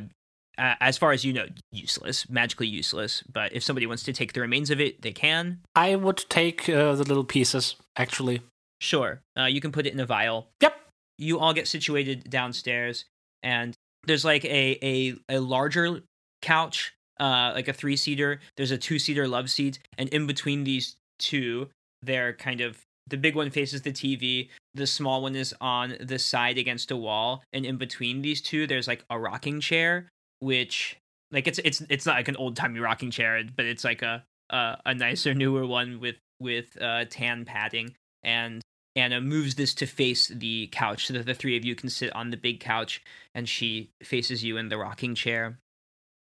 uh, 0.59 0.75
as 0.81 0.99
far 0.99 1.12
as 1.12 1.25
you 1.25 1.33
know 1.33 1.47
useless, 1.70 2.29
magically 2.29 2.66
useless, 2.66 3.23
but 3.33 3.53
if 3.53 3.62
somebody 3.62 3.87
wants 3.87 4.03
to 4.05 4.12
take 4.12 4.33
the 4.33 4.41
remains 4.41 4.70
of 4.70 4.81
it, 4.81 5.03
they 5.03 5.12
can. 5.12 5.61
I 5.75 5.97
would 5.97 6.25
take 6.29 6.68
uh, 6.68 6.95
the 6.95 7.05
little 7.05 7.25
pieces, 7.25 7.77
actually. 7.97 8.43
Sure. 8.83 9.22
Uh, 9.39 9.45
you 9.45 9.61
can 9.61 9.70
put 9.70 9.87
it 9.87 9.93
in 9.93 10.01
a 10.01 10.07
vial. 10.07 10.49
Yep. 10.61 10.74
You 11.16 11.39
all 11.39 11.55
get 11.55 11.68
situated 11.68 12.28
downstairs, 12.28 13.05
and 13.45 13.74
there's 14.09 14.24
like 14.24 14.45
a 14.45 14.76
a, 14.83 15.14
a 15.28 15.39
larger 15.39 16.01
couch, 16.43 16.93
uh, 17.20 17.53
like 17.55 17.68
a 17.68 17.72
three 17.72 17.95
seater. 17.95 18.41
There's 18.57 18.72
a 18.72 18.78
two 18.78 18.99
seater 18.99 19.28
love 19.28 19.51
seat, 19.51 19.78
and 19.99 20.09
in 20.09 20.26
between 20.26 20.64
these 20.64 20.97
two, 21.20 21.68
they're 22.03 22.33
kind 22.33 22.61
of 22.61 22.80
the 23.07 23.16
big 23.16 23.37
one 23.37 23.51
faces 23.51 23.83
the 23.83 23.93
TV. 23.93 24.49
The 24.74 24.89
small 24.89 25.22
one 25.22 25.37
is 25.37 25.55
on 25.61 25.95
the 26.01 26.18
side 26.18 26.59
against 26.59 26.91
a 26.91 26.97
wall, 26.97 27.45
and 27.53 27.64
in 27.64 27.76
between 27.76 28.20
these 28.20 28.41
two, 28.41 28.66
there's 28.66 28.89
like 28.89 29.05
a 29.11 29.18
rocking 29.18 29.61
chair, 29.61 30.09
which 30.41 30.97
like 31.30 31.47
it's 31.47 31.61
it's 31.61 31.83
it's 31.89 32.05
not 32.05 32.16
like 32.16 32.28
an 32.28 32.37
old 32.37 32.57
timey 32.57 32.80
rocking 32.80 33.12
chair, 33.12 33.45
but 33.57 33.64
it's 33.64 33.85
like 33.85 34.03
a 34.03 34.24
a, 34.51 34.78
a 34.87 34.95
nicer, 34.95 35.35
newer 35.35 35.64
one 35.66 36.01
with 36.01 36.16
with 36.41 36.76
uh, 36.83 37.05
tan 37.09 37.45
padding 37.45 37.95
and 38.24 38.61
Anna 38.95 39.20
moves 39.20 39.55
this 39.55 39.74
to 39.74 39.86
face 39.86 40.28
the 40.28 40.68
couch 40.70 41.07
so 41.07 41.14
that 41.14 41.26
the 41.26 41.34
three 41.34 41.57
of 41.57 41.64
you 41.64 41.74
can 41.74 41.88
sit 41.88 42.14
on 42.14 42.30
the 42.30 42.36
big 42.36 42.61
couch, 42.61 43.03
and 43.34 43.49
she 43.49 43.90
faces 44.03 44.45
you 44.45 44.57
in 44.57 44.68
the 44.68 44.76
rocking 44.76 45.14
chair. 45.14 45.59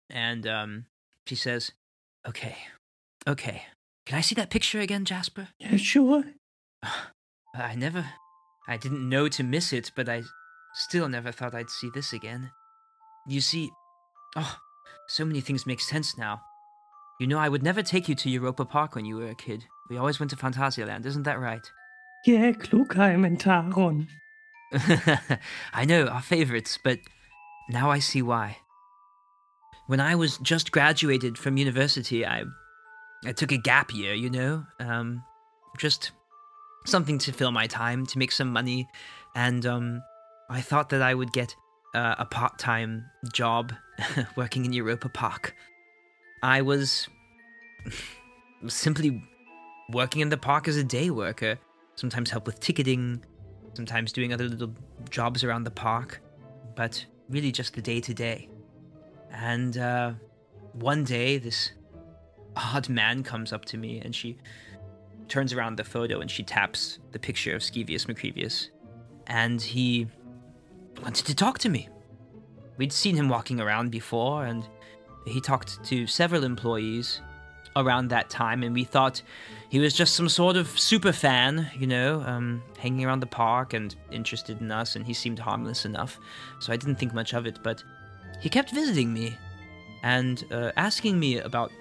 And 0.10 0.46
um, 0.46 0.86
she 1.26 1.36
says, 1.36 1.72
"Okay, 2.28 2.56
okay. 3.28 3.64
Can 4.06 4.18
I 4.18 4.22
see 4.22 4.36
that 4.36 4.50
picture 4.50 4.80
again, 4.80 5.06
Jasper? 5.06 5.50
Yeah, 5.60 5.78
sure. 5.78 6.24
I 7.56 7.76
never, 7.76 8.06
I 8.68 8.78
didn't 8.78 9.10
know 9.10 9.28
to 9.30 9.44
miss 9.44 9.74
it, 9.74 9.92
but 9.96 10.08
I 10.08 10.24
still 10.74 11.10
never 11.10 11.32
thought 11.32 11.56
I'd 11.56 11.70
see 11.70 11.90
this 11.94 12.14
again. 12.14 12.52
You 13.28 13.42
see, 13.42 13.70
oh, 14.36 14.58
so 15.08 15.26
many 15.26 15.42
things 15.42 15.66
make 15.66 15.82
sense 15.82 16.18
now. 16.18 16.42
You 17.20 17.28
know, 17.28 17.38
I 17.38 17.50
would 17.50 17.62
never 17.62 17.84
take 17.84 18.08
you 18.08 18.16
to 18.16 18.30
Europa 18.30 18.66
Park 18.66 18.96
when 18.96 19.06
you 19.06 19.18
were 19.18 19.30
a 19.30 19.36
kid. 19.36 19.66
We 19.90 19.98
always 19.98 20.20
went 20.20 20.30
to 20.30 20.36
Phantasialand, 20.36 21.06
isn't 21.08 21.24
that 21.24 21.40
right?" 21.40 21.68
Yeah, 22.26 22.52
Klugheim 22.52 23.26
and 23.26 23.40
Taron. 23.40 24.08
I 25.74 25.86
know, 25.86 26.08
our 26.08 26.22
favorites, 26.22 26.78
but 26.82 27.00
now 27.70 27.90
I 27.90 28.00
see 28.00 28.22
why. 28.22 28.58
When 29.88 30.00
I 30.00 30.16
was 30.16 30.38
just 30.38 30.72
graduated 30.72 31.38
from 31.38 31.58
university, 31.58 32.26
I 32.26 32.46
I 33.26 33.34
took 33.34 33.52
a 33.52 33.58
gap 33.58 33.94
year, 33.94 34.14
you 34.14 34.30
know? 34.30 34.66
Um 34.80 35.24
just 35.78 36.12
something 36.86 37.18
to 37.20 37.32
fill 37.32 37.52
my 37.52 37.68
time, 37.68 38.06
to 38.08 38.20
make 38.20 38.32
some 38.32 38.52
money, 38.54 38.88
and 39.36 39.66
um 39.66 40.02
I 40.50 40.62
thought 40.62 40.90
that 40.90 41.02
I 41.02 41.14
would 41.14 41.32
get 41.32 41.56
uh, 41.96 42.16
a 42.20 42.26
part-time 42.26 43.06
job 43.34 43.74
working 44.36 44.66
in 44.66 44.74
Europa 44.74 45.10
Park. 45.10 45.56
I 46.44 46.62
was 46.62 47.08
simply 48.68 49.22
working 49.92 50.22
in 50.22 50.30
the 50.30 50.38
park 50.38 50.68
as 50.68 50.78
a 50.78 50.84
day 50.84 51.10
worker, 51.10 51.58
sometimes 51.96 52.30
help 52.30 52.46
with 52.46 52.60
ticketing, 52.60 53.24
sometimes 53.74 54.12
doing 54.12 54.34
other 54.34 54.48
little 54.48 54.74
jobs 55.10 55.44
around 55.44 55.64
the 55.64 55.72
park, 55.72 56.22
but 56.76 57.06
really 57.30 57.52
just 57.52 57.74
the 57.74 57.82
day 57.82 58.02
to 58.02 58.14
day. 58.14 58.50
And 59.32 59.78
uh, 59.78 60.14
one 60.74 61.04
day, 61.04 61.38
this 61.38 61.72
odd 62.56 62.90
man 62.90 63.24
comes 63.24 63.54
up 63.54 63.66
to 63.66 63.78
me 63.78 64.02
and 64.02 64.14
she 64.14 64.38
turns 65.28 65.54
around 65.54 65.78
the 65.78 65.84
photo 65.84 66.20
and 66.20 66.30
she 66.30 66.44
taps 66.44 67.00
the 67.14 67.20
picture 67.20 67.56
of 67.56 67.62
Skevius 67.62 68.06
Macrevius. 68.06 68.70
And 69.28 69.62
he 69.62 70.08
wanted 71.02 71.26
to 71.26 71.36
talk 71.36 71.60
to 71.60 71.70
me. 71.70 71.88
We'd 72.78 72.92
seen 72.92 73.16
him 73.16 73.30
walking 73.30 73.62
around 73.62 73.92
before, 73.92 74.46
and 74.46 74.68
he 75.26 75.40
talked 75.40 75.84
to 75.86 76.08
several 76.08 76.44
employees 76.44 77.22
around 77.76 78.10
that 78.10 78.30
time, 78.30 78.64
and 78.64 78.74
we 78.74 78.84
thought 78.84 79.22
he 79.70 79.80
was 79.80 79.94
just 79.94 80.16
some 80.16 80.30
sort 80.30 80.58
of 80.58 80.68
super 80.80 81.12
fan, 81.12 81.70
you 81.78 81.88
know, 81.88 82.22
um, 82.22 82.62
hanging 82.78 83.06
around 83.06 83.22
the 83.22 83.28
park 83.28 83.74
and 83.74 83.96
interested 84.12 84.60
in 84.60 84.72
us, 84.72 84.96
and 84.96 85.06
he 85.06 85.14
seemed 85.14 85.40
harmless 85.40 85.86
enough, 85.86 86.20
so 86.60 86.74
I 86.74 86.76
didn't 86.76 86.96
think 86.96 87.14
much 87.14 87.34
of 87.34 87.46
it. 87.46 87.60
But 87.64 87.84
he 88.42 88.50
kept 88.50 88.72
visiting 88.72 89.14
me 89.14 89.38
and 90.04 90.44
uh, 90.52 90.72
asking 90.76 91.20
me 91.20 91.40
about 91.40 91.72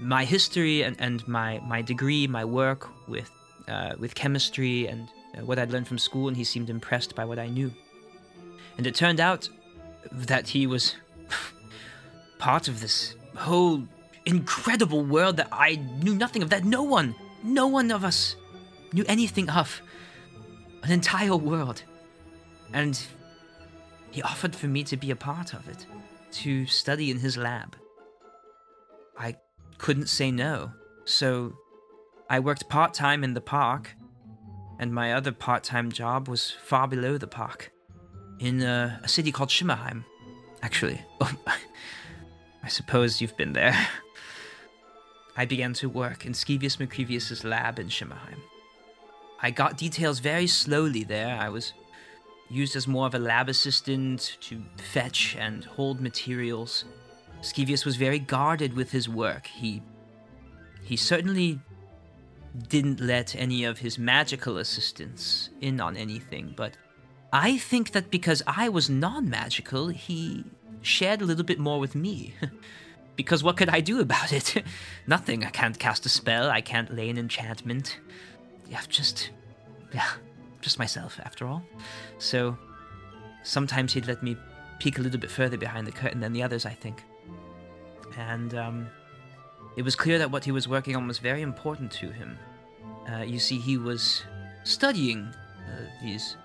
my 0.00 0.24
history 0.24 0.82
and, 0.82 0.96
and 1.00 1.26
my, 1.28 1.60
my 1.66 1.82
degree, 1.82 2.26
my 2.26 2.44
work 2.44 2.88
with, 3.08 3.30
uh, 3.68 3.94
with 3.98 4.14
chemistry, 4.14 4.86
and 4.86 5.08
uh, 5.36 5.44
what 5.44 5.58
I'd 5.58 5.70
learned 5.70 5.88
from 5.88 5.98
school, 5.98 6.28
and 6.28 6.36
he 6.36 6.44
seemed 6.44 6.70
impressed 6.70 7.14
by 7.14 7.24
what 7.24 7.38
I 7.38 7.48
knew. 7.48 7.72
And 8.76 8.86
it 8.86 8.94
turned 8.94 9.20
out 9.20 9.48
that 10.10 10.48
he 10.48 10.66
was 10.66 10.96
part 12.38 12.68
of 12.68 12.80
this 12.80 13.14
whole 13.36 13.82
incredible 14.28 15.04
world 15.04 15.38
that 15.38 15.48
I 15.50 15.76
knew 16.02 16.14
nothing 16.14 16.42
of, 16.42 16.50
that 16.50 16.64
no 16.64 16.82
one, 16.82 17.14
no 17.42 17.66
one 17.66 17.90
of 17.90 18.04
us 18.04 18.36
knew 18.92 19.04
anything 19.08 19.48
of. 19.48 19.80
An 20.82 20.92
entire 20.92 21.34
world. 21.34 21.82
And 22.72 23.00
he 24.10 24.22
offered 24.22 24.54
for 24.54 24.66
me 24.66 24.84
to 24.84 24.96
be 24.96 25.10
a 25.10 25.16
part 25.16 25.54
of 25.54 25.66
it, 25.68 25.86
to 26.32 26.66
study 26.66 27.10
in 27.10 27.18
his 27.18 27.36
lab. 27.36 27.74
I 29.18 29.36
couldn't 29.78 30.08
say 30.08 30.30
no, 30.30 30.72
so 31.04 31.54
I 32.28 32.40
worked 32.40 32.68
part 32.68 32.94
time 32.94 33.24
in 33.24 33.34
the 33.34 33.40
park, 33.40 33.96
and 34.78 34.94
my 34.94 35.14
other 35.14 35.32
part 35.32 35.64
time 35.64 35.90
job 35.90 36.28
was 36.28 36.50
far 36.50 36.86
below 36.86 37.16
the 37.16 37.26
park, 37.26 37.72
in 38.38 38.62
a, 38.62 39.00
a 39.02 39.08
city 39.08 39.32
called 39.32 39.48
Shimmerheim, 39.48 40.04
actually. 40.62 41.00
Oh, 41.20 41.34
I 42.60 42.68
suppose 42.68 43.20
you've 43.20 43.36
been 43.36 43.54
there. 43.54 43.74
I 45.38 45.44
began 45.44 45.72
to 45.74 45.88
work 45.88 46.26
in 46.26 46.32
Skevius 46.32 46.78
Macrevius's 46.78 47.44
lab 47.44 47.78
in 47.78 47.86
Shimmerheim. 47.86 48.40
I 49.40 49.52
got 49.52 49.76
details 49.76 50.18
very 50.18 50.48
slowly 50.48 51.04
there. 51.04 51.38
I 51.40 51.48
was 51.48 51.74
used 52.50 52.74
as 52.74 52.88
more 52.88 53.06
of 53.06 53.14
a 53.14 53.20
lab 53.20 53.48
assistant 53.48 54.36
to 54.40 54.60
fetch 54.92 55.36
and 55.38 55.64
hold 55.64 56.00
materials. 56.00 56.86
Skevius 57.40 57.84
was 57.84 57.94
very 57.94 58.18
guarded 58.18 58.72
with 58.74 58.90
his 58.90 59.08
work. 59.08 59.46
He 59.46 59.80
he 60.82 60.96
certainly 60.96 61.60
didn't 62.68 62.98
let 62.98 63.36
any 63.36 63.62
of 63.62 63.78
his 63.78 63.96
magical 63.96 64.58
assistants 64.58 65.50
in 65.60 65.80
on 65.80 65.96
anything, 65.96 66.52
but 66.56 66.76
I 67.32 67.58
think 67.58 67.92
that 67.92 68.10
because 68.10 68.42
I 68.44 68.70
was 68.70 68.90
non-magical, 68.90 69.88
he 69.88 70.44
shared 70.82 71.22
a 71.22 71.26
little 71.26 71.44
bit 71.44 71.60
more 71.60 71.78
with 71.78 71.94
me. 71.94 72.34
because 73.18 73.42
what 73.42 73.56
could 73.56 73.68
I 73.68 73.80
do 73.80 74.00
about 74.00 74.32
it? 74.32 74.62
Nothing. 75.08 75.44
I 75.44 75.50
can't 75.50 75.76
cast 75.76 76.06
a 76.06 76.08
spell. 76.08 76.48
I 76.48 76.60
can't 76.60 76.94
lay 76.94 77.10
an 77.10 77.18
enchantment. 77.18 77.98
Yeah, 78.70 78.80
just, 78.88 79.30
yeah, 79.92 80.08
just 80.60 80.78
myself 80.78 81.18
after 81.24 81.44
all. 81.44 81.64
So 82.18 82.56
sometimes 83.42 83.92
he'd 83.92 84.06
let 84.06 84.22
me 84.22 84.36
peek 84.78 84.98
a 84.98 85.02
little 85.02 85.18
bit 85.18 85.32
further 85.32 85.56
behind 85.56 85.84
the 85.84 85.90
curtain 85.90 86.20
than 86.20 86.32
the 86.32 86.44
others, 86.44 86.64
I 86.64 86.74
think. 86.74 87.02
And 88.16 88.54
um, 88.54 88.86
it 89.76 89.82
was 89.82 89.96
clear 89.96 90.18
that 90.18 90.30
what 90.30 90.44
he 90.44 90.52
was 90.52 90.68
working 90.68 90.94
on 90.94 91.08
was 91.08 91.18
very 91.18 91.42
important 91.42 91.90
to 91.92 92.12
him. 92.12 92.38
Uh, 93.12 93.22
you 93.22 93.40
see, 93.40 93.58
he 93.58 93.78
was 93.78 94.22
studying 94.62 95.24
uh, 95.66 95.82
these 96.00 96.36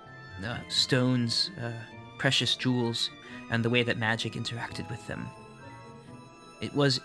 uh, 0.43 0.57
stones, 0.69 1.51
uh, 1.61 1.71
precious 2.17 2.55
jewels, 2.55 3.11
and 3.51 3.63
the 3.63 3.69
way 3.69 3.83
that 3.83 3.99
magic 3.99 4.33
interacted 4.33 4.89
with 4.89 5.05
them. 5.05 5.29
It 6.63 6.73
was 6.73 7.01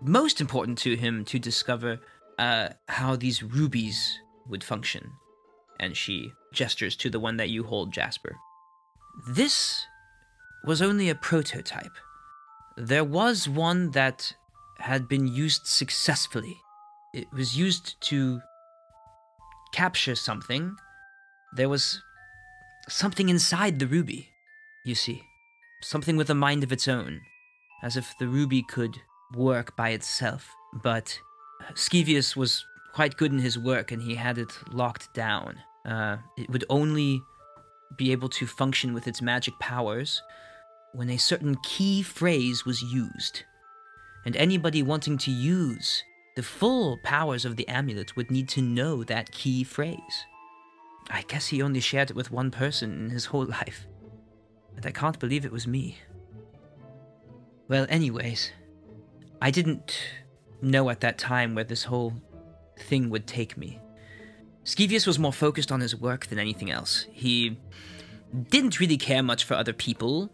most 0.00 0.40
important 0.40 0.78
to 0.78 0.94
him 0.94 1.24
to 1.24 1.40
discover 1.40 1.98
uh, 2.38 2.68
how 2.86 3.16
these 3.16 3.42
rubies 3.42 4.20
would 4.48 4.62
function. 4.62 5.10
And 5.80 5.96
she 5.96 6.30
gestures 6.52 6.94
to 6.98 7.10
the 7.10 7.18
one 7.18 7.36
that 7.38 7.50
you 7.50 7.64
hold, 7.64 7.92
Jasper. 7.92 8.36
This 9.28 9.84
was 10.64 10.80
only 10.80 11.10
a 11.10 11.16
prototype. 11.16 11.96
There 12.76 13.02
was 13.02 13.48
one 13.48 13.90
that 13.90 14.32
had 14.78 15.08
been 15.08 15.26
used 15.26 15.66
successfully. 15.66 16.56
It 17.12 17.26
was 17.32 17.58
used 17.58 18.00
to 18.02 18.40
capture 19.72 20.14
something. 20.14 20.76
There 21.56 21.68
was 21.68 22.00
something 22.88 23.28
inside 23.28 23.80
the 23.80 23.88
ruby, 23.88 24.28
you 24.84 24.94
see. 24.94 25.24
Something 25.82 26.16
with 26.16 26.30
a 26.30 26.34
mind 26.34 26.62
of 26.62 26.70
its 26.70 26.86
own 26.86 27.22
as 27.82 27.96
if 27.96 28.14
the 28.18 28.28
ruby 28.28 28.62
could 28.62 29.00
work 29.34 29.76
by 29.76 29.90
itself. 29.90 30.54
But 30.82 31.18
Skevius 31.74 32.36
was 32.36 32.64
quite 32.94 33.16
good 33.16 33.32
in 33.32 33.38
his 33.38 33.58
work 33.58 33.92
and 33.92 34.02
he 34.02 34.14
had 34.14 34.38
it 34.38 34.52
locked 34.72 35.12
down. 35.14 35.56
Uh, 35.84 36.16
it 36.36 36.50
would 36.50 36.64
only 36.70 37.22
be 37.96 38.12
able 38.12 38.28
to 38.28 38.46
function 38.46 38.92
with 38.92 39.06
its 39.06 39.22
magic 39.22 39.58
powers 39.58 40.22
when 40.92 41.10
a 41.10 41.16
certain 41.16 41.56
key 41.62 42.02
phrase 42.02 42.64
was 42.64 42.82
used. 42.82 43.44
And 44.24 44.36
anybody 44.36 44.82
wanting 44.82 45.18
to 45.18 45.30
use 45.30 46.02
the 46.36 46.42
full 46.42 46.98
powers 47.04 47.44
of 47.44 47.56
the 47.56 47.68
amulet 47.68 48.16
would 48.16 48.30
need 48.30 48.48
to 48.50 48.62
know 48.62 49.04
that 49.04 49.30
key 49.30 49.62
phrase. 49.62 50.24
I 51.10 51.22
guess 51.22 51.48
he 51.48 51.62
only 51.62 51.80
shared 51.80 52.10
it 52.10 52.16
with 52.16 52.30
one 52.30 52.50
person 52.50 52.92
in 52.92 53.10
his 53.10 53.26
whole 53.26 53.44
life. 53.60 53.86
And 54.76 54.84
I 54.84 54.90
can't 54.90 55.18
believe 55.18 55.44
it 55.44 55.52
was 55.52 55.66
me. 55.66 55.98
Well, 57.68 57.86
anyways, 57.88 58.52
I 59.42 59.50
didn't 59.50 59.98
know 60.62 60.88
at 60.88 61.00
that 61.00 61.18
time 61.18 61.54
where 61.54 61.64
this 61.64 61.84
whole 61.84 62.12
thing 62.78 63.10
would 63.10 63.26
take 63.26 63.56
me. 63.56 63.80
Skevius 64.64 65.06
was 65.06 65.18
more 65.18 65.32
focused 65.32 65.72
on 65.72 65.80
his 65.80 65.94
work 65.94 66.26
than 66.26 66.38
anything 66.38 66.70
else. 66.70 67.06
He 67.12 67.58
didn't 68.50 68.80
really 68.80 68.96
care 68.96 69.22
much 69.22 69.44
for 69.44 69.54
other 69.54 69.72
people, 69.72 70.30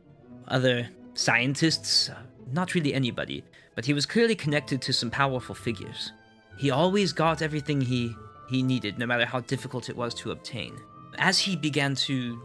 other 0.48 0.88
scientists, 1.14 2.10
not 2.52 2.74
really 2.74 2.92
anybody, 2.92 3.44
but 3.74 3.86
he 3.86 3.94
was 3.94 4.06
clearly 4.06 4.34
connected 4.34 4.82
to 4.82 4.92
some 4.92 5.10
powerful 5.10 5.54
figures. 5.54 6.12
He 6.58 6.70
always 6.70 7.12
got 7.12 7.42
everything 7.42 7.80
he, 7.80 8.14
he 8.48 8.62
needed, 8.62 8.98
no 8.98 9.06
matter 9.06 9.24
how 9.24 9.40
difficult 9.40 9.88
it 9.88 9.96
was 9.96 10.14
to 10.14 10.30
obtain. 10.32 10.78
As 11.18 11.38
he 11.38 11.56
began 11.56 11.94
to 11.96 12.40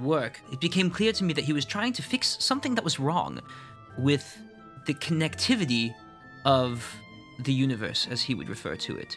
work, 0.00 0.40
it 0.50 0.60
became 0.60 0.90
clear 0.90 1.12
to 1.12 1.24
me 1.24 1.34
that 1.34 1.44
he 1.44 1.52
was 1.52 1.64
trying 1.64 1.92
to 1.94 2.02
fix 2.02 2.36
something 2.40 2.74
that 2.74 2.84
was 2.84 2.98
wrong, 2.98 3.40
with 3.98 4.38
the 4.86 4.94
connectivity 4.94 5.94
of 6.44 6.96
the 7.38 7.52
universe, 7.52 8.06
as 8.10 8.22
he 8.22 8.34
would 8.34 8.48
refer 8.48 8.76
to 8.76 8.96
it. 8.96 9.16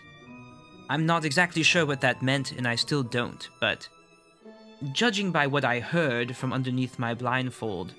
I'm 0.90 1.06
not 1.06 1.26
exactly 1.26 1.64
sure 1.64 1.86
what 1.86 2.02
that 2.02 2.22
meant, 2.22 2.52
and 2.52 2.68
I 2.68 2.76
still 2.76 3.04
don't, 3.04 3.50
but 3.60 3.88
judging 4.92 5.32
by 5.32 5.48
what 5.48 5.66
I 5.66 5.80
heard 5.80 6.36
from 6.36 6.54
underneath 6.54 7.00
my 7.00 7.14
blindfold, 7.14 7.94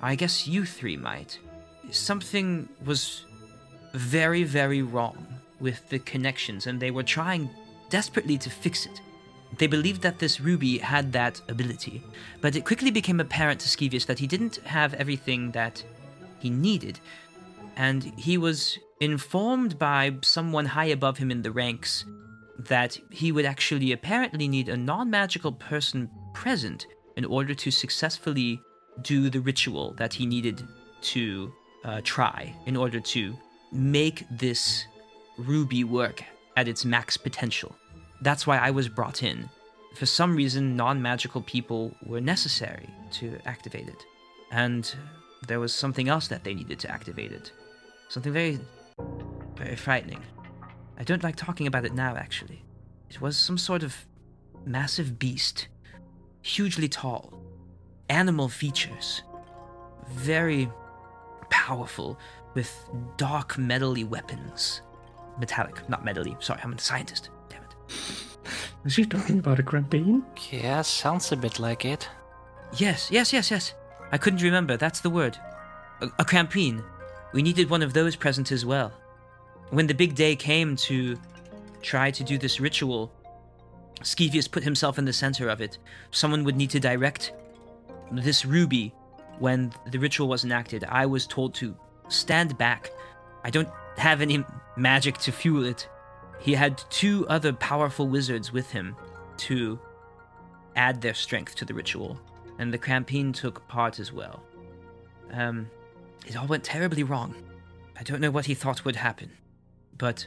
I 0.00 0.14
guess 0.14 0.48
you 0.48 0.64
three 0.64 0.96
might. 0.96 1.38
Something 1.90 2.68
was 2.84 3.24
very, 3.92 4.44
very 4.44 4.82
wrong 4.82 5.26
with 5.60 5.88
the 5.90 5.98
connections, 5.98 6.66
and 6.66 6.80
they 6.80 6.90
were 6.90 7.02
trying 7.02 7.50
desperately 7.90 8.38
to 8.38 8.50
fix 8.50 8.86
it. 8.86 9.00
They 9.58 9.66
believed 9.66 10.00
that 10.02 10.18
this 10.18 10.40
ruby 10.40 10.78
had 10.78 11.12
that 11.12 11.40
ability, 11.48 12.02
but 12.40 12.56
it 12.56 12.64
quickly 12.64 12.90
became 12.90 13.20
apparent 13.20 13.60
to 13.60 13.68
Skevius 13.68 14.06
that 14.06 14.18
he 14.18 14.26
didn't 14.26 14.56
have 14.64 14.94
everything 14.94 15.50
that 15.50 15.84
he 16.42 16.50
needed. 16.50 17.00
And 17.76 18.12
he 18.16 18.36
was 18.36 18.78
informed 19.00 19.78
by 19.78 20.14
someone 20.22 20.66
high 20.66 20.90
above 20.98 21.18
him 21.18 21.30
in 21.30 21.42
the 21.42 21.50
ranks 21.50 22.04
that 22.58 22.98
he 23.10 23.32
would 23.32 23.44
actually 23.44 23.92
apparently 23.92 24.46
need 24.46 24.68
a 24.68 24.76
non 24.76 25.10
magical 25.10 25.52
person 25.52 26.10
present 26.34 26.86
in 27.16 27.24
order 27.24 27.54
to 27.54 27.70
successfully 27.70 28.60
do 29.02 29.30
the 29.30 29.40
ritual 29.40 29.94
that 29.94 30.12
he 30.14 30.26
needed 30.26 30.62
to 31.00 31.52
uh, 31.84 32.00
try 32.04 32.54
in 32.66 32.76
order 32.76 33.00
to 33.00 33.36
make 33.72 34.24
this 34.30 34.86
ruby 35.38 35.82
work 35.84 36.22
at 36.56 36.68
its 36.68 36.84
max 36.84 37.16
potential. 37.16 37.74
That's 38.20 38.46
why 38.46 38.58
I 38.58 38.70
was 38.70 38.88
brought 38.88 39.22
in. 39.22 39.48
For 39.96 40.06
some 40.06 40.36
reason, 40.36 40.76
non 40.76 41.02
magical 41.02 41.42
people 41.42 41.94
were 42.06 42.20
necessary 42.20 42.88
to 43.12 43.38
activate 43.44 43.88
it. 43.88 44.04
And 44.50 44.94
there 45.46 45.60
was 45.60 45.74
something 45.74 46.08
else 46.08 46.28
that 46.28 46.44
they 46.44 46.54
needed 46.54 46.78
to 46.80 46.90
activate 46.90 47.32
it. 47.32 47.52
Something 48.08 48.32
very, 48.32 48.60
very 49.56 49.76
frightening. 49.76 50.22
I 50.98 51.04
don't 51.04 51.22
like 51.22 51.36
talking 51.36 51.66
about 51.66 51.84
it 51.84 51.94
now, 51.94 52.16
actually. 52.16 52.64
It 53.10 53.20
was 53.20 53.36
some 53.36 53.58
sort 53.58 53.82
of 53.82 54.06
massive 54.64 55.18
beast, 55.18 55.68
hugely 56.42 56.88
tall, 56.88 57.42
animal 58.08 58.48
features, 58.48 59.22
very 60.10 60.70
powerful, 61.50 62.18
with 62.54 62.88
dark 63.16 63.54
metally 63.54 64.06
weapons. 64.06 64.82
Metallic, 65.38 65.88
not 65.88 66.04
metally. 66.04 66.40
Sorry, 66.42 66.60
I'm 66.62 66.72
a 66.72 66.78
scientist. 66.78 67.30
Damn 67.48 67.62
it. 67.64 67.74
Is 68.84 68.92
she 68.92 69.06
talking 69.06 69.38
about 69.38 69.58
a 69.58 69.62
crampine? 69.62 70.22
Yeah, 70.50 70.82
sounds 70.82 71.32
a 71.32 71.36
bit 71.36 71.58
like 71.58 71.84
it. 71.84 72.08
Yes, 72.76 73.10
yes, 73.10 73.32
yes, 73.32 73.50
yes. 73.50 73.74
I 74.12 74.18
couldn't 74.18 74.42
remember. 74.42 74.76
That's 74.76 75.00
the 75.00 75.10
word. 75.10 75.38
A, 76.00 76.06
a 76.18 76.24
crampine. 76.24 76.84
We 77.32 77.42
needed 77.42 77.70
one 77.70 77.82
of 77.82 77.94
those 77.94 78.14
present 78.14 78.52
as 78.52 78.64
well. 78.64 78.92
When 79.70 79.86
the 79.86 79.94
big 79.94 80.14
day 80.14 80.36
came 80.36 80.76
to 80.76 81.18
try 81.80 82.10
to 82.10 82.22
do 82.22 82.36
this 82.36 82.60
ritual, 82.60 83.10
Skevius 84.02 84.50
put 84.50 84.62
himself 84.62 84.98
in 84.98 85.06
the 85.06 85.12
center 85.12 85.48
of 85.48 85.60
it. 85.60 85.78
Someone 86.10 86.44
would 86.44 86.56
need 86.56 86.70
to 86.70 86.80
direct 86.80 87.32
this 88.10 88.44
ruby 88.44 88.94
when 89.38 89.72
the 89.90 89.98
ritual 89.98 90.28
was 90.28 90.44
enacted. 90.44 90.84
I 90.84 91.06
was 91.06 91.26
told 91.26 91.54
to 91.54 91.74
stand 92.08 92.58
back. 92.58 92.90
I 93.44 93.50
don't 93.50 93.68
have 93.96 94.20
any 94.20 94.44
magic 94.76 95.18
to 95.18 95.32
fuel 95.32 95.64
it. 95.64 95.88
He 96.38 96.52
had 96.52 96.82
two 96.90 97.26
other 97.28 97.52
powerful 97.52 98.08
wizards 98.08 98.52
with 98.52 98.70
him 98.70 98.96
to 99.38 99.78
add 100.76 101.00
their 101.00 101.14
strength 101.14 101.54
to 101.56 101.64
the 101.64 101.74
ritual, 101.74 102.20
and 102.58 102.72
the 102.72 102.78
Crampine 102.78 103.32
took 103.32 103.66
part 103.68 103.98
as 103.98 104.12
well. 104.12 104.42
Um, 105.32 105.70
it 106.26 106.36
all 106.36 106.46
went 106.46 106.64
terribly 106.64 107.02
wrong. 107.02 107.34
I 107.98 108.02
don't 108.02 108.20
know 108.20 108.30
what 108.30 108.46
he 108.46 108.54
thought 108.54 108.84
would 108.84 108.96
happen, 108.96 109.30
but 109.98 110.26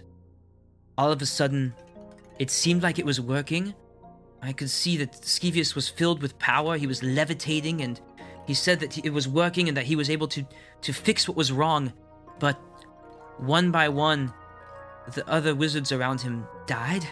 all 0.97 1.11
of 1.11 1.21
a 1.21 1.25
sudden, 1.25 1.73
it 2.39 2.49
seemed 2.49 2.83
like 2.83 2.99
it 2.99 3.05
was 3.05 3.19
working. 3.19 3.73
I 4.41 4.53
could 4.53 4.69
see 4.69 4.97
that 4.97 5.13
Skevius 5.13 5.75
was 5.75 5.87
filled 5.87 6.21
with 6.21 6.37
power. 6.39 6.77
He 6.77 6.87
was 6.87 7.01
levitating, 7.01 7.81
and 7.81 7.99
he 8.45 8.53
said 8.53 8.79
that 8.81 8.97
it 8.97 9.11
was 9.11 9.27
working 9.27 9.67
and 9.67 9.77
that 9.77 9.85
he 9.85 9.95
was 9.95 10.09
able 10.09 10.27
to, 10.29 10.45
to 10.81 10.93
fix 10.93 11.27
what 11.27 11.37
was 11.37 11.51
wrong. 11.51 11.93
But 12.39 12.59
one 13.37 13.71
by 13.71 13.89
one, 13.89 14.33
the 15.13 15.27
other 15.27 15.55
wizards 15.55 15.91
around 15.91 16.21
him 16.21 16.45
died. 16.67 17.05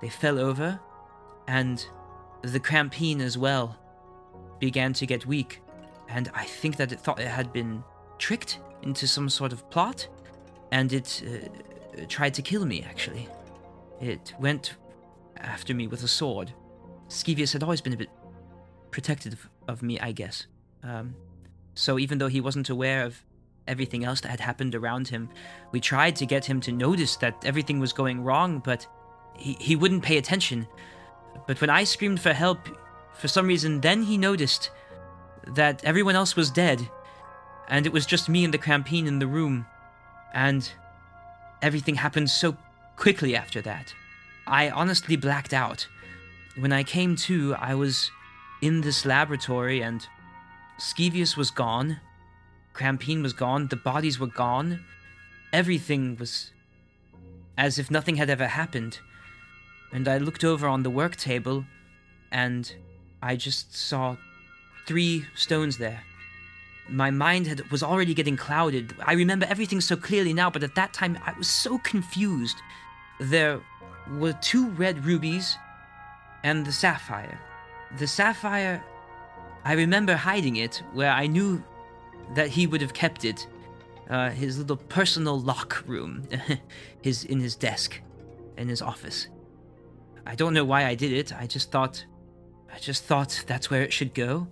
They 0.00 0.08
fell 0.08 0.38
over, 0.38 0.80
and 1.46 1.84
the 2.42 2.60
Crampine 2.60 3.20
as 3.20 3.36
well 3.36 3.79
began 4.60 4.92
to 4.94 5.06
get 5.06 5.26
weak. 5.26 5.60
And 6.08 6.30
I 6.34 6.44
think 6.44 6.76
that 6.76 6.92
it 6.92 7.00
thought 7.00 7.20
it 7.20 7.28
had 7.28 7.52
been 7.52 7.82
tricked 8.18 8.60
into 8.82 9.06
some 9.06 9.28
sort 9.28 9.52
of 9.52 9.68
plot, 9.70 10.08
and 10.72 10.92
it 10.92 11.22
uh, 11.26 12.04
tried 12.08 12.34
to 12.34 12.42
kill 12.42 12.64
me, 12.64 12.82
actually. 12.82 13.28
It 14.00 14.34
went 14.38 14.76
after 15.36 15.74
me 15.74 15.86
with 15.86 16.02
a 16.02 16.08
sword. 16.08 16.52
Skevius 17.08 17.52
had 17.52 17.62
always 17.62 17.80
been 17.80 17.92
a 17.92 17.96
bit 17.96 18.10
protective 18.90 19.48
of 19.68 19.82
me, 19.82 19.98
I 19.98 20.12
guess. 20.12 20.46
Um, 20.82 21.14
so 21.74 21.98
even 21.98 22.18
though 22.18 22.28
he 22.28 22.40
wasn't 22.40 22.68
aware 22.68 23.04
of 23.04 23.22
everything 23.66 24.04
else 24.04 24.20
that 24.20 24.28
had 24.28 24.40
happened 24.40 24.74
around 24.74 25.08
him, 25.08 25.28
we 25.72 25.80
tried 25.80 26.16
to 26.16 26.26
get 26.26 26.44
him 26.44 26.60
to 26.62 26.72
notice 26.72 27.16
that 27.16 27.44
everything 27.44 27.78
was 27.78 27.92
going 27.92 28.22
wrong, 28.22 28.58
but 28.58 28.86
he, 29.36 29.56
he 29.60 29.76
wouldn't 29.76 30.02
pay 30.02 30.18
attention. 30.18 30.66
But 31.46 31.60
when 31.60 31.70
I 31.70 31.84
screamed 31.84 32.20
for 32.20 32.32
help, 32.32 32.58
for 33.20 33.28
some 33.28 33.46
reason, 33.46 33.80
then 33.80 34.02
he 34.02 34.16
noticed 34.16 34.70
that 35.46 35.84
everyone 35.84 36.16
else 36.16 36.36
was 36.36 36.50
dead, 36.50 36.88
and 37.68 37.86
it 37.86 37.92
was 37.92 38.06
just 38.06 38.28
me 38.28 38.44
and 38.44 38.52
the 38.52 38.58
Crampine 38.58 39.06
in 39.06 39.18
the 39.18 39.26
room, 39.26 39.66
and 40.32 40.70
everything 41.62 41.96
happened 41.96 42.30
so 42.30 42.56
quickly 42.96 43.36
after 43.36 43.60
that. 43.62 43.94
I 44.46 44.70
honestly 44.70 45.16
blacked 45.16 45.52
out. 45.52 45.86
When 46.58 46.72
I 46.72 46.82
came 46.82 47.14
to, 47.16 47.54
I 47.54 47.74
was 47.74 48.10
in 48.62 48.80
this 48.80 49.04
laboratory, 49.04 49.82
and 49.82 50.06
Skevius 50.78 51.36
was 51.36 51.50
gone, 51.50 52.00
Crampine 52.74 53.22
was 53.22 53.32
gone, 53.32 53.68
the 53.68 53.76
bodies 53.76 54.18
were 54.18 54.26
gone, 54.26 54.84
everything 55.52 56.16
was 56.16 56.52
as 57.58 57.78
if 57.78 57.90
nothing 57.90 58.16
had 58.16 58.30
ever 58.30 58.46
happened. 58.46 58.98
And 59.92 60.08
I 60.08 60.18
looked 60.18 60.44
over 60.44 60.66
on 60.66 60.82
the 60.82 60.90
work 60.90 61.16
table, 61.16 61.64
and 62.32 62.72
I 63.22 63.36
just 63.36 63.74
saw 63.74 64.16
three 64.86 65.26
stones 65.34 65.78
there. 65.78 66.02
My 66.88 67.10
mind 67.10 67.46
had, 67.46 67.70
was 67.70 67.82
already 67.82 68.14
getting 68.14 68.36
clouded. 68.36 68.94
I 69.06 69.12
remember 69.12 69.46
everything 69.48 69.80
so 69.80 69.96
clearly 69.96 70.32
now, 70.32 70.50
but 70.50 70.62
at 70.62 70.74
that 70.74 70.92
time 70.92 71.18
I 71.24 71.32
was 71.38 71.48
so 71.48 71.78
confused. 71.78 72.56
There 73.20 73.60
were 74.18 74.32
two 74.40 74.70
red 74.70 75.04
rubies 75.04 75.56
and 76.42 76.66
the 76.66 76.72
sapphire. 76.72 77.38
The 77.98 78.06
sapphire, 78.06 78.82
I 79.64 79.74
remember 79.74 80.14
hiding 80.14 80.56
it 80.56 80.82
where 80.92 81.10
I 81.10 81.26
knew 81.26 81.62
that 82.34 82.48
he 82.48 82.66
would 82.66 82.80
have 82.80 82.94
kept 82.94 83.24
it. 83.24 83.46
Uh, 84.08 84.30
his 84.30 84.58
little 84.58 84.76
personal 84.76 85.38
lock 85.38 85.84
room, 85.86 86.26
his 87.02 87.22
in 87.24 87.38
his 87.38 87.54
desk, 87.54 88.00
in 88.56 88.68
his 88.68 88.82
office. 88.82 89.28
I 90.26 90.34
don't 90.34 90.52
know 90.52 90.64
why 90.64 90.86
I 90.86 90.96
did 90.96 91.12
it. 91.12 91.32
I 91.32 91.46
just 91.46 91.70
thought, 91.70 92.04
I 92.72 92.78
just 92.78 93.04
thought 93.04 93.44
that's 93.46 93.70
where 93.70 93.82
it 93.82 93.92
should 93.92 94.14
go. 94.14 94.48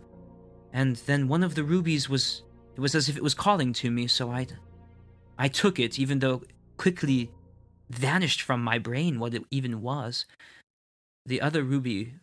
And 0.72 0.96
then 1.06 1.28
one 1.28 1.42
of 1.42 1.54
the 1.54 1.64
rubies 1.64 2.08
was, 2.08 2.42
it 2.76 2.80
was 2.80 2.94
as 2.94 3.08
if 3.08 3.16
it 3.16 3.22
was 3.22 3.34
calling 3.34 3.72
to 3.74 3.90
me. 3.90 4.06
So 4.06 4.30
I, 4.30 4.46
I 5.38 5.48
took 5.48 5.78
it, 5.78 5.98
even 5.98 6.18
though 6.18 6.42
quickly 6.76 7.30
vanished 7.90 8.42
from 8.42 8.62
my 8.62 8.78
brain 8.78 9.18
what 9.18 9.34
it 9.34 9.44
even 9.50 9.80
was. 9.80 10.26
The 11.24 11.40
other 11.40 11.62
ruby, 11.62 12.14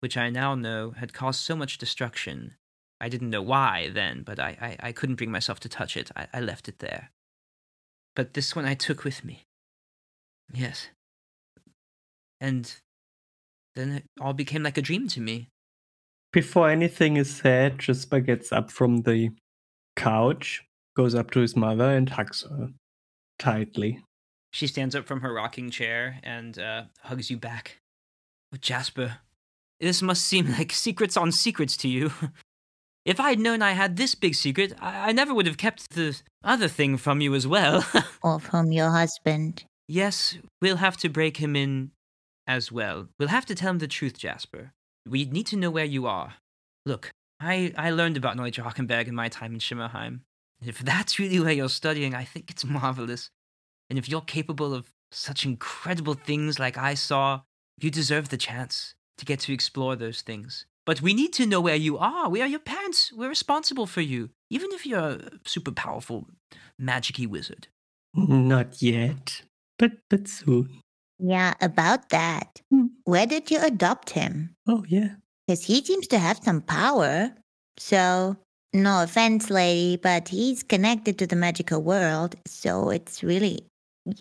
which 0.00 0.16
I 0.16 0.30
now 0.30 0.54
know 0.54 0.92
had 0.92 1.12
caused 1.12 1.40
so 1.40 1.54
much 1.56 1.78
destruction, 1.78 2.56
I 3.00 3.08
didn't 3.08 3.30
know 3.30 3.42
why 3.42 3.90
then, 3.92 4.22
but 4.22 4.38
I, 4.38 4.76
I, 4.80 4.88
I 4.88 4.92
couldn't 4.92 5.16
bring 5.16 5.30
myself 5.30 5.60
to 5.60 5.68
touch 5.68 5.96
it. 5.96 6.10
I, 6.16 6.26
I 6.32 6.40
left 6.40 6.68
it 6.68 6.78
there. 6.78 7.10
But 8.14 8.34
this 8.34 8.54
one 8.54 8.64
I 8.64 8.74
took 8.74 9.04
with 9.04 9.24
me. 9.24 9.44
Yes. 10.52 10.88
And 12.40 12.74
then 13.74 13.92
it 13.92 14.04
all 14.20 14.32
became 14.32 14.62
like 14.62 14.78
a 14.78 14.82
dream 14.82 15.08
to 15.08 15.20
me. 15.20 15.48
Before 16.32 16.70
anything 16.70 17.16
is 17.16 17.34
said, 17.34 17.78
Jasper 17.78 18.20
gets 18.20 18.52
up 18.52 18.70
from 18.70 19.02
the 19.02 19.30
couch, 19.96 20.64
goes 20.96 21.14
up 21.14 21.30
to 21.32 21.40
his 21.40 21.54
mother, 21.56 21.90
and 21.90 22.08
hugs 22.08 22.42
her 22.48 22.68
tightly. 23.38 24.02
She 24.52 24.66
stands 24.66 24.94
up 24.94 25.06
from 25.06 25.20
her 25.20 25.32
rocking 25.32 25.70
chair 25.70 26.18
and 26.22 26.58
uh, 26.58 26.84
hugs 27.00 27.30
you 27.30 27.36
back. 27.36 27.78
Oh, 28.54 28.58
Jasper, 28.60 29.18
this 29.80 30.02
must 30.02 30.24
seem 30.26 30.50
like 30.58 30.72
secrets 30.72 31.16
on 31.16 31.32
secrets 31.32 31.76
to 31.78 31.88
you. 31.88 32.12
If 33.04 33.18
I 33.18 33.30
had 33.30 33.40
known 33.40 33.62
I 33.62 33.72
had 33.72 33.96
this 33.96 34.14
big 34.14 34.36
secret, 34.36 34.74
I, 34.80 35.08
I 35.08 35.12
never 35.12 35.34
would 35.34 35.46
have 35.46 35.56
kept 35.56 35.90
the 35.90 36.16
other 36.44 36.68
thing 36.68 36.96
from 36.96 37.20
you 37.20 37.34
as 37.34 37.48
well. 37.48 37.84
Or 38.22 38.38
from 38.38 38.70
your 38.70 38.90
husband. 38.90 39.64
yes, 39.88 40.38
we'll 40.60 40.76
have 40.76 40.96
to 40.98 41.08
break 41.08 41.38
him 41.38 41.56
in 41.56 41.90
as 42.46 42.72
well. 42.72 43.08
We'll 43.18 43.28
have 43.28 43.46
to 43.46 43.54
tell 43.54 43.70
him 43.70 43.78
the 43.78 43.88
truth, 43.88 44.18
Jasper. 44.18 44.72
We 45.08 45.24
need 45.24 45.46
to 45.48 45.56
know 45.56 45.70
where 45.70 45.84
you 45.84 46.06
are. 46.06 46.34
Look, 46.86 47.10
I, 47.40 47.72
I 47.76 47.90
learned 47.90 48.16
about 48.16 48.36
Neue 48.36 48.50
Drachenberg 48.50 49.08
in 49.08 49.14
my 49.14 49.28
time 49.28 49.54
in 49.54 49.58
Schimmerheim. 49.58 50.20
If 50.64 50.78
that's 50.78 51.18
really 51.18 51.40
where 51.40 51.52
you're 51.52 51.68
studying, 51.68 52.14
I 52.14 52.24
think 52.24 52.50
it's 52.50 52.64
marvelous. 52.64 53.30
And 53.90 53.98
if 53.98 54.08
you're 54.08 54.20
capable 54.20 54.74
of 54.74 54.92
such 55.10 55.44
incredible 55.44 56.14
things 56.14 56.58
like 56.58 56.78
I 56.78 56.94
saw, 56.94 57.42
you 57.80 57.90
deserve 57.90 58.28
the 58.28 58.36
chance 58.36 58.94
to 59.18 59.24
get 59.24 59.40
to 59.40 59.52
explore 59.52 59.96
those 59.96 60.22
things. 60.22 60.66
But 60.84 61.00
we 61.00 61.14
need 61.14 61.32
to 61.34 61.46
know 61.46 61.60
where 61.60 61.76
you 61.76 61.98
are. 61.98 62.28
We 62.28 62.42
are 62.42 62.48
your 62.48 62.60
parents. 62.60 63.12
We're 63.12 63.28
responsible 63.28 63.86
for 63.86 64.00
you, 64.00 64.30
even 64.50 64.72
if 64.72 64.84
you're 64.84 64.98
a 64.98 65.30
super 65.44 65.70
powerful, 65.70 66.26
magicy 66.80 67.26
wizard. 67.26 67.68
Not 68.14 68.82
yet, 68.82 69.42
but 69.78 69.92
but 70.10 70.28
soon. 70.28 70.81
Yeah, 71.24 71.54
about 71.60 72.08
that. 72.08 72.60
Hmm. 72.70 72.86
Where 73.04 73.26
did 73.26 73.50
you 73.50 73.60
adopt 73.62 74.10
him? 74.10 74.54
Oh 74.66 74.84
yeah. 74.88 75.10
Because 75.46 75.64
he 75.64 75.84
seems 75.84 76.08
to 76.08 76.18
have 76.18 76.40
some 76.42 76.60
power. 76.60 77.30
So, 77.78 78.36
no 78.72 79.02
offense, 79.02 79.48
lady, 79.48 79.96
but 79.96 80.28
he's 80.28 80.62
connected 80.62 81.18
to 81.18 81.26
the 81.26 81.36
magical 81.36 81.80
world. 81.80 82.34
So 82.46 82.90
it's 82.90 83.22
really. 83.22 83.64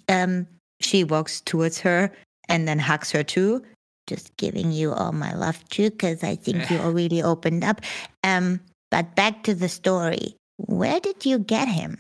Um, 0.08 0.48
she 0.80 1.04
walks 1.04 1.42
towards 1.42 1.80
her 1.80 2.12
and 2.48 2.68
then 2.68 2.78
hugs 2.78 3.12
her 3.12 3.24
too. 3.24 3.64
Just 4.06 4.36
giving 4.38 4.72
you 4.72 4.94
all 4.94 5.12
my 5.12 5.34
love 5.34 5.68
too, 5.70 5.90
because 5.90 6.24
I 6.24 6.36
think 6.36 6.70
you 6.70 6.80
all 6.82 6.92
really 6.92 7.24
opened 7.24 7.64
up. 7.64 7.82
Um, 8.24 8.60
but 8.92 9.16
back 9.16 9.44
to 9.44 9.56
the 9.56 9.70
story. 9.70 10.36
Where 10.58 11.00
did 11.00 11.26
you 11.26 11.40
get 11.40 11.68
him? 11.68 11.98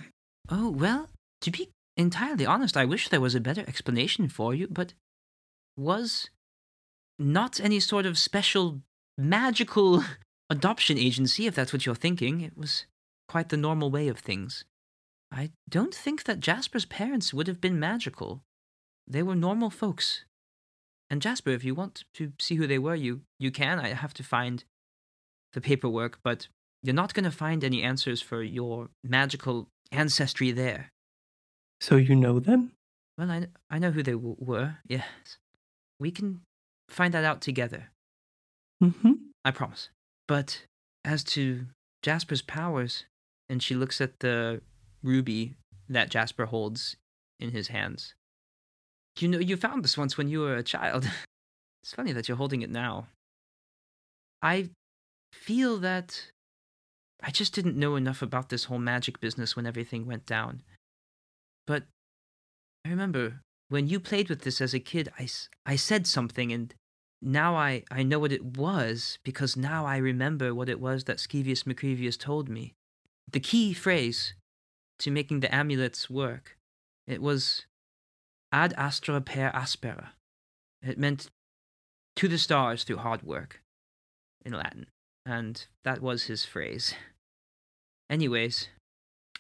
Oh, 0.50 0.70
well, 0.70 1.10
to 1.42 1.50
be 1.50 1.70
entirely 1.98 2.46
honest, 2.46 2.78
I 2.78 2.86
wish 2.86 3.10
there 3.10 3.22
was 3.22 3.36
a 3.36 3.42
better 3.42 3.64
explanation 3.68 4.28
for 4.28 4.54
you, 4.54 4.68
but 4.70 4.94
was 5.78 6.30
not 7.20 7.60
any 7.60 7.80
sort 7.80 8.06
of 8.06 8.18
special 8.18 8.82
magical 9.18 10.04
adoption 10.50 10.98
agency, 10.98 11.48
if 11.48 11.56
that's 11.56 11.74
what 11.74 11.86
you're 11.86 11.96
thinking. 11.96 12.42
It 12.42 12.58
was 12.58 12.86
quite 13.28 13.50
the 13.50 13.58
normal 13.58 13.92
way 13.92 14.08
of 14.08 14.20
things. 14.20 14.66
I 15.32 15.52
don't 15.70 15.96
think 15.96 16.26
that 16.26 16.42
Jasper's 16.42 16.86
parents 16.86 17.34
would 17.34 17.48
have 17.48 17.62
been 17.62 17.80
magical. 17.80 18.44
They 19.08 19.24
were 19.24 19.36
normal 19.36 19.70
folks. 19.70 20.26
And 21.10 21.22
Jasper, 21.22 21.52
if 21.52 21.64
you 21.64 21.74
want 21.76 22.04
to 22.16 22.34
see 22.40 22.56
who 22.56 22.68
they 22.68 22.80
were, 22.80 22.96
you 22.96 23.22
you 23.40 23.52
can. 23.52 23.80
I 23.80 23.90
have 23.90 24.14
to 24.16 24.24
find 24.24 24.64
the 25.54 25.62
paperwork, 25.62 26.20
but 26.24 26.48
you're 26.84 26.96
not 26.96 27.14
going 27.14 27.26
to 27.26 27.32
find 27.32 27.64
any 27.64 27.84
answers 27.84 28.22
for 28.22 28.42
your 28.42 28.90
magical 29.04 29.68
ancestry 29.92 30.52
there. 30.52 30.90
So 31.82 31.96
you 31.96 32.16
know 32.16 32.40
them? 32.40 32.74
Well, 33.18 33.32
I, 33.32 33.48
I 33.70 33.80
know 33.80 33.90
who 33.90 34.04
they 34.04 34.12
w- 34.12 34.36
were, 34.40 34.76
yes. 34.88 35.04
We 36.00 36.12
can 36.12 36.42
find 36.88 37.12
that 37.16 37.24
out 37.24 37.42
together. 37.42 37.90
Mm-hmm. 38.84 39.14
I 39.44 39.50
promise. 39.52 39.90
But 40.28 40.66
as 41.04 41.24
to 41.36 41.66
Jasper's 42.04 42.44
powers, 42.44 43.06
and 43.50 43.64
she 43.64 43.74
looks 43.74 44.00
at 44.00 44.20
the 44.20 44.62
ruby 45.04 45.56
that 45.90 46.10
Jasper 46.10 46.46
holds 46.46 46.96
in 47.40 47.50
his 47.50 47.70
hands. 47.70 48.14
You 49.20 49.28
know, 49.28 49.40
you 49.40 49.58
found 49.58 49.84
this 49.84 49.98
once 49.98 50.18
when 50.18 50.30
you 50.30 50.42
were 50.42 50.56
a 50.56 50.64
child. 50.64 51.10
It's 51.84 51.96
funny 51.96 52.12
that 52.12 52.28
you're 52.28 52.38
holding 52.38 52.62
it 52.62 52.70
now. 52.70 53.08
I 54.44 54.70
feel 55.34 55.80
that 55.80 56.28
I 57.24 57.32
just 57.32 57.56
didn't 57.56 57.76
know 57.76 57.96
enough 57.96 58.22
about 58.22 58.50
this 58.50 58.66
whole 58.66 58.78
magic 58.78 59.20
business 59.20 59.56
when 59.56 59.66
everything 59.66 60.06
went 60.06 60.28
down. 60.28 60.62
But 61.72 61.84
I 62.84 62.90
remember 62.90 63.40
when 63.70 63.88
you 63.88 64.02
played 64.02 64.28
with 64.28 64.42
this 64.42 64.60
as 64.60 64.74
a 64.74 64.80
kid, 64.82 65.08
I, 65.18 65.30
I 65.66 65.78
said 65.78 66.06
something, 66.06 66.52
and 66.52 66.76
now 67.22 67.56
I, 67.56 67.86
I 67.90 68.04
know 68.04 68.20
what 68.20 68.34
it 68.34 68.44
was 68.44 69.20
because 69.24 69.56
now 69.56 69.86
I 69.86 69.96
remember 69.96 70.54
what 70.54 70.68
it 70.68 70.82
was 70.82 71.06
that 71.06 71.20
Skevius 71.20 71.64
Macrevius 71.64 72.20
told 72.20 72.50
me. 72.50 72.74
The 73.32 73.40
key 73.40 73.72
phrase 73.72 74.34
to 75.00 75.12
making 75.12 75.40
the 75.40 75.56
amulets 75.56 76.10
work. 76.10 76.58
It 77.08 77.22
was 77.22 77.66
ad 78.52 78.74
astra 78.76 79.22
per 79.22 79.50
aspera. 79.54 80.12
It 80.82 81.00
meant 81.00 81.30
to 82.18 82.28
the 82.28 82.38
stars 82.38 82.84
through 82.84 82.98
hard 82.98 83.24
work 83.24 83.62
in 84.44 84.52
Latin, 84.52 84.88
and 85.26 85.66
that 85.86 86.02
was 86.02 86.24
his 86.24 86.44
phrase. 86.44 86.96
Anyways, 88.10 88.68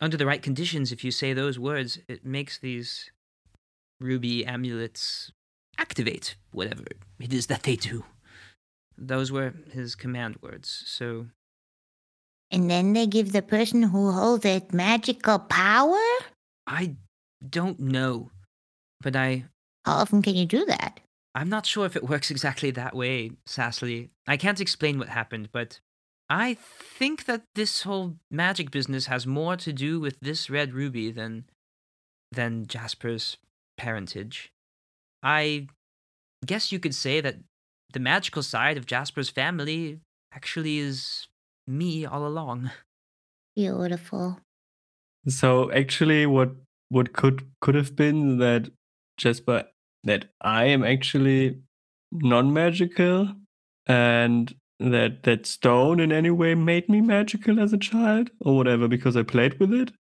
under 0.01 0.17
the 0.17 0.25
right 0.25 0.41
conditions, 0.41 0.91
if 0.91 1.03
you 1.03 1.11
say 1.11 1.31
those 1.31 1.59
words, 1.59 1.99
it 2.07 2.25
makes 2.25 2.57
these 2.57 3.11
ruby 3.99 4.45
amulets 4.45 5.31
activate 5.77 6.35
whatever 6.51 6.83
it 7.19 7.31
is 7.33 7.47
that 7.47 7.63
they 7.63 7.75
do. 7.75 8.03
Those 8.97 9.31
were 9.31 9.53
his 9.71 9.95
command 9.95 10.37
words, 10.41 10.83
so 10.85 11.27
And 12.51 12.69
then 12.69 12.93
they 12.93 13.07
give 13.07 13.31
the 13.31 13.41
person 13.41 13.83
who 13.83 14.11
holds 14.11 14.43
it 14.45 14.73
magical 14.73 15.39
power? 15.39 16.01
I 16.67 16.95
don't 17.47 17.79
know. 17.79 18.31
But 19.01 19.15
I 19.15 19.45
How 19.85 19.93
often 19.93 20.21
can 20.21 20.35
you 20.35 20.45
do 20.45 20.65
that? 20.65 20.99
I'm 21.33 21.49
not 21.49 21.65
sure 21.65 21.85
if 21.85 21.95
it 21.95 22.09
works 22.09 22.29
exactly 22.29 22.71
that 22.71 22.95
way, 22.95 23.31
Sassly. 23.45 24.09
I 24.27 24.35
can't 24.37 24.59
explain 24.59 24.99
what 24.99 25.09
happened, 25.09 25.49
but 25.51 25.79
I 26.31 26.53
think 26.53 27.25
that 27.25 27.43
this 27.55 27.81
whole 27.81 28.15
magic 28.31 28.71
business 28.71 29.07
has 29.07 29.27
more 29.27 29.57
to 29.57 29.73
do 29.73 29.99
with 29.99 30.17
this 30.21 30.49
red 30.49 30.73
ruby 30.73 31.11
than 31.11 31.43
than 32.31 32.67
Jasper's 32.67 33.37
parentage. 33.75 34.49
I 35.21 35.67
guess 36.45 36.71
you 36.71 36.79
could 36.79 36.95
say 36.95 37.19
that 37.19 37.35
the 37.91 37.99
magical 37.99 38.43
side 38.43 38.77
of 38.77 38.85
Jasper's 38.85 39.29
family 39.29 39.99
actually 40.33 40.77
is 40.77 41.27
me 41.67 42.05
all 42.05 42.25
along. 42.25 42.71
Beautiful. 43.53 44.39
So 45.27 45.69
actually, 45.73 46.25
what 46.25 46.55
what 46.87 47.11
could 47.11 47.45
could 47.59 47.75
have 47.75 47.93
been 47.97 48.37
that 48.37 48.69
Jasper 49.17 49.65
that 50.05 50.29
I 50.39 50.63
am 50.67 50.81
actually 50.85 51.59
non-magical, 52.13 53.35
and 53.85 54.55
that 54.81 55.23
that 55.23 55.45
stone 55.45 55.99
in 55.99 56.11
any 56.11 56.31
way 56.31 56.55
made 56.55 56.89
me 56.89 57.01
magical 57.01 57.59
as 57.59 57.73
a 57.73 57.77
child 57.77 58.31
or 58.41 58.55
whatever 58.55 58.87
because 58.87 59.15
I 59.15 59.23
played 59.23 59.59
with 59.59 59.73
it. 59.73 59.91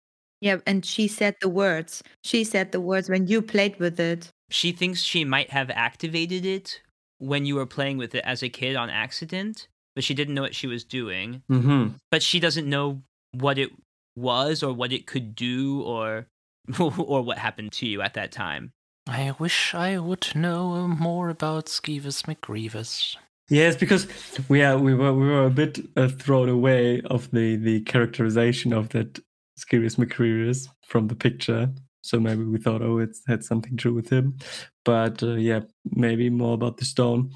Yeah, 0.41 0.59
and 0.67 0.85
she 0.85 1.07
said 1.07 1.37
the 1.41 1.49
words. 1.49 2.03
She 2.25 2.45
said 2.45 2.73
the 2.73 2.81
words 2.81 3.11
when 3.11 3.27
you 3.27 3.43
played 3.43 3.79
with 3.79 4.01
it. 4.01 4.31
She 4.51 4.73
thinks 4.73 5.03
she 5.03 5.25
might 5.25 5.51
have 5.51 5.71
activated 5.71 6.47
it 6.47 6.81
when 7.19 7.45
you 7.45 7.57
were 7.57 7.67
playing 7.67 7.99
with 7.99 8.15
it 8.15 8.25
as 8.25 8.43
a 8.43 8.49
kid 8.49 8.75
on 8.75 8.89
accident, 8.89 9.69
but 9.95 10.03
she 10.03 10.15
didn't 10.15 10.35
know 10.35 10.43
what 10.43 10.55
she 10.55 10.67
was 10.67 10.85
doing. 10.85 11.43
Mm-hmm. 11.51 11.97
but 12.11 12.23
she 12.23 12.41
doesn't 12.41 12.69
know 12.69 13.03
what 13.33 13.59
it 13.59 13.71
was 14.17 14.63
or 14.63 14.73
what 14.73 14.93
it 14.93 15.07
could 15.07 15.35
do 15.35 15.83
or 15.83 16.27
or 16.79 17.23
what 17.23 17.39
happened 17.39 17.73
to 17.73 17.87
you 17.87 18.01
at 18.01 18.15
that 18.15 18.33
time. 18.33 18.73
I 19.07 19.35
wish 19.39 19.75
I 19.75 19.99
would 19.99 20.29
know 20.35 20.87
more 20.87 21.31
about 21.31 21.67
Skevius 21.67 22.25
Macrevius. 22.25 23.17
Yes, 23.51 23.75
because 23.75 24.07
we 24.49 24.63
are 24.63 24.79
we 24.79 24.95
were 24.95 25.13
we 25.13 25.27
were 25.27 25.47
a 25.47 25.51
bit 25.51 25.81
uh, 25.97 26.07
thrown 26.07 26.49
away 26.49 27.03
of 27.03 27.29
the 27.33 27.57
the 27.57 27.81
characterization 27.81 28.73
of 28.73 28.91
that 28.91 29.19
Sirius 29.57 29.97
McCreeris 29.97 30.69
from 30.87 31.09
the 31.09 31.17
picture. 31.17 31.69
So 32.03 32.19
maybe 32.19 32.45
we 32.45 32.59
thought, 32.59 32.81
oh, 32.81 32.99
it's 32.99 33.23
had 33.27 33.45
something 33.45 33.77
to 33.77 33.89
do 33.89 33.95
with 33.95 34.09
him. 34.09 34.39
But 34.85 35.23
uh, 35.23 35.35
yeah, 35.35 35.61
maybe 35.85 36.31
more 36.31 36.55
about 36.55 36.77
the 36.77 36.85
stone. 36.85 37.33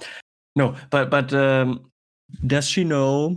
No, 0.54 0.76
but 0.90 1.10
but 1.10 1.34
um, 1.34 1.90
does 2.46 2.68
she 2.68 2.84
know 2.84 3.36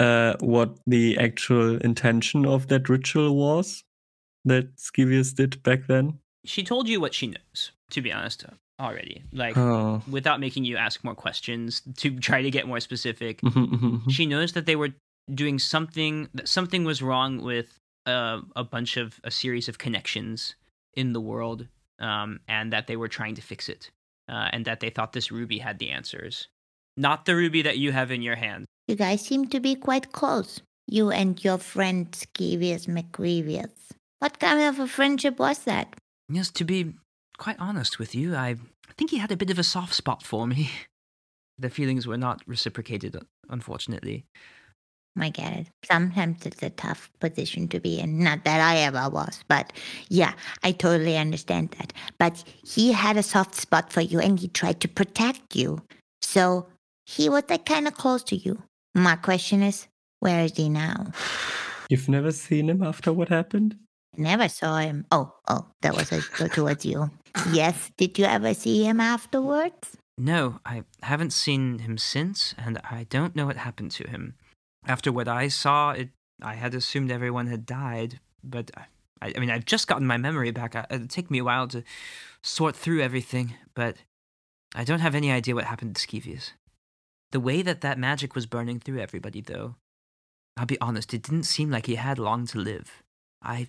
uh, 0.00 0.34
what 0.40 0.78
the 0.88 1.16
actual 1.16 1.76
intention 1.78 2.44
of 2.44 2.66
that 2.68 2.88
ritual 2.88 3.36
was 3.36 3.84
that 4.44 4.74
Skevius 4.76 5.32
did 5.32 5.62
back 5.62 5.86
then? 5.86 6.18
She 6.44 6.64
told 6.64 6.88
you 6.88 7.00
what 7.00 7.14
she 7.14 7.28
knows, 7.28 7.70
to 7.90 8.02
be 8.02 8.12
honest, 8.12 8.44
already. 8.80 9.22
Like 9.32 9.56
Oh. 9.56 10.02
without 10.10 10.40
making 10.40 10.64
you 10.64 10.76
ask 10.76 11.04
more 11.04 11.14
questions 11.14 11.82
to 11.98 12.18
try 12.18 12.42
to 12.42 12.50
get 12.50 12.66
more 12.66 12.80
specific. 12.80 13.40
Mhm, 13.42 13.66
mhm, 13.70 14.02
mhm. 14.02 14.10
She 14.10 14.26
knows 14.26 14.52
that 14.52 14.66
they 14.66 14.76
were 14.76 14.92
doing 15.32 15.58
something 15.58 16.28
that 16.34 16.48
something 16.48 16.84
was 16.84 17.00
wrong 17.02 17.42
with 17.42 17.78
uh, 18.06 18.40
a 18.56 18.64
bunch 18.64 18.96
of 18.96 19.20
a 19.22 19.30
series 19.30 19.68
of 19.68 19.76
connections 19.78 20.54
in 20.94 21.12
the 21.12 21.20
world 21.20 21.66
um, 22.00 22.40
and 22.48 22.72
that 22.72 22.86
they 22.86 22.96
were 22.96 23.08
trying 23.08 23.34
to 23.36 23.42
fix 23.42 23.68
it 23.68 23.90
uh, 24.28 24.48
and 24.52 24.64
that 24.64 24.80
they 24.80 24.90
thought 24.90 25.12
this 25.12 25.30
ruby 25.30 25.58
had 25.58 25.78
the 25.78 25.90
answers 25.90 26.48
not 26.96 27.26
the 27.26 27.36
ruby 27.36 27.62
that 27.62 27.76
you 27.78 27.92
have 27.92 28.10
in 28.10 28.22
your 28.22 28.36
hand 28.36 28.64
You 28.88 28.96
guys 28.96 29.20
seem 29.20 29.46
to 29.54 29.60
be 29.60 29.74
quite 29.76 30.10
close. 30.10 30.62
You 30.88 31.12
and 31.12 31.38
your 31.44 31.58
friend 31.58 32.10
Skevius 32.10 32.88
Macrevius. 32.88 33.70
What 34.18 34.40
kind 34.40 34.60
of 34.66 34.80
a 34.80 34.88
friendship 34.88 35.38
was 35.38 35.58
that? 35.64 35.94
Yes, 36.28 36.50
to 36.58 36.64
be 36.64 36.94
quite 37.40 37.58
honest 37.58 37.98
with 37.98 38.14
you, 38.14 38.36
I 38.36 38.56
think 38.96 39.10
he 39.10 39.18
had 39.18 39.32
a 39.32 39.36
bit 39.36 39.50
of 39.50 39.58
a 39.58 39.64
soft 39.64 39.94
spot 39.94 40.22
for 40.22 40.46
me. 40.46 40.70
The 41.58 41.68
feelings 41.68 42.06
were 42.06 42.16
not 42.16 42.40
reciprocated, 42.46 43.18
unfortunately. 43.50 44.24
I 45.18 45.28
get 45.28 45.52
it. 45.52 45.66
Sometimes 45.84 46.46
it's 46.46 46.62
a 46.62 46.70
tough 46.70 47.10
position 47.20 47.68
to 47.68 47.78
be 47.78 48.00
in. 48.00 48.24
Not 48.24 48.44
that 48.44 48.62
I 48.62 48.78
ever 48.78 49.10
was, 49.10 49.44
but 49.46 49.70
yeah, 50.08 50.32
I 50.62 50.72
totally 50.72 51.18
understand 51.18 51.76
that. 51.78 51.92
But 52.18 52.42
he 52.64 52.92
had 52.92 53.18
a 53.18 53.22
soft 53.22 53.56
spot 53.56 53.92
for 53.92 54.00
you 54.00 54.20
and 54.20 54.40
he 54.40 54.48
tried 54.48 54.80
to 54.80 54.88
protect 54.88 55.54
you. 55.54 55.82
So 56.22 56.66
he 57.04 57.28
was 57.28 57.42
like 57.50 57.66
kind 57.66 57.86
of 57.86 57.92
close 57.92 58.22
to 58.22 58.36
you. 58.36 58.62
My 58.94 59.16
question 59.16 59.62
is, 59.62 59.86
where 60.20 60.42
is 60.42 60.56
he 60.56 60.70
now? 60.70 61.12
You've 61.90 62.08
never 62.08 62.32
seen 62.32 62.70
him 62.70 62.82
after 62.82 63.12
what 63.12 63.28
happened? 63.28 63.76
Never 64.16 64.48
saw 64.48 64.78
him. 64.78 65.04
Oh, 65.12 65.34
oh, 65.48 65.66
that 65.82 65.94
was 65.94 66.10
a, 66.10 66.48
towards 66.48 66.86
you. 66.86 67.10
Yes. 67.52 67.90
Did 67.96 68.18
you 68.18 68.24
ever 68.24 68.54
see 68.54 68.84
him 68.84 69.00
afterwards? 69.00 69.96
No, 70.18 70.60
I 70.66 70.84
haven't 71.02 71.32
seen 71.32 71.78
him 71.80 71.96
since, 71.98 72.54
and 72.58 72.78
I 72.84 73.06
don't 73.08 73.34
know 73.34 73.46
what 73.46 73.56
happened 73.56 73.90
to 73.92 74.08
him. 74.08 74.34
After 74.86 75.10
what 75.12 75.28
I 75.28 75.48
saw, 75.48 75.92
it 75.92 76.10
I 76.42 76.54
had 76.54 76.74
assumed 76.74 77.10
everyone 77.10 77.46
had 77.48 77.66
died, 77.66 78.20
but 78.42 78.70
I, 79.22 79.32
I 79.34 79.38
mean, 79.38 79.50
I've 79.50 79.64
just 79.66 79.86
gotten 79.88 80.06
my 80.06 80.16
memory 80.16 80.50
back. 80.50 80.74
I- 80.74 80.86
It'll 80.90 81.06
take 81.06 81.30
me 81.30 81.38
a 81.38 81.44
while 81.44 81.68
to 81.68 81.82
sort 82.42 82.74
through 82.76 83.02
everything, 83.02 83.54
but 83.74 83.96
I 84.74 84.84
don't 84.84 85.00
have 85.00 85.14
any 85.14 85.30
idea 85.30 85.54
what 85.54 85.64
happened 85.64 85.96
to 85.96 86.06
Skevius. 86.06 86.52
The 87.32 87.40
way 87.40 87.62
that 87.62 87.80
that 87.82 87.98
magic 87.98 88.34
was 88.34 88.46
burning 88.46 88.80
through 88.80 89.00
everybody, 89.00 89.40
though, 89.40 89.76
I'll 90.56 90.66
be 90.66 90.80
honest, 90.80 91.12
it 91.14 91.22
didn't 91.22 91.44
seem 91.44 91.70
like 91.70 91.86
he 91.86 91.94
had 91.96 92.18
long 92.18 92.46
to 92.48 92.58
live. 92.58 93.02
I, 93.42 93.68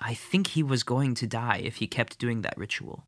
I 0.00 0.14
think 0.14 0.48
he 0.48 0.62
was 0.62 0.82
going 0.82 1.14
to 1.16 1.26
die 1.26 1.60
if 1.62 1.76
he 1.76 1.86
kept 1.86 2.18
doing 2.18 2.42
that 2.42 2.56
ritual, 2.56 3.04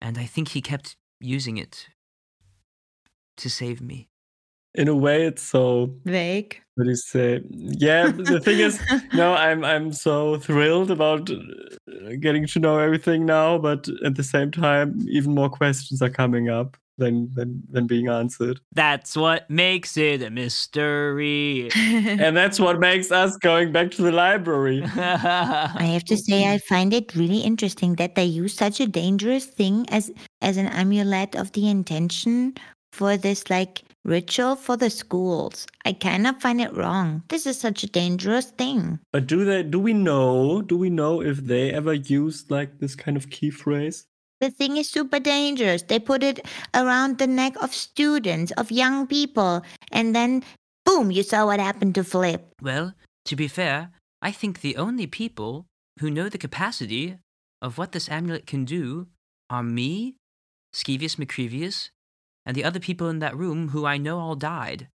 and 0.00 0.18
I 0.18 0.24
think 0.24 0.48
he 0.48 0.60
kept 0.60 0.96
using 1.20 1.56
it 1.56 1.88
to 3.38 3.50
save 3.50 3.80
me. 3.80 4.08
In 4.74 4.88
a 4.88 4.94
way, 4.94 5.24
it's 5.26 5.42
so 5.42 5.94
Vague. 6.04 6.60
what 6.74 6.84
do 6.84 6.90
you 6.90 6.96
say? 6.96 7.40
Yeah, 7.48 8.10
the 8.10 8.40
thing 8.40 8.58
is, 8.58 8.78
no, 9.14 9.32
I'm 9.32 9.64
I'm 9.64 9.92
so 9.92 10.38
thrilled 10.38 10.90
about 10.90 11.30
uh, 11.30 11.36
getting 12.20 12.46
to 12.48 12.60
know 12.60 12.78
everything 12.78 13.24
now, 13.24 13.56
but 13.56 13.88
at 14.04 14.16
the 14.16 14.22
same 14.22 14.50
time, 14.50 14.98
even 15.08 15.34
more 15.34 15.48
questions 15.48 16.02
are 16.02 16.10
coming 16.10 16.50
up 16.50 16.76
than 16.98 17.32
than 17.34 17.62
than 17.70 17.86
being 17.86 18.08
answered, 18.08 18.60
That's 18.72 19.16
what 19.16 19.48
makes 19.50 19.96
it 19.96 20.22
a 20.22 20.30
mystery. 20.30 21.70
and 21.76 22.36
that's 22.36 22.58
what 22.58 22.78
makes 22.78 23.10
us 23.10 23.36
going 23.36 23.72
back 23.72 23.90
to 23.92 24.02
the 24.02 24.12
library. 24.12 24.82
I 24.96 25.90
have 25.92 26.04
to 26.04 26.16
say, 26.16 26.52
I 26.52 26.58
find 26.58 26.92
it 26.92 27.14
really 27.14 27.40
interesting 27.40 27.94
that 27.94 28.14
they 28.14 28.24
use 28.24 28.54
such 28.54 28.80
a 28.80 28.86
dangerous 28.86 29.46
thing 29.46 29.86
as 29.90 30.10
as 30.40 30.56
an 30.56 30.66
amulet 30.66 31.34
of 31.34 31.52
the 31.52 31.68
intention 31.68 32.54
for 32.92 33.16
this 33.16 33.50
like 33.50 33.82
ritual 34.04 34.56
for 34.56 34.76
the 34.76 34.88
schools. 34.88 35.66
I 35.84 35.92
cannot 35.92 36.40
find 36.40 36.60
it 36.60 36.74
wrong. 36.74 37.22
This 37.28 37.46
is 37.46 37.60
such 37.60 37.82
a 37.82 37.88
dangerous 37.88 38.46
thing. 38.52 38.98
But 39.12 39.26
do 39.26 39.44
they? 39.44 39.62
Do 39.62 39.78
we 39.78 39.92
know? 39.92 40.62
Do 40.62 40.76
we 40.76 40.90
know 40.90 41.20
if 41.20 41.38
they 41.38 41.72
ever 41.72 41.92
used 41.92 42.50
like 42.50 42.78
this 42.78 42.94
kind 42.94 43.16
of 43.16 43.30
key 43.30 43.50
phrase? 43.50 44.06
The 44.40 44.50
thing 44.50 44.76
is 44.76 44.90
super 44.90 45.18
dangerous. 45.18 45.82
They 45.82 45.98
put 45.98 46.22
it 46.22 46.46
around 46.74 47.18
the 47.18 47.26
neck 47.26 47.54
of 47.62 47.74
students, 47.74 48.52
of 48.52 48.70
young 48.70 49.06
people, 49.06 49.62
and 49.90 50.14
then 50.14 50.44
boom, 50.84 51.10
you 51.10 51.22
saw 51.22 51.46
what 51.46 51.60
happened 51.60 51.94
to 51.96 52.04
Flip. 52.04 52.52
Well, 52.60 52.94
to 53.24 53.36
be 53.36 53.48
fair, 53.48 53.90
I 54.22 54.32
think 54.32 54.60
the 54.60 54.76
only 54.76 55.06
people 55.06 55.66
who 56.00 56.10
know 56.10 56.28
the 56.28 56.38
capacity 56.38 57.18
of 57.62 57.78
what 57.78 57.92
this 57.92 58.08
amulet 58.08 58.46
can 58.46 58.64
do 58.64 59.08
are 59.50 59.62
me, 59.62 60.16
Skevius 60.74 61.16
Macrevius, 61.16 61.90
and 62.44 62.54
the 62.54 62.64
other 62.64 62.80
people 62.80 63.08
in 63.08 63.18
that 63.18 63.36
room 63.36 63.70
who 63.70 63.86
I 63.86 63.96
know 63.96 64.18
all 64.18 64.36
died. 64.36 64.88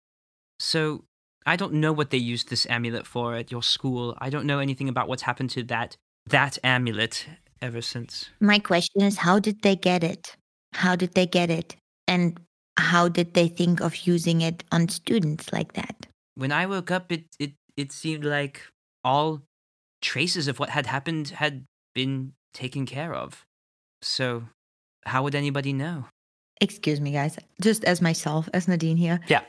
So 0.60 1.06
I 1.46 1.56
don't 1.56 1.74
know 1.74 1.94
what 1.94 2.10
they 2.12 2.18
used 2.18 2.50
this 2.50 2.68
amulet 2.70 3.08
for 3.08 3.36
at 3.36 3.52
your 3.52 3.64
school. 3.64 4.16
I 4.20 4.30
don't 4.30 4.46
know 4.46 4.60
anything 4.60 4.90
about 4.90 5.08
what's 5.08 5.24
happened 5.24 5.50
to 5.52 5.64
that 5.64 5.96
that 6.28 6.60
amulet 6.64 7.26
ever 7.62 7.82
since. 7.82 8.30
My 8.40 8.60
question 8.60 9.02
is 9.02 9.18
how 9.18 9.40
did 9.40 9.62
they 9.62 9.76
get 9.76 10.04
it? 10.04 10.36
How 10.74 10.96
did 10.96 11.14
they 11.14 11.26
get 11.26 11.50
it? 11.50 11.76
And 12.08 12.40
how 12.78 13.10
did 13.10 13.34
they 13.34 13.48
think 13.48 13.82
of 13.82 14.08
using 14.08 14.42
it 14.42 14.64
on 14.72 14.90
students 14.90 15.52
like 15.52 15.74
that? 15.74 16.08
When 16.36 16.52
I 16.52 16.66
woke 16.66 16.92
up, 16.92 17.12
it 17.12 17.26
it 17.40 17.54
it 17.76 17.92
seemed 17.92 18.24
like 18.24 18.62
all 19.04 19.42
traces 20.02 20.48
of 20.48 20.60
what 20.60 20.70
had 20.70 20.86
happened 20.86 21.30
had 21.30 21.66
been 21.94 22.34
taken 22.54 22.86
care 22.86 23.14
of. 23.14 23.46
So, 24.02 24.44
how 25.06 25.24
would 25.24 25.36
anybody 25.36 25.74
know? 25.74 26.06
Excuse 26.62 27.00
me, 27.02 27.12
guys. 27.12 27.38
Just 27.62 27.84
as 27.84 28.02
myself, 28.02 28.50
as 28.54 28.68
Nadine 28.68 28.98
here. 28.98 29.20
Yeah. 29.28 29.42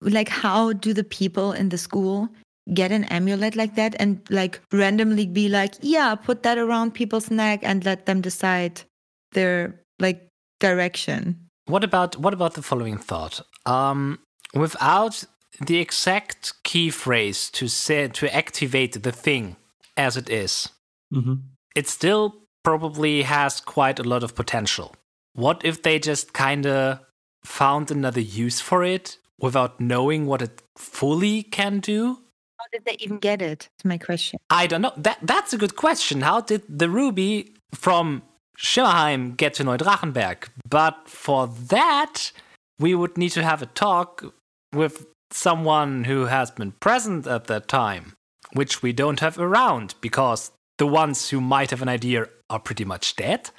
Like, 0.00 0.28
how 0.28 0.72
do 0.72 0.92
the 0.92 1.04
people 1.04 1.52
in 1.52 1.68
the 1.70 1.78
school 1.78 2.28
get 2.74 2.92
an 2.92 3.04
amulet 3.04 3.56
like 3.56 3.76
that 3.76 3.94
and 3.98 4.20
like 4.30 4.60
randomly 4.72 5.26
be 5.26 5.48
like, 5.48 5.74
yeah, 5.80 6.14
put 6.14 6.42
that 6.42 6.58
around 6.58 6.94
people's 6.94 7.30
neck 7.30 7.60
and 7.62 7.84
let 7.84 8.06
them 8.06 8.20
decide 8.20 8.82
their 9.32 9.80
like 9.98 10.28
direction? 10.60 11.48
What 11.66 11.84
about 11.84 12.16
what 12.16 12.34
about 12.34 12.54
the 12.54 12.62
following 12.62 12.98
thought? 12.98 13.40
Um, 13.64 14.18
without 14.54 15.24
the 15.60 15.78
exact 15.78 16.52
key 16.62 16.90
phrase 16.90 17.50
to 17.50 17.68
say 17.68 18.08
to 18.08 18.34
activate 18.34 19.02
the 19.02 19.12
thing 19.12 19.56
as 19.96 20.16
it 20.16 20.28
is, 20.28 20.68
hmm 21.12 21.34
it 21.76 21.86
still 21.86 22.34
probably 22.64 23.22
has 23.22 23.60
quite 23.60 24.00
a 24.00 24.02
lot 24.02 24.24
of 24.24 24.34
potential. 24.34 24.94
What 25.34 25.62
if 25.62 25.82
they 25.82 25.98
just 25.98 26.32
kind 26.32 26.66
of 26.66 27.00
found 27.44 27.90
another 27.90 28.20
use 28.20 28.60
for 28.60 28.82
it 28.82 29.18
without 29.38 29.78
knowing 29.78 30.24
what 30.24 30.40
it 30.40 30.62
fully 30.78 31.42
can 31.42 31.80
do? 31.80 32.18
How 32.58 32.64
did 32.72 32.84
they 32.84 32.96
even 33.00 33.18
get 33.18 33.42
it? 33.42 33.68
That's 33.76 33.84
my 33.84 33.98
question. 33.98 34.38
I 34.50 34.66
don't 34.66 34.82
know. 34.82 34.92
That 34.96 35.18
that's 35.22 35.52
a 35.52 35.58
good 35.58 35.76
question. 35.76 36.22
How 36.22 36.40
did 36.40 36.62
the 36.68 36.88
ruby 36.88 37.54
from 37.74 38.22
Schimmerheim 38.58 39.36
get 39.36 39.54
to 39.54 39.64
Neudrachenberg? 39.64 40.48
But 40.68 41.08
for 41.08 41.48
that, 41.68 42.32
we 42.78 42.94
would 42.94 43.18
need 43.18 43.30
to 43.30 43.42
have 43.42 43.62
a 43.62 43.66
talk 43.66 44.24
with 44.72 45.06
someone 45.30 46.04
who 46.04 46.26
has 46.26 46.50
been 46.50 46.72
present 46.72 47.26
at 47.26 47.46
that 47.46 47.68
time, 47.68 48.14
which 48.52 48.82
we 48.82 48.92
don't 48.92 49.20
have 49.20 49.38
around 49.38 49.94
because 50.00 50.50
the 50.78 50.86
ones 50.86 51.30
who 51.30 51.40
might 51.40 51.70
have 51.70 51.82
an 51.82 51.88
idea 51.88 52.26
are 52.48 52.60
pretty 52.60 52.84
much 52.84 53.16
dead. 53.16 53.50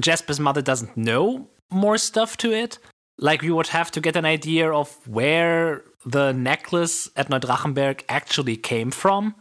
Jasper's 0.00 0.40
mother 0.40 0.62
doesn't 0.62 0.96
know 0.96 1.48
more 1.70 1.98
stuff 1.98 2.36
to 2.38 2.52
it. 2.52 2.78
Like 3.18 3.42
we 3.42 3.50
would 3.50 3.68
have 3.68 3.90
to 3.92 4.00
get 4.00 4.16
an 4.16 4.24
idea 4.24 4.72
of 4.72 5.06
where 5.06 5.82
the 6.04 6.32
necklace 6.32 7.10
at 7.16 7.28
Neudrachenberg 7.28 8.02
actually 8.08 8.56
came 8.56 8.90
from. 8.90 9.34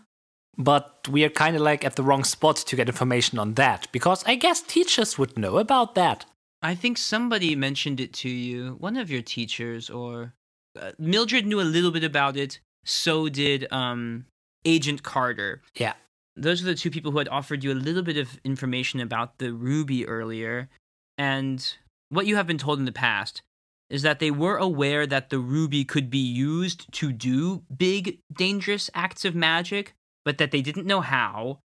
But 0.58 1.08
we 1.10 1.24
are 1.24 1.30
kind 1.30 1.56
of 1.56 1.62
like 1.62 1.86
at 1.86 1.96
the 1.96 2.04
wrong 2.04 2.24
spot 2.24 2.58
to 2.58 2.76
get 2.76 2.90
information 2.90 3.40
on 3.40 3.54
that 3.54 3.88
because 3.92 4.24
I 4.26 4.36
guess 4.36 4.62
teachers 4.62 5.18
would 5.18 5.38
know 5.38 5.58
about 5.58 5.96
that. 5.96 6.26
I 6.62 6.76
think 6.76 6.98
somebody 6.98 7.56
mentioned 7.56 8.00
it 8.00 8.14
to 8.14 8.30
you, 8.30 8.76
one 8.80 8.98
of 8.98 9.10
your 9.10 9.24
teachers, 9.24 9.90
or 9.90 10.34
uh, 10.80 10.92
Mildred 11.00 11.48
knew 11.48 11.60
a 11.60 11.64
little 11.64 11.90
bit 11.90 12.04
about 12.04 12.38
it. 12.38 12.60
So 12.86 13.30
did 13.30 13.72
um, 13.72 14.26
Agent 14.66 15.02
Carter. 15.02 15.62
Yeah. 15.76 15.94
Those 16.36 16.62
are 16.62 16.66
the 16.66 16.76
two 16.76 16.92
people 16.92 17.12
who 17.12 17.18
had 17.18 17.30
offered 17.30 17.64
you 17.64 17.72
a 17.72 17.74
little 17.74 18.04
bit 18.04 18.18
of 18.18 18.40
information 18.44 19.00
about 19.00 19.40
the 19.40 19.54
ruby 19.54 20.08
earlier. 20.08 20.70
And 21.18 21.76
what 22.10 22.26
you 22.26 22.36
have 22.36 22.48
been 22.48 22.58
told 22.58 22.80
in 22.80 22.86
the 22.86 22.92
past 22.92 23.42
is 23.92 24.02
that 24.04 24.20
they 24.20 24.32
were 24.32 24.56
aware 24.56 25.06
that 25.06 25.30
the 25.30 25.38
ruby 25.38 25.84
could 25.84 26.10
be 26.10 26.18
used 26.18 26.92
to 26.94 27.12
do 27.12 27.64
big, 27.76 28.20
dangerous 28.34 28.90
acts 28.96 29.26
of 29.26 29.36
magic, 29.36 29.94
but 30.24 30.38
that 30.38 30.52
they 30.52 30.62
didn't 30.62 30.88
know 30.88 31.02
how, 31.02 31.60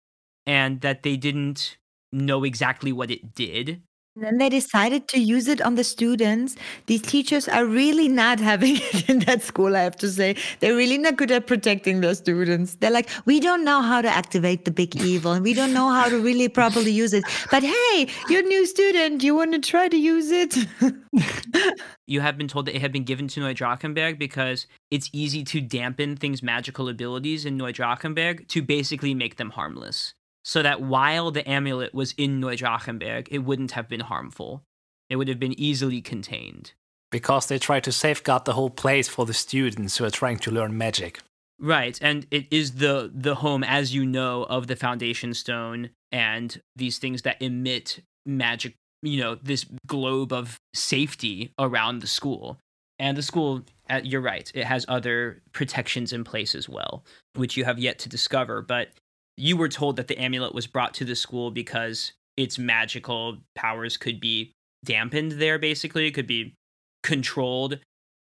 and 0.45 0.81
that 0.81 1.05
they 1.05 1.17
didn't 1.17 1.79
know 2.13 2.43
exactly 2.43 2.93
what 2.93 3.13
it 3.13 3.33
did. 3.33 3.81
And 4.17 4.25
then 4.25 4.39
they 4.39 4.49
decided 4.49 5.09
to 5.09 5.21
use 5.21 5.47
it 5.47 5.61
on 5.61 5.75
the 5.75 5.85
students. 5.85 6.57
These 6.87 7.03
teachers 7.03 7.49
are 7.49 7.67
really 7.67 8.09
not 8.09 8.41
having 8.41 8.77
it 8.81 9.11
in 9.11 9.19
that 9.21 9.43
school, 9.43 9.77
I 9.77 9.81
have 9.81 9.97
to 9.97 10.09
say. 10.09 10.37
They're 10.61 10.75
really 10.75 10.97
not 10.97 11.17
good 11.17 11.31
at 11.31 11.47
protecting 11.47 12.01
their 12.01 12.15
students. 12.15 12.77
They're 12.77 12.91
like, 12.91 13.11
we 13.27 13.41
don't 13.41 13.63
know 13.63 13.83
how 13.83 14.01
to 14.01 14.09
activate 14.09 14.65
the 14.65 14.71
big 14.71 14.97
evil 14.97 15.33
and 15.33 15.45
we 15.45 15.53
don't 15.53 15.75
know 15.75 15.91
how 15.91 16.09
to 16.09 16.19
really 16.19 16.49
properly 16.49 16.93
use 16.93 17.13
it. 17.13 17.25
But 17.51 17.63
hey, 17.63 18.09
you're 18.31 18.41
a 18.41 18.49
new 18.49 18.65
student. 18.65 19.23
You 19.23 19.35
want 19.35 19.53
to 19.53 19.59
try 19.59 19.87
to 19.87 19.97
use 19.99 20.31
it? 20.31 20.57
you 22.07 22.23
have 22.23 22.39
been 22.39 22.49
told 22.49 22.69
that 22.69 22.75
it 22.75 22.81
had 22.81 22.93
been 22.93 23.05
given 23.05 23.29
to 23.29 23.41
Neudrachenberg 23.41 24.19
because 24.19 24.67
it's 24.91 25.11
easy 25.13 25.45
to 25.45 25.61
dampen 25.61 26.17
things' 26.17 26.43
magical 26.43 26.89
abilities 26.89 27.45
in 27.45 27.59
Neudrachenberg 27.59 28.49
to 28.49 28.63
basically 28.63 29.13
make 29.13 29.37
them 29.37 29.51
harmless. 29.51 30.15
So 30.47 30.63
that 30.63 30.81
while 30.81 31.33
the 31.33 31.47
amulet 31.49 31.93
was 31.93 32.15
in 32.17 32.41
Neudrachenberg, 32.41 33.27
it 33.33 33.41
wouldn't 33.41 33.73
have 33.73 33.89
been 33.89 33.99
harmful. 33.99 34.63
It 35.11 35.17
would 35.17 35.27
have 35.27 35.41
been 35.41 35.59
easily 35.59 36.01
contained. 36.01 36.73
Because 37.11 37.49
they 37.49 37.59
try 37.59 37.81
to 37.81 37.91
safeguard 37.91 38.45
the 38.45 38.53
whole 38.53 38.71
place 38.71 39.09
for 39.09 39.27
the 39.27 39.35
students 39.35 39.97
who 39.97 40.05
are 40.05 40.11
trying 40.11 40.39
to 40.39 40.53
learn 40.53 40.79
magic. 40.79 41.19
Right, 41.59 41.99
and 42.01 42.29
it 42.31 42.47
is 42.53 42.75
the 42.75 43.11
the 43.13 43.35
home, 43.37 43.65
as 43.65 43.93
you 43.93 44.07
know, 44.07 44.45
of 44.45 44.69
the 44.69 44.77
Foundation 44.77 45.35
Stone 45.35 45.91
and 46.13 46.61
these 46.77 46.99
things 46.99 47.23
that 47.23 47.43
emit 47.43 48.03
magic. 48.25 48.75
You 49.03 49.21
know, 49.21 49.35
this 49.35 49.67
globe 49.87 50.33
of 50.33 50.59
safety 50.75 51.53
around 51.59 52.03
the 52.03 52.07
school, 52.07 52.59
and 52.99 53.17
the 53.17 53.23
school. 53.23 53.63
uh, 53.91 54.01
You're 54.05 54.21
right; 54.21 54.51
it 54.55 54.65
has 54.65 54.85
other 54.87 55.43
protections 55.53 56.13
in 56.13 56.23
place 56.25 56.55
as 56.55 56.69
well, 56.69 57.05
which 57.35 57.57
you 57.57 57.65
have 57.65 57.79
yet 57.79 57.99
to 58.01 58.09
discover. 58.09 58.63
But 58.63 58.91
you 59.37 59.57
were 59.57 59.69
told 59.69 59.97
that 59.97 60.09
the 60.09 60.19
amulet 60.19 60.55
was 60.55 60.67
brought 60.67 60.95
to 60.95 61.05
the 61.05 61.17
school 61.17 61.51
because 61.51 62.13
its 62.37 62.59
magical 62.59 63.39
powers 63.55 63.97
could 63.97 64.21
be 64.21 64.53
dampened 64.85 65.33
there. 65.33 65.59
Basically, 65.59 66.07
it 66.07 66.13
could 66.13 66.27
be 66.27 66.55
controlled, 67.03 67.79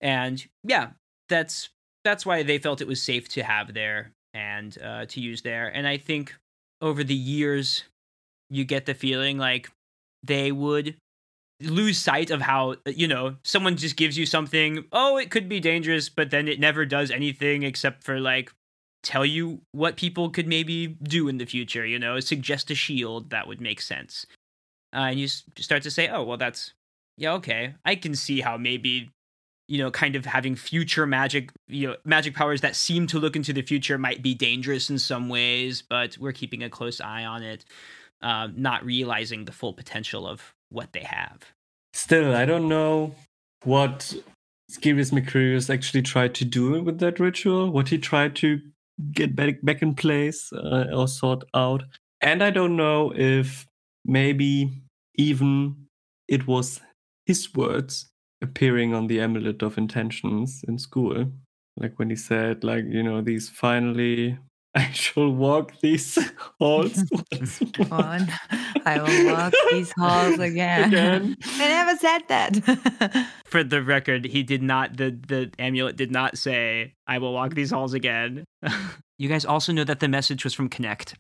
and 0.02 0.46
yeah, 0.64 0.92
that's 1.30 1.70
that's 2.04 2.26
why 2.26 2.44
they 2.44 2.58
felt 2.58 2.82
it 2.82 2.88
was 2.88 3.02
safe 3.02 3.28
to 3.30 3.44
have 3.44 3.74
there 3.74 4.14
and 4.34 4.78
uh, 4.82 5.06
to 5.06 5.20
use 5.20 5.42
there. 5.42 5.68
And 5.68 5.88
I 5.88 5.98
think 5.98 6.36
over 6.82 7.04
the 7.04 7.14
years, 7.14 7.84
you 8.50 8.64
get 8.66 8.86
the 8.86 8.94
feeling 8.94 9.38
like 9.38 9.70
they 10.24 10.52
would 10.52 10.96
lose 11.62 11.98
sight 11.98 12.32
of 12.32 12.42
how 12.42 12.76
you 12.86 13.08
know 13.08 13.36
someone 13.44 13.76
just 13.76 13.98
gives 13.98 14.18
you 14.18 14.26
something 14.26 14.86
oh 14.94 15.18
it 15.18 15.30
could 15.30 15.50
be 15.50 15.60
dangerous 15.60 16.08
but 16.08 16.30
then 16.30 16.48
it 16.48 16.58
never 16.58 16.86
does 16.86 17.12
anything 17.12 17.64
except 17.64 18.02
for 18.02 18.18
like 18.18 18.54
tell 19.04 19.26
you 19.26 19.62
what 19.72 19.96
people 19.96 20.30
could 20.30 20.48
maybe 20.48 20.88
do 20.88 21.28
in 21.28 21.38
the 21.38 21.46
future 21.46 21.86
you 21.86 21.98
know 21.98 22.20
suggest 22.20 22.70
a 22.72 22.76
shield 22.76 23.30
that 23.30 23.48
would 23.48 23.62
make 23.62 23.82
sense. 23.82 24.26
Uh, 24.94 25.10
and 25.12 25.20
you 25.20 25.28
start 25.28 25.84
to 25.84 25.92
say 25.92 26.08
oh 26.08 26.24
well 26.24 26.38
that's 26.38 26.74
yeah 27.18 27.34
okay. 27.34 27.76
I 27.86 27.96
can 27.96 28.16
see 28.16 28.42
how 28.42 28.58
maybe 28.58 29.10
you 29.68 29.78
know 29.78 29.92
kind 29.92 30.16
of 30.16 30.26
having 30.26 30.56
future 30.56 31.06
magic 31.06 31.52
you 31.68 31.88
know 31.88 31.96
magic 32.04 32.36
powers 32.36 32.62
that 32.62 32.76
seem 32.76 33.08
to 33.08 33.20
look 33.20 33.36
into 33.36 33.54
the 33.54 33.62
future 33.62 33.98
might 33.98 34.24
be 34.24 34.34
dangerous 34.34 34.90
in 34.90 34.98
some 34.98 35.30
ways 35.30 35.84
but 35.88 36.18
we're 36.18 36.32
keeping 36.32 36.64
a 36.64 36.70
close 36.70 37.00
eye 37.00 37.24
on 37.24 37.44
it 37.44 37.66
um, 38.22 38.54
not 38.58 38.86
realizing 38.86 39.46
the 39.46 39.52
full 39.52 39.74
potential 39.74 40.28
of 40.28 40.54
what 40.70 40.94
they 40.94 41.02
have. 41.02 41.54
Still, 41.94 42.36
I 42.36 42.46
don't 42.46 42.68
know 42.68 43.16
what 43.64 44.14
Sirius 44.70 45.12
Mercurius 45.12 45.70
actually 45.70 46.02
tried 46.02 46.36
to 46.36 46.46
do 46.46 46.82
with 46.82 47.00
that 47.00 47.20
ritual, 47.20 47.72
what 47.72 47.90
he 47.90 47.98
tried 47.98 48.36
to 48.38 48.62
get 49.12 49.36
back, 49.36 49.56
back 49.64 49.82
in 49.82 49.96
place 49.96 50.52
uh, 50.54 50.86
or 50.94 51.08
sort 51.08 51.44
out. 51.54 51.84
And 52.22 52.44
I 52.44 52.50
don't 52.50 52.76
know 52.76 53.14
if 53.16 53.66
maybe 54.06 54.82
even 55.16 55.76
it 56.28 56.48
was 56.48 56.82
his 57.26 57.54
words 57.54 58.10
appearing 58.42 58.94
on 58.94 59.08
the 59.08 59.20
amulet 59.20 59.62
of 59.62 59.78
intentions 59.78 60.64
in 60.68 60.78
school. 60.78 61.32
Like 61.78 61.98
when 61.98 62.10
he 62.10 62.16
said, 62.16 62.64
like, 62.64 62.86
you 62.88 63.04
know, 63.04 63.22
these 63.22 63.50
finally, 63.50 64.38
I 64.76 64.92
shall 64.92 65.32
walk 65.32 65.74
these 65.82 66.18
halls 66.60 67.04
once 67.32 67.62
more 67.78 67.94
on. 67.94 68.28
I 68.86 69.02
will 69.02 69.34
walk 69.34 69.54
these 69.72 69.92
halls 69.98 70.40
again. 70.40 70.90
again. 70.90 71.38
I 71.44 71.68
never 71.68 71.98
said 71.98 72.22
that. 72.28 73.28
for 73.46 73.64
the 73.64 73.82
record 73.82 74.26
he 74.26 74.44
did 74.44 74.62
not 74.62 74.98
the 74.98 75.10
the 75.28 75.52
amulet 75.58 75.96
did 75.96 76.12
not 76.12 76.38
say 76.38 76.94
i 77.08 77.18
will 77.18 77.34
walk 77.34 77.56
these 77.56 77.72
halls 77.72 77.96
again 77.96 78.46
you 79.18 79.28
guys 79.28 79.44
also 79.44 79.74
know 79.74 79.84
that 79.84 80.00
the 80.02 80.08
message 80.08 80.44
was 80.44 80.54
from 80.54 80.70
connect 80.70 81.16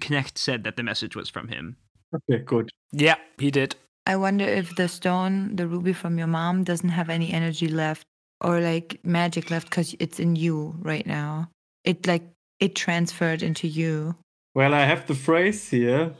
connect 0.00 0.38
said 0.38 0.62
that 0.62 0.76
the 0.76 0.82
message 0.84 1.16
was 1.16 1.28
from 1.28 1.48
him 1.48 1.76
Okay, 2.14 2.42
good. 2.42 2.70
Yeah, 2.92 3.16
he 3.38 3.50
did. 3.50 3.74
I 4.06 4.16
wonder 4.16 4.44
if 4.44 4.74
the 4.76 4.88
stone, 4.88 5.56
the 5.56 5.66
ruby 5.66 5.92
from 5.92 6.18
your 6.18 6.26
mom, 6.26 6.64
doesn't 6.64 6.88
have 6.88 7.08
any 7.08 7.32
energy 7.32 7.68
left 7.68 8.06
or 8.40 8.60
like 8.60 8.98
magic 9.04 9.50
left 9.50 9.70
because 9.70 9.94
it's 9.98 10.18
in 10.18 10.36
you 10.36 10.74
right 10.80 11.06
now. 11.06 11.50
It 11.84 12.06
like 12.06 12.24
it 12.62 12.74
transferred 12.74 13.42
into 13.42 13.66
you. 13.66 14.14
Well, 14.54 14.72
I 14.72 14.84
have 14.84 15.06
the 15.06 15.14
phrase 15.14 15.68
here. 15.68 16.14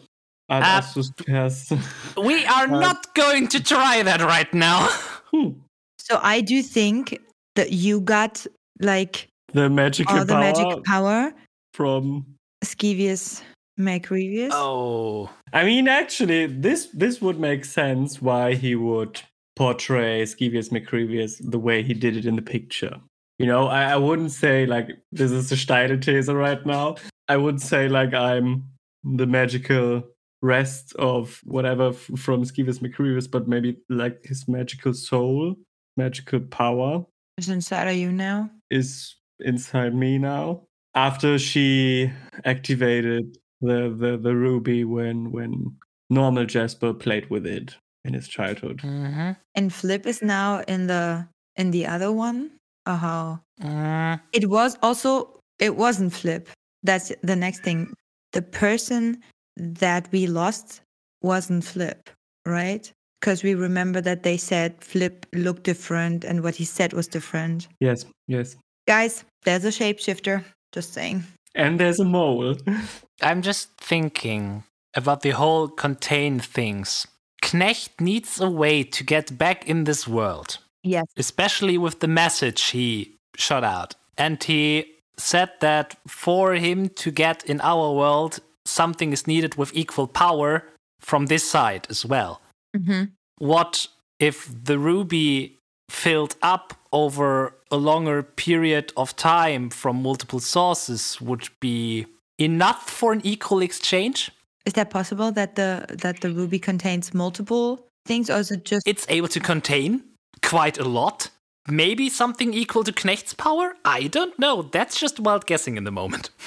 Ad 0.49 0.63
assus 0.83 1.11
pers. 1.17 1.73
We 2.17 2.45
are 2.47 2.65
Uh, 2.65 2.81
not 2.81 3.15
going 3.15 3.49
to 3.49 3.63
try 3.63 4.03
that 4.03 4.21
right 4.21 4.53
now. 4.53 4.89
Hmm. 5.33 5.51
So 5.99 6.19
I 6.23 6.43
do 6.43 6.63
think 6.63 7.19
that 7.55 7.73
you 7.73 8.01
got 8.01 8.47
like 8.81 9.29
the 9.55 9.71
magical 9.71 10.19
all 10.19 10.25
the 10.25 10.35
power 10.35 10.41
magic 10.41 10.85
power, 10.85 11.33
from. 11.73 12.27
Skevius 12.65 13.43
Macrevius. 13.79 14.51
Oh. 14.53 15.31
I 15.53 15.65
mean, 15.65 15.89
actually, 15.89 16.47
this 16.47 16.89
this 16.93 17.23
would 17.23 17.39
make 17.41 17.65
sense 17.65 18.21
why 18.21 18.55
he 18.55 18.75
would 18.75 19.21
portray 19.57 20.23
Skevius 20.25 20.69
Macrevius 20.71 21.41
the 21.41 21.59
way 21.59 21.83
he 21.83 21.95
did 21.95 22.17
it 22.17 22.27
in 22.27 22.37
the 22.37 22.43
picture. 22.43 23.01
You 23.43 23.49
know, 23.49 23.67
I, 23.67 23.95
I 23.95 23.97
wouldn't 23.97 24.31
say 24.31 24.67
like 24.67 24.89
this 25.11 25.33
is 25.33 25.51
a 25.51 25.57
steile 25.57 26.03
These 26.03 26.29
right 26.29 26.65
now. 26.65 26.95
I 27.29 27.37
would 27.37 27.61
say 27.61 27.89
like 27.89 28.15
I'm 28.15 28.69
the 29.03 29.27
magical 29.27 30.05
rest 30.43 30.95
of 30.95 31.41
whatever 31.43 31.89
f- 31.89 32.11
from 32.17 32.45
Skevius 32.45 32.79
Macrevius, 32.79 33.29
but 33.29 33.49
maybe 33.49 33.79
like 33.89 34.25
his 34.25 34.47
magical 34.47 34.95
soul, 34.95 35.57
magical 35.97 36.39
power 36.39 37.05
is 37.37 37.49
inside 37.49 37.89
of 37.89 37.97
you 37.97 38.13
now. 38.13 38.49
is 38.71 39.17
inside 39.41 39.93
me 39.93 40.19
now. 40.19 40.63
After 40.95 41.37
she 41.37 42.13
activated 42.45 43.39
the, 43.61 43.93
the, 43.99 44.19
the 44.23 44.37
ruby 44.37 44.85
when 44.85 45.33
when 45.33 45.77
normal 46.11 46.47
Jasper 46.47 46.95
played 46.95 47.29
with 47.29 47.45
it 47.45 47.75
in 48.05 48.15
his 48.15 48.29
childhood. 48.29 48.79
Mm-hmm. 48.85 49.33
And 49.57 49.73
Flip 49.73 50.07
is 50.07 50.23
now 50.23 50.63
in 50.69 50.87
the 50.87 51.27
in 51.57 51.73
the 51.73 51.87
other 51.87 52.13
one. 52.13 52.53
Oh, 52.87 52.97
how 52.97 53.41
Mm. 53.61 54.21
it 54.33 54.49
was 54.51 54.77
also 54.83 55.39
it 55.59 55.77
wasn't 55.77 56.13
Flip. 56.13 56.49
That's 56.83 57.13
the 57.23 57.37
next 57.37 57.63
thing. 57.63 57.93
The 58.33 58.43
person 58.43 59.23
that 59.57 60.09
we 60.13 60.27
lost 60.27 60.81
wasn't 61.23 61.65
Flip, 61.65 62.11
right? 62.47 62.91
Because 63.21 63.45
we 63.45 63.55
remember 63.55 64.01
that 64.01 64.23
they 64.25 64.37
said 64.37 64.83
Flip 64.83 65.27
looked 65.33 65.63
different 65.63 66.25
and 66.25 66.43
what 66.43 66.57
he 66.57 66.65
said 66.65 66.93
was 66.93 67.07
different. 67.07 67.69
Yes, 67.81 68.05
yes. 68.27 68.57
Guys, 68.89 69.25
there's 69.45 69.65
a 69.65 69.69
shapeshifter. 69.71 70.43
Just 70.73 70.93
saying. 70.95 71.23
And 71.55 71.79
there's 71.79 72.01
a 72.01 72.05
mole. 72.05 72.57
I'm 73.23 73.43
just 73.43 73.69
thinking 73.79 74.65
about 74.97 75.21
the 75.21 75.31
whole 75.31 75.69
contain 75.69 76.41
things. 76.41 77.07
Knecht 77.43 78.01
needs 78.01 78.41
a 78.41 78.49
way 78.51 78.83
to 78.83 79.05
get 79.05 79.37
back 79.39 79.69
in 79.69 79.85
this 79.85 80.09
world, 80.09 80.59
Yes. 80.83 81.07
especially 81.17 81.79
with 81.79 82.01
the 82.01 82.09
message 82.09 82.63
he 82.71 83.17
shot 83.37 83.65
out. 83.65 83.95
And 84.19 84.43
he 84.43 84.87
said 85.17 85.51
that 85.61 85.97
for 86.07 86.55
him 86.55 86.89
to 86.89 87.11
get 87.11 87.45
in 87.45 87.61
our 87.61 87.93
world, 87.93 88.41
something 88.65 89.13
is 89.13 89.27
needed 89.27 89.55
with 89.55 89.71
equal 89.75 90.07
power 90.07 90.65
from 91.01 91.27
this 91.27 91.49
side 91.49 91.87
as 91.91 92.05
well. 92.07 92.41
hmm 92.75 93.05
What 93.39 93.89
if 94.19 94.49
the 94.65 94.79
ruby 94.79 95.59
filled 95.91 96.37
up 96.43 96.75
over 96.93 97.55
a 97.71 97.77
longer 97.77 98.23
period 98.23 98.93
of 98.97 99.15
time 99.17 99.71
from 99.71 100.03
multiple 100.03 100.41
sources 100.41 101.21
would 101.21 101.49
be 101.61 102.07
enough 102.39 102.89
for 102.91 103.13
an 103.13 103.21
equal 103.25 103.63
exchange? 103.63 104.31
Is 104.65 104.73
that 104.75 104.91
possible 104.91 105.33
that 105.33 105.55
the 105.57 105.85
that 106.03 106.21
the 106.21 106.31
ruby 106.31 106.59
contains 106.59 107.13
multiple 107.15 107.87
things, 108.07 108.31
or 108.31 108.39
is 108.39 108.51
it 108.51 108.65
just 108.65 108.87
It's 108.87 109.07
able 109.09 109.29
to 109.29 109.41
contain 109.41 110.03
quite 110.43 110.79
a 110.79 110.85
lot. 110.85 111.31
Maybe 111.69 112.09
something 112.09 112.53
equal 112.53 112.83
to 112.85 112.93
Knecht's 112.93 113.35
power? 113.35 113.75
I 113.85 114.09
don't 114.09 114.37
know. 114.39 114.63
That's 114.63 114.99
just 114.99 115.21
wild 115.21 115.47
guessing 115.47 115.77
in 115.77 115.85
the 115.85 115.93
moment. 115.93 116.31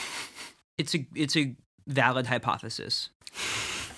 It's 0.78 0.94
a 0.94 1.06
it's 1.16 1.38
a 1.38 1.56
valid 1.88 2.28
hypothesis. 2.28 3.10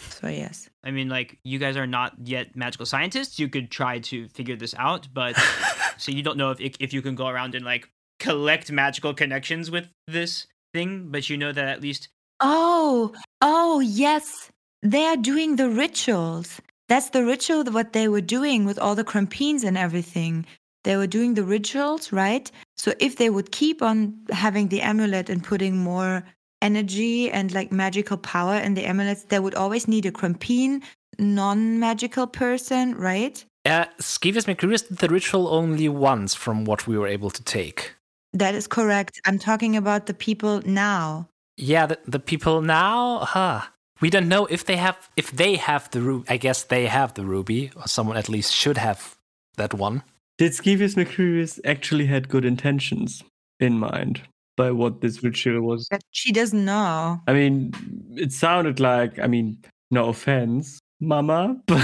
so? 0.09 0.27
Yes. 0.27 0.69
I 0.83 0.91
mean, 0.91 1.09
like 1.09 1.39
you 1.43 1.57
guys 1.57 1.75
are 1.75 1.87
not 1.87 2.13
yet 2.23 2.55
magical 2.55 2.85
scientists. 2.85 3.39
You 3.39 3.49
could 3.49 3.71
try 3.71 3.97
to 4.11 4.27
figure 4.29 4.55
this 4.55 4.75
out, 4.77 5.07
but 5.11 5.35
so 5.97 6.11
you 6.11 6.21
don't 6.21 6.37
know 6.37 6.51
if 6.51 6.59
if 6.79 6.93
you 6.93 7.01
can 7.01 7.15
go 7.15 7.27
around 7.27 7.55
and 7.55 7.65
like 7.65 7.89
collect 8.19 8.71
magical 8.71 9.15
connections 9.15 9.71
with 9.71 9.89
this 10.07 10.45
thing. 10.71 11.09
But 11.09 11.31
you 11.31 11.37
know 11.37 11.51
that 11.51 11.67
at 11.67 11.81
least 11.81 12.09
Oh, 12.39 13.13
oh 13.41 13.79
yes, 13.79 14.51
they 14.83 15.05
are 15.05 15.17
doing 15.17 15.55
the 15.55 15.69
rituals. 15.69 16.61
That's 16.89 17.09
the 17.09 17.25
ritual 17.25 17.63
that 17.63 17.73
what 17.73 17.93
they 17.93 18.07
were 18.07 18.21
doing 18.21 18.65
with 18.65 18.79
all 18.79 18.95
the 18.95 19.03
crampines 19.03 19.63
and 19.63 19.77
everything. 19.77 20.45
They 20.83 20.95
were 20.95 21.07
doing 21.07 21.33
the 21.33 21.43
rituals, 21.43 22.13
right? 22.13 22.49
So 22.77 22.93
if 22.99 23.17
they 23.17 23.29
would 23.29 23.51
keep 23.51 23.81
on 23.81 24.17
having 24.31 24.69
the 24.69 24.81
amulet 24.81 25.29
and 25.29 25.43
putting 25.43 25.77
more 25.77 26.23
energy 26.61 27.29
and 27.29 27.53
like 27.53 27.71
magical 27.71 28.17
power 28.17 28.55
in 28.55 28.73
the 28.73 28.85
amulets, 28.85 29.23
they 29.23 29.39
would 29.39 29.55
always 29.55 29.87
need 29.87 30.05
a 30.05 30.11
crampine 30.11 30.81
non-magical 31.19 32.27
person, 32.27 32.95
right? 32.95 33.43
Uh, 33.65 33.85
Skevius 33.99 34.45
Macrevius 34.45 34.87
did 34.87 34.99
the 34.99 35.09
ritual 35.09 35.47
only 35.49 35.89
once 35.89 36.33
from 36.33 36.65
what 36.65 36.87
we 36.87 36.97
were 36.97 37.07
able 37.07 37.29
to 37.31 37.43
take. 37.43 37.93
That 38.33 38.55
is 38.55 38.67
correct. 38.67 39.19
I'm 39.25 39.39
talking 39.39 39.75
about 39.75 40.05
the 40.05 40.13
people 40.13 40.61
now. 40.65 41.27
Yeah, 41.57 41.87
the, 41.87 41.99
the 42.05 42.19
people 42.19 42.61
now, 42.61 43.19
huh? 43.19 43.61
We 43.99 44.09
don't 44.09 44.27
know 44.27 44.45
if 44.45 44.63
they 44.65 44.77
have 44.77 45.09
if 45.15 45.31
they 45.31 45.55
have 45.55 45.89
the 45.91 46.01
ruby. 46.01 46.25
I 46.29 46.37
guess 46.37 46.63
they 46.63 46.85
have 46.87 47.13
the 47.15 47.25
ruby, 47.25 47.71
or 47.75 47.87
someone 47.87 48.17
at 48.17 48.29
least 48.29 48.53
should 48.53 48.77
have 48.77 49.17
that 49.55 49.73
one. 49.73 50.03
Did 50.37 50.51
Skevius 50.51 50.95
Macrevius 50.95 51.59
actually 51.65 52.05
had 52.05 52.29
good 52.29 52.45
intentions 52.45 53.23
in 53.59 53.79
mind 53.79 54.21
by 54.55 54.69
what 54.71 55.01
this 55.01 55.23
ritual 55.23 55.61
was? 55.61 55.87
That 55.89 56.03
she 56.11 56.31
doesn't 56.31 56.63
know. 56.63 57.19
I 57.27 57.33
mean, 57.33 57.73
it 58.15 58.31
sounded 58.31 58.79
like, 58.79 59.17
I 59.17 59.25
mean, 59.25 59.57
no 59.89 60.09
offense, 60.09 60.79
Mama, 60.99 61.59
but, 61.65 61.81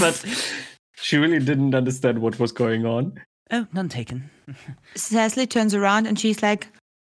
but 0.00 0.24
she 0.96 1.16
really 1.16 1.38
didn't 1.38 1.74
understand 1.76 2.18
what 2.20 2.40
was 2.40 2.50
going 2.50 2.86
on. 2.86 3.20
oh, 3.52 3.66
none 3.72 3.88
taken. 3.88 4.28
Cecily 4.96 5.46
turns 5.46 5.72
around 5.72 6.06
and 6.06 6.18
she's 6.18 6.42
like, 6.42 6.66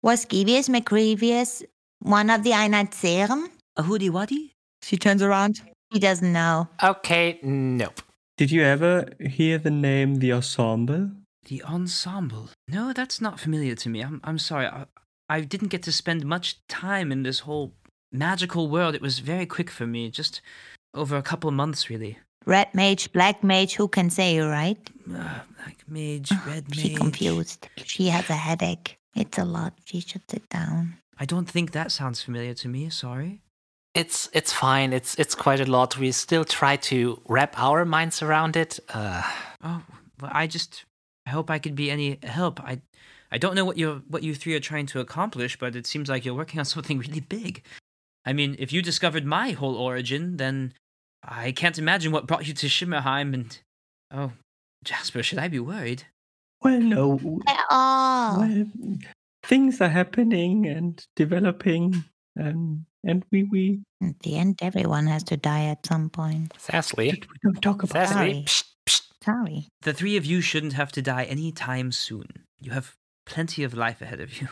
Was 0.02 0.26
Skevius 0.26 0.68
Macrevius 0.68 1.62
one 2.00 2.28
of 2.28 2.42
the 2.42 2.50
Einheitsherren? 2.50 3.48
A 3.76 3.82
hoodie 3.82 4.10
waddy? 4.10 4.54
she 4.82 4.96
turns 4.96 5.22
around. 5.22 5.60
He 5.90 5.98
doesn't 5.98 6.32
know. 6.32 6.68
Okay, 6.82 7.38
nope. 7.42 8.00
Did 8.36 8.50
you 8.50 8.62
ever 8.62 9.10
hear 9.20 9.58
the 9.58 9.70
name 9.70 10.16
The 10.16 10.32
Ensemble? 10.32 11.10
The 11.46 11.62
ensemble. 11.64 12.50
No, 12.68 12.92
that's 12.92 13.20
not 13.20 13.40
familiar 13.40 13.74
to 13.74 13.88
me. 13.88 14.02
I'm 14.02 14.20
I'm 14.24 14.38
sorry. 14.38 14.66
I, 14.66 14.86
I 15.28 15.40
didn't 15.40 15.68
get 15.68 15.82
to 15.84 15.92
spend 15.92 16.24
much 16.24 16.58
time 16.68 17.10
in 17.10 17.22
this 17.22 17.40
whole 17.40 17.72
magical 18.12 18.68
world. 18.68 18.94
It 18.94 19.00
was 19.00 19.20
very 19.20 19.46
quick 19.46 19.70
for 19.70 19.86
me, 19.86 20.10
just 20.10 20.42
over 20.94 21.16
a 21.16 21.22
couple 21.22 21.50
months, 21.50 21.88
really. 21.88 22.18
Red 22.46 22.74
mage, 22.74 23.12
black 23.12 23.42
mage, 23.42 23.74
who 23.74 23.88
can 23.88 24.10
say, 24.10 24.38
right? 24.40 24.78
Uh, 25.10 25.40
like 25.64 25.78
mage, 25.88 26.30
red 26.46 26.68
mage. 26.68 26.78
She 26.80 26.94
confused. 26.94 27.68
She 27.84 28.08
has 28.08 28.28
a 28.30 28.34
headache. 28.34 28.98
It's 29.16 29.38
a 29.38 29.44
lot. 29.44 29.72
She 29.84 30.00
should 30.00 30.22
sit 30.30 30.48
down. 30.50 30.96
I 31.18 31.24
don't 31.24 31.48
think 31.50 31.72
that 31.72 31.90
sounds 31.92 32.22
familiar 32.22 32.54
to 32.54 32.68
me. 32.68 32.90
Sorry. 32.90 33.40
It's 34.00 34.30
it's 34.32 34.52
fine. 34.52 34.92
It's 34.92 35.14
it's 35.22 35.34
quite 35.34 35.60
a 35.60 35.70
lot. 35.70 35.98
We 35.98 36.12
still 36.12 36.44
try 36.44 36.76
to 36.90 37.20
wrap 37.28 37.52
our 37.58 37.84
minds 37.84 38.22
around 38.22 38.56
it. 38.56 38.80
Uh, 38.88 39.22
Oh, 39.62 39.82
well, 40.20 40.30
I 40.32 40.46
just 40.46 40.86
I 41.26 41.30
hope 41.30 41.50
I 41.50 41.58
could 41.58 41.74
be 41.74 41.90
any 41.90 42.18
help. 42.22 42.60
I 42.60 42.80
I 43.30 43.38
don't 43.38 43.54
know 43.54 43.66
what 43.66 43.76
you 43.76 44.02
what 44.08 44.22
you 44.22 44.34
three 44.34 44.54
are 44.54 44.60
trying 44.70 44.86
to 44.86 45.00
accomplish, 45.00 45.58
but 45.58 45.76
it 45.76 45.86
seems 45.86 46.08
like 46.08 46.24
you're 46.24 46.34
working 46.42 46.58
on 46.60 46.64
something 46.74 46.98
really 46.98 47.20
big. 47.20 47.62
I 48.24 48.32
mean, 48.32 48.56
if 48.58 48.72
you 48.72 48.82
discovered 48.82 49.24
my 49.24 49.50
whole 49.50 49.76
origin, 49.76 50.36
then 50.36 50.72
I 51.22 51.52
can't 51.52 51.78
imagine 51.78 52.12
what 52.12 52.26
brought 52.26 52.46
you 52.46 52.54
to 52.54 52.66
Shimmerheim 52.66 53.34
and 53.34 53.58
oh, 54.10 54.32
Jasper, 54.84 55.22
should 55.22 55.38
I 55.38 55.48
be 55.48 55.60
worried? 55.60 56.04
Well, 56.62 56.80
no. 56.80 57.20
Oh, 57.70 58.36
Well, 58.38 58.66
things 59.42 59.80
are 59.80 59.88
happening 59.88 60.66
and 60.66 61.04
developing, 61.16 62.04
and 62.36 62.84
and 63.04 63.24
we 63.30 63.44
we 63.44 63.80
at 64.02 64.18
the 64.20 64.36
end, 64.36 64.58
everyone 64.62 65.06
has 65.06 65.22
to 65.24 65.36
die 65.36 65.66
at 65.66 65.86
some 65.86 66.10
point. 66.10 66.52
Cecily, 66.58 67.10
we 67.10 67.38
don't 67.42 67.60
talk 67.62 67.82
about 67.82 68.08
Cecily, 68.08 68.32
Sorry. 68.32 68.44
psst, 68.44 68.64
psst. 68.86 69.02
Sorry. 69.24 69.68
The 69.82 69.92
three 69.92 70.16
of 70.16 70.24
you 70.24 70.40
shouldn't 70.40 70.72
have 70.74 70.92
to 70.92 71.02
die 71.02 71.24
any 71.24 71.52
time 71.52 71.92
soon. 71.92 72.26
You 72.60 72.72
have 72.72 72.94
plenty 73.26 73.64
of 73.64 73.74
life 73.74 74.00
ahead 74.00 74.20
of 74.20 74.40
you. 74.40 74.48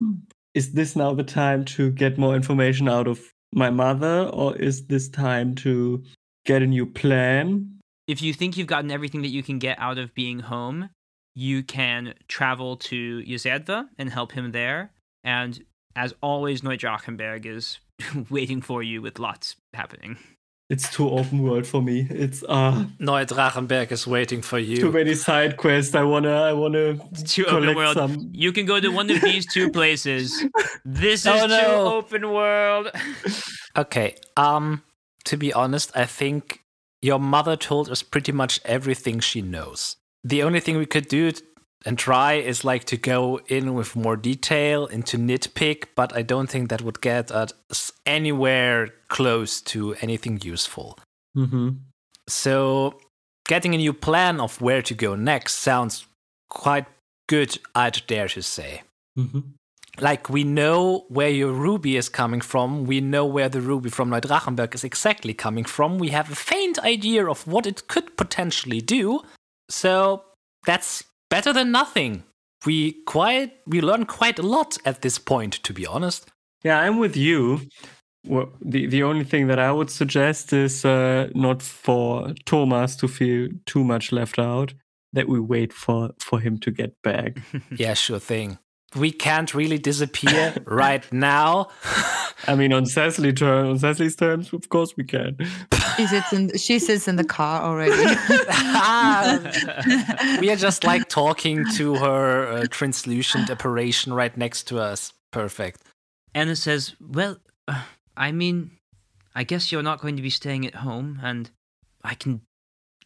Hmm. 0.00 0.12
Is 0.54 0.72
this 0.72 0.96
now 0.96 1.14
the 1.14 1.24
time 1.24 1.64
to 1.66 1.90
get 1.90 2.18
more 2.18 2.34
information 2.34 2.88
out 2.88 3.06
of 3.06 3.20
my 3.54 3.70
mother, 3.70 4.30
or 4.32 4.56
is 4.56 4.86
this 4.86 5.08
time 5.08 5.54
to 5.56 6.02
get 6.44 6.62
a 6.62 6.66
new 6.66 6.86
plan? 6.86 7.78
if 8.08 8.22
you 8.22 8.32
think 8.32 8.56
you've 8.56 8.66
gotten 8.66 8.90
everything 8.90 9.22
that 9.22 9.28
you 9.28 9.42
can 9.42 9.58
get 9.58 9.78
out 9.78 9.98
of 9.98 10.14
being 10.14 10.40
home, 10.40 10.88
you 11.34 11.62
can 11.62 12.14
travel 12.26 12.78
to 12.78 13.22
Yserdva 13.28 13.86
and 13.98 14.10
help 14.10 14.32
him 14.32 14.50
there. 14.50 14.90
And 15.22 15.62
as 15.96 16.14
always, 16.22 16.62
Neudrachenberg 16.62 17.46
is 17.46 17.78
waiting 18.30 18.60
for 18.62 18.82
you 18.82 19.02
with 19.02 19.18
lots 19.18 19.56
happening. 19.74 20.16
it's 20.70 20.90
too 20.94 21.08
open 21.08 21.42
world 21.42 21.66
for 21.66 21.80
me. 21.82 22.06
It's 22.10 22.42
uh 22.48 22.84
Neue 22.98 23.24
Drachenberg 23.24 23.90
is 23.90 24.06
waiting 24.06 24.42
for 24.42 24.58
you. 24.58 24.76
too 24.76 24.92
many 24.92 25.14
side 25.14 25.56
quests. 25.56 25.94
I 25.94 26.02
wanna 26.02 26.34
I 26.50 26.52
wanna 26.52 26.98
Too 27.26 27.46
open 27.46 27.74
world. 27.74 27.94
some. 27.96 28.30
You 28.32 28.52
can 28.52 28.66
go 28.66 28.78
to 28.78 28.88
one 28.90 29.08
of 29.10 29.20
these 29.22 29.46
two 29.46 29.70
places. 29.70 30.44
This 30.84 31.20
is 31.26 31.32
Oh, 31.34 31.46
too 31.48 31.96
open 31.96 32.22
world. 32.32 32.90
Okay. 33.76 34.16
Um. 34.36 34.82
To 35.24 35.36
be 35.36 35.52
honest, 35.52 35.90
I 35.94 36.04
think 36.06 36.60
your 37.02 37.18
mother 37.20 37.56
told 37.56 37.88
us 37.90 38.02
pretty 38.02 38.32
much 38.32 38.60
everything 38.64 39.20
she 39.20 39.40
knows. 39.42 39.96
The 40.24 40.42
only 40.42 40.60
thing 40.60 40.76
we 40.78 40.86
could 40.86 41.06
do 41.08 41.30
t- 41.32 41.42
and 41.84 41.98
try 41.98 42.34
is 42.34 42.64
like 42.64 42.84
to 42.84 42.96
go 42.96 43.40
in 43.46 43.74
with 43.74 43.94
more 43.94 44.16
detail 44.16 44.86
into 44.86 45.16
nitpick, 45.16 45.84
but 45.94 46.14
I 46.14 46.22
don't 46.22 46.50
think 46.50 46.70
that 46.70 46.82
would 46.82 47.00
get 47.00 47.30
us 47.30 47.92
anywhere 48.04 48.88
close 49.08 49.60
to 49.62 49.94
anything 50.00 50.40
useful. 50.42 50.98
Mm-hmm. 51.36 51.68
So, 52.28 53.00
getting 53.46 53.74
a 53.74 53.78
new 53.78 53.92
plan 53.92 54.40
of 54.40 54.60
where 54.60 54.82
to 54.82 54.94
go 54.94 55.14
next 55.14 55.54
sounds 55.54 56.06
quite 56.50 56.86
good, 57.28 57.58
I'd 57.74 58.02
dare 58.06 58.28
to 58.28 58.42
say. 58.42 58.82
Mm-hmm. 59.16 59.40
Like, 60.00 60.28
we 60.28 60.44
know 60.44 61.06
where 61.08 61.30
your 61.30 61.52
ruby 61.52 61.96
is 61.96 62.08
coming 62.08 62.40
from. 62.40 62.84
We 62.84 63.00
know 63.00 63.26
where 63.26 63.48
the 63.48 63.60
ruby 63.60 63.90
from 63.90 64.10
Neudrachenberg 64.10 64.74
is 64.74 64.84
exactly 64.84 65.34
coming 65.34 65.64
from. 65.64 65.98
We 65.98 66.08
have 66.10 66.30
a 66.30 66.36
faint 66.36 66.78
idea 66.80 67.26
of 67.26 67.46
what 67.46 67.66
it 67.66 67.88
could 67.88 68.16
potentially 68.16 68.80
do. 68.80 69.22
So, 69.70 70.24
that's 70.66 71.04
better 71.30 71.52
than 71.52 71.70
nothing. 71.70 72.24
We 72.66 72.92
quite 73.06 73.52
we 73.66 73.80
learn 73.80 74.04
quite 74.06 74.38
a 74.38 74.42
lot 74.42 74.78
at 74.84 75.02
this 75.02 75.18
point, 75.18 75.54
to 75.62 75.72
be 75.72 75.86
honest. 75.86 76.30
Yeah, 76.64 76.80
I'm 76.80 76.98
with 76.98 77.16
you. 77.16 77.60
Well, 78.26 78.52
the 78.60 78.86
the 78.86 79.02
only 79.02 79.24
thing 79.24 79.46
that 79.48 79.58
I 79.58 79.70
would 79.70 79.90
suggest 79.90 80.52
is 80.52 80.84
uh, 80.84 81.28
not 81.34 81.62
for 81.62 82.34
Thomas 82.44 82.96
to 82.96 83.08
feel 83.08 83.48
too 83.64 83.84
much 83.84 84.12
left 84.12 84.38
out. 84.38 84.74
That 85.12 85.28
we 85.28 85.40
wait 85.40 85.72
for 85.72 86.10
for 86.18 86.40
him 86.40 86.58
to 86.58 86.70
get 86.70 86.92
back. 87.02 87.38
yeah, 87.70 87.94
sure 87.94 88.18
thing. 88.20 88.58
We 88.96 89.12
can't 89.12 89.52
really 89.54 89.78
disappear 89.78 90.54
right 90.64 91.10
now. 91.12 91.68
I 92.46 92.54
mean, 92.54 92.72
on 92.72 92.86
Cecily 92.86 93.32
term, 93.32 93.68
on 93.68 93.78
Cecily's 93.78 94.16
terms, 94.16 94.52
of 94.52 94.68
course 94.68 94.96
we 94.96 95.04
can. 95.04 95.36
She 95.96 96.06
sits 96.06 96.32
in 96.32 96.56
she 96.56 96.78
sits 96.78 97.08
in 97.08 97.16
the 97.16 97.24
car 97.24 97.62
already. 97.62 97.92
we 100.40 100.50
are 100.50 100.56
just 100.56 100.84
like 100.84 101.08
talking 101.08 101.66
to 101.74 101.96
her 101.96 102.48
uh, 102.48 102.66
translucent 102.70 103.50
apparition 103.50 104.14
right 104.14 104.36
next 104.36 104.64
to 104.68 104.78
us. 104.78 105.12
Perfect. 105.32 105.82
Anna 106.34 106.56
says, 106.56 106.94
Well, 107.00 107.38
uh, 107.66 107.82
I 108.16 108.32
mean, 108.32 108.70
I 109.34 109.44
guess 109.44 109.70
you're 109.70 109.82
not 109.82 110.00
going 110.00 110.16
to 110.16 110.22
be 110.22 110.30
staying 110.30 110.66
at 110.66 110.76
home, 110.76 111.20
and 111.22 111.50
I 112.02 112.14
can 112.14 112.42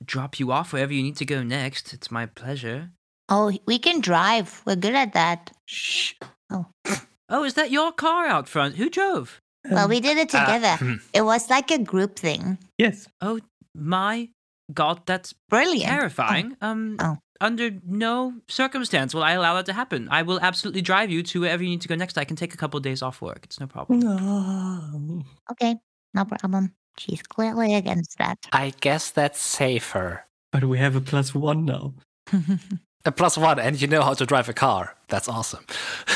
drop 0.04 0.38
you 0.38 0.52
off 0.52 0.72
wherever 0.72 0.92
you 0.92 1.02
need 1.02 1.16
to 1.16 1.24
go 1.24 1.42
next. 1.42 1.92
It's 1.92 2.10
my 2.10 2.26
pleasure. 2.26 2.90
Oh, 3.28 3.52
we 3.66 3.78
can 3.78 4.00
drive. 4.00 4.62
We're 4.66 4.76
good 4.76 4.94
at 4.94 5.14
that. 5.14 5.50
Shh. 5.72 6.12
Oh, 7.30 7.44
is 7.44 7.54
that 7.54 7.70
your 7.70 7.92
car 7.92 8.26
out 8.26 8.46
front? 8.48 8.76
Who 8.76 8.90
drove? 8.90 9.40
Well, 9.70 9.88
we 9.88 10.00
did 10.00 10.18
it 10.18 10.34
Uh, 10.34 10.40
together. 10.44 10.76
hmm. 10.76 10.94
it 11.14 11.22
was 11.22 11.48
like 11.48 11.70
a 11.70 11.78
group 11.78 12.18
thing. 12.18 12.58
Yes. 12.76 13.08
Oh, 13.22 13.40
my 13.74 14.28
God, 14.74 15.00
that's 15.06 15.32
Brilliant. 15.48 15.88
terrifying. 15.90 16.56
Um, 16.60 16.96
Oh. 17.00 17.16
under 17.40 17.70
no 17.86 18.34
circumstance 18.48 19.14
will 19.14 19.22
I 19.22 19.32
allow 19.32 19.54
that 19.54 19.66
to 19.66 19.72
happen. 19.72 20.08
I 20.10 20.22
will 20.22 20.40
absolutely 20.40 20.82
drive 20.82 21.10
you 21.10 21.22
to 21.22 21.40
wherever 21.40 21.62
you 21.62 21.70
need 21.70 21.80
to 21.82 21.88
go 21.88 21.94
next. 21.94 22.18
I 22.18 22.24
can 22.24 22.36
take 22.36 22.52
a 22.52 22.56
couple 22.58 22.76
of 22.76 22.84
days 22.84 23.00
off 23.02 23.22
work. 23.22 23.40
It's 23.44 23.58
no 23.58 23.66
problem. 23.66 24.00
No. 24.00 25.22
Okay, 25.52 25.76
no 26.12 26.24
problem. 26.26 26.74
She's 26.98 27.22
clearly 27.22 27.74
against 27.74 28.18
that. 28.18 28.36
I 28.52 28.74
guess 28.80 29.10
that's 29.10 29.40
safer. 29.40 30.26
But 30.52 30.64
we 30.64 30.78
have 30.78 30.96
a 30.96 31.00
plus 31.00 31.34
one 31.34 31.64
now. 31.64 31.94
A 33.04 33.10
plus 33.12 33.36
one, 33.36 33.58
and 33.58 33.80
you 33.80 33.88
know 33.88 34.02
how 34.02 34.14
to 34.14 34.24
drive 34.24 34.48
a 34.48 34.52
car. 34.52 34.94
That's 35.08 35.28
awesome. 35.28 35.64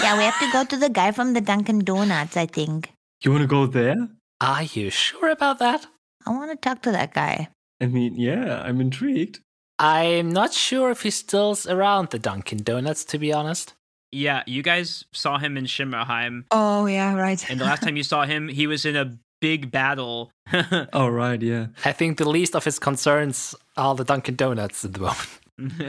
yeah, 0.01 0.17
we 0.17 0.25
have 0.25 0.39
to 0.39 0.53
go 0.53 0.65
to 0.65 0.77
the 0.77 0.89
guy 0.89 1.11
from 1.11 1.33
the 1.33 1.41
Dunkin' 1.41 1.81
Donuts, 1.81 2.37
I 2.37 2.47
think. 2.47 2.93
You 3.23 3.33
want 3.33 3.43
to 3.43 3.49
go 3.49 3.67
there? 3.67 4.09
Are 4.41 4.63
you 4.63 4.91
sure 4.91 5.31
about 5.31 5.59
that? 5.59 5.87
I 6.25 6.31
want 6.31 6.51
to 6.51 6.57
talk 6.57 6.83
to 6.83 6.93
that 6.93 7.13
guy. 7.13 7.49
I 7.81 7.87
mean, 7.87 8.15
yeah, 8.15 8.63
I'm 8.63 8.81
intrigued. 8.81 9.41
I'm 9.79 10.31
not 10.31 10.53
sure 10.53 10.91
if 10.91 11.03
he's 11.03 11.17
still 11.17 11.57
around 11.69 12.11
the 12.11 12.19
Dunkin' 12.19 12.63
Donuts, 12.63 13.05
to 13.07 13.19
be 13.19 13.33
honest. 13.33 13.75
Yeah, 14.13 14.45
you 14.47 14.63
guys 14.63 15.05
saw 15.13 15.39
him 15.39 15.57
in 15.57 15.65
Shimmerheim, 15.65 16.45
oh 16.51 16.87
yeah, 16.87 17.15
right. 17.15 17.45
and 17.51 17.61
the 17.61 17.65
last 17.65 17.83
time 17.83 17.97
you 17.97 18.05
saw 18.05 18.25
him, 18.25 18.49
he 18.49 18.67
was 18.67 18.87
in 18.87 18.97
a 18.97 19.19
big 19.41 19.71
battle. 19.71 20.31
oh, 20.93 21.09
right, 21.09 21.43
yeah. 21.43 21.67
I 21.85 21.93
think 21.93 22.19
the 22.19 22.29
least 22.29 22.55
of 22.55 22.65
his 22.65 22.79
concerns 22.79 23.55
are 23.77 23.95
the 23.95 24.05
Dunkin' 24.05 24.37
Donuts 24.37 24.85
at 24.85 24.95
the 24.95 25.01
moment. 25.01 25.29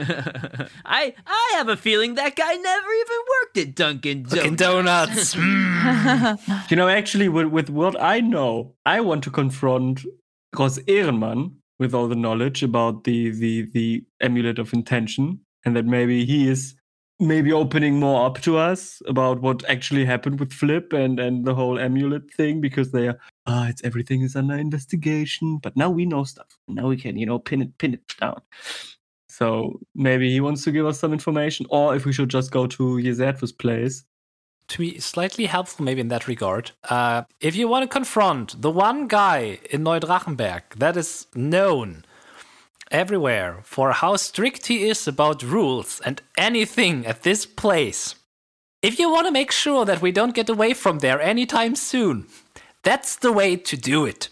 I 0.84 1.14
I 1.26 1.52
have 1.54 1.68
a 1.68 1.76
feeling 1.76 2.14
that 2.14 2.36
guy 2.36 2.54
never 2.54 2.90
even 2.90 3.16
worked 3.42 3.58
at 3.58 3.74
Dunkin' 3.74 4.22
Dunkin' 4.22 4.56
Donuts. 4.56 5.32
Donuts. 5.32 5.34
mm. 5.34 6.70
You 6.70 6.76
know, 6.76 6.88
actually, 6.88 7.28
with, 7.28 7.48
with 7.48 7.68
what 7.68 8.00
I 8.00 8.20
know, 8.20 8.74
I 8.86 9.00
want 9.00 9.24
to 9.24 9.30
confront 9.30 10.04
Ross 10.58 10.78
Ehrenmann 10.88 11.52
with 11.78 11.94
all 11.94 12.08
the 12.08 12.16
knowledge 12.16 12.62
about 12.62 13.04
the, 13.04 13.30
the, 13.30 13.62
the 13.72 14.04
amulet 14.20 14.58
of 14.58 14.72
intention, 14.72 15.40
and 15.64 15.76
that 15.76 15.84
maybe 15.84 16.24
he 16.24 16.48
is 16.48 16.74
maybe 17.20 17.52
opening 17.52 17.98
more 17.98 18.24
up 18.24 18.40
to 18.40 18.56
us 18.56 19.02
about 19.06 19.42
what 19.42 19.68
actually 19.68 20.04
happened 20.04 20.38
with 20.40 20.52
Flip 20.52 20.92
and, 20.92 21.18
and 21.20 21.44
the 21.44 21.54
whole 21.54 21.78
amulet 21.78 22.32
thing, 22.32 22.60
because 22.60 22.92
they 22.92 23.08
are, 23.08 23.18
ah, 23.46 23.68
it's 23.68 23.84
everything 23.84 24.22
is 24.22 24.34
under 24.34 24.54
investigation, 24.54 25.58
but 25.58 25.76
now 25.76 25.90
we 25.90 26.06
know 26.06 26.24
stuff. 26.24 26.56
Now 26.68 26.88
we 26.88 26.96
can, 26.96 27.18
you 27.18 27.26
know, 27.26 27.38
pin 27.38 27.62
it, 27.62 27.76
pin 27.78 27.94
it 27.94 28.08
down. 28.20 28.40
So 29.38 29.78
maybe 29.94 30.32
he 30.32 30.40
wants 30.40 30.64
to 30.64 30.72
give 30.72 30.84
us 30.84 30.98
some 30.98 31.12
information, 31.12 31.64
or 31.70 31.94
if 31.94 32.04
we 32.04 32.12
should 32.12 32.28
just 32.28 32.50
go 32.50 32.66
to 32.66 32.82
Yezertva's 33.06 33.52
place. 33.52 34.04
to 34.68 34.78
be 34.78 34.98
slightly 34.98 35.46
helpful, 35.46 35.84
maybe 35.84 36.00
in 36.00 36.08
that 36.08 36.28
regard, 36.28 36.72
uh, 36.90 37.22
if 37.40 37.56
you 37.56 37.68
want 37.68 37.82
to 37.84 37.96
confront 37.98 38.60
the 38.60 38.70
one 38.70 39.06
guy 39.06 39.58
in 39.70 39.84
Neudrachenberg 39.84 40.62
that 40.76 40.96
is 40.96 41.26
known 41.34 42.04
everywhere 42.90 43.60
for 43.62 43.92
how 43.92 44.16
strict 44.16 44.66
he 44.66 44.88
is 44.90 45.08
about 45.08 45.42
rules 45.42 46.00
and 46.04 46.20
anything 46.36 47.06
at 47.06 47.22
this 47.22 47.46
place, 47.46 48.16
if 48.82 48.98
you 48.98 49.10
want 49.10 49.26
to 49.26 49.38
make 49.40 49.52
sure 49.52 49.84
that 49.86 50.02
we 50.02 50.12
don't 50.12 50.34
get 50.34 50.50
away 50.50 50.74
from 50.74 50.98
there 50.98 51.20
anytime 51.20 51.74
soon, 51.76 52.26
that's 52.82 53.16
the 53.16 53.32
way 53.32 53.56
to 53.56 53.76
do 53.76 54.04
it. 54.04 54.28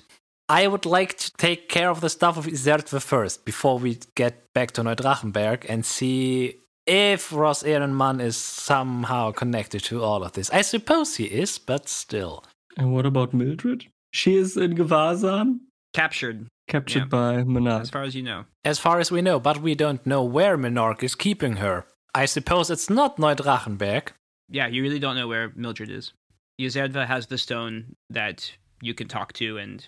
I 0.48 0.66
would 0.68 0.86
like 0.86 1.18
to 1.18 1.32
take 1.36 1.68
care 1.68 1.90
of 1.90 2.01
the 2.01 2.09
stuff 2.09 2.36
of 2.36 2.47
Isertve 2.47 3.02
first 3.02 3.44
before 3.44 3.78
we 3.78 3.98
get 4.14 4.44
back 4.55 4.70
to 4.73 4.82
Neudrachenberg 4.82 5.66
and 5.68 5.85
see 5.85 6.59
if 6.86 7.32
Ross 7.32 7.64
Ehrenmann 7.64 8.20
is 8.20 8.36
somehow 8.36 9.32
connected 9.32 9.82
to 9.85 10.02
all 10.05 10.23
of 10.23 10.32
this. 10.32 10.48
I 10.51 10.62
suppose 10.62 11.16
he 11.16 11.24
is, 11.24 11.59
but 11.59 11.89
still. 11.89 12.44
And 12.77 12.93
what 12.93 13.06
about 13.06 13.35
Mildred? 13.35 13.86
She 14.12 14.36
is 14.36 14.56
in 14.56 14.77
Gewahrsam, 14.77 15.60
Captured, 15.93 16.47
captured 16.68 17.09
Yeah. 17.12 17.44
by 17.44 17.81
as 17.81 17.90
far 17.90 18.02
as 18.05 18.14
you 18.14 18.23
know. 18.23 18.44
As 18.64 18.78
far 18.78 19.01
as 19.01 19.10
we 19.10 19.23
know, 19.23 19.40
but 19.40 19.59
we 19.62 19.74
don't 19.74 20.05
know 20.06 20.23
where 20.23 20.56
Minork 20.56 21.02
is 21.02 21.14
keeping 21.14 21.56
her. 21.56 21.86
I 22.14 22.27
suppose 22.27 22.70
it's 22.70 22.89
not 22.90 23.16
Neudrachenberg. 23.16 24.09
Yeah, 24.48 24.66
you 24.68 24.82
really 24.82 24.98
don't 25.01 25.16
know 25.16 25.27
where 25.27 25.52
Mildred 25.56 25.90
is. 25.90 26.12
Yezerdva 26.60 27.06
has 27.06 27.27
the 27.27 27.39
stone 27.39 27.97
that 28.10 28.52
you 28.81 28.94
can 28.94 29.09
talk 29.09 29.32
to, 29.35 29.59
and 29.59 29.86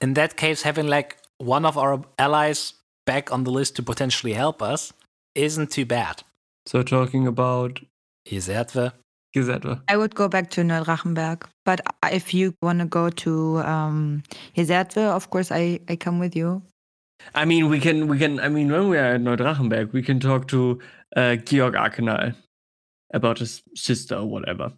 In 0.00 0.14
that 0.14 0.36
case, 0.36 0.62
having 0.62 0.86
like 0.86 1.16
one 1.38 1.64
of 1.64 1.76
our 1.78 2.02
allies 2.18 2.74
back 3.06 3.32
on 3.32 3.44
the 3.44 3.50
list 3.50 3.76
to 3.76 3.82
potentially 3.82 4.32
help 4.32 4.62
us 4.62 4.92
isn't 5.34 5.70
too 5.70 5.86
bad. 5.86 6.22
So 6.66 6.82
talking 6.82 7.26
about 7.26 7.80
Isertve. 8.26 8.92
Gesetze. 9.34 9.80
I 9.88 9.96
would 9.96 10.14
go 10.14 10.28
back 10.28 10.50
to 10.50 10.62
Neudrachenberg, 10.62 11.44
but 11.64 11.80
if 12.10 12.32
you 12.32 12.54
want 12.62 12.78
to 12.80 12.86
go 12.86 13.10
to 13.10 13.58
um, 13.58 14.22
Hezertve, 14.56 14.96
of 14.96 15.30
course, 15.30 15.52
I, 15.52 15.80
I 15.88 15.96
come 15.96 16.18
with 16.18 16.34
you. 16.34 16.62
I 17.34 17.44
mean, 17.44 17.68
we 17.68 17.80
can, 17.80 18.08
we 18.08 18.18
can. 18.18 18.40
I 18.40 18.48
mean, 18.48 18.70
when 18.70 18.88
we 18.88 18.96
are 18.96 19.14
at 19.14 19.20
Neudrachenberg, 19.20 19.92
we 19.92 20.02
can 20.02 20.20
talk 20.20 20.48
to 20.48 20.78
uh, 21.16 21.36
Georg 21.36 21.74
Arkenal 21.74 22.34
about 23.12 23.38
his 23.38 23.62
sister 23.74 24.16
or 24.16 24.26
whatever. 24.26 24.72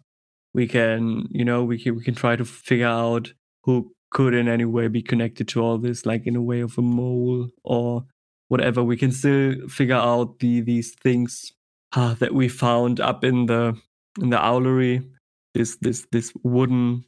We 0.53 0.67
can, 0.67 1.27
you 1.29 1.45
know, 1.45 1.63
we 1.63 1.77
can 1.77 1.95
we 1.95 2.03
can 2.03 2.15
try 2.15 2.35
to 2.35 2.43
figure 2.43 2.87
out 2.87 3.33
who 3.63 3.93
could 4.11 4.33
in 4.33 4.47
any 4.47 4.65
way 4.65 4.87
be 4.87 5.01
connected 5.01 5.47
to 5.49 5.61
all 5.61 5.77
this, 5.77 6.05
like 6.05 6.27
in 6.27 6.35
a 6.35 6.41
way 6.41 6.61
of 6.61 6.77
a 6.77 6.81
mole 6.81 7.49
or 7.63 8.05
whatever. 8.49 8.83
We 8.83 8.97
can 8.97 9.11
still 9.11 9.67
figure 9.67 9.95
out 9.95 10.39
the 10.39 10.61
these 10.61 10.93
things 10.93 11.53
ah, 11.93 12.15
that 12.19 12.33
we 12.33 12.47
found 12.47 12.99
up 12.99 13.23
in 13.23 13.47
the 13.47 13.75
in 14.21 14.29
the 14.29 14.37
owlery. 14.37 15.09
This 15.53 15.77
this 15.77 16.05
this 16.11 16.31
wooden 16.43 17.05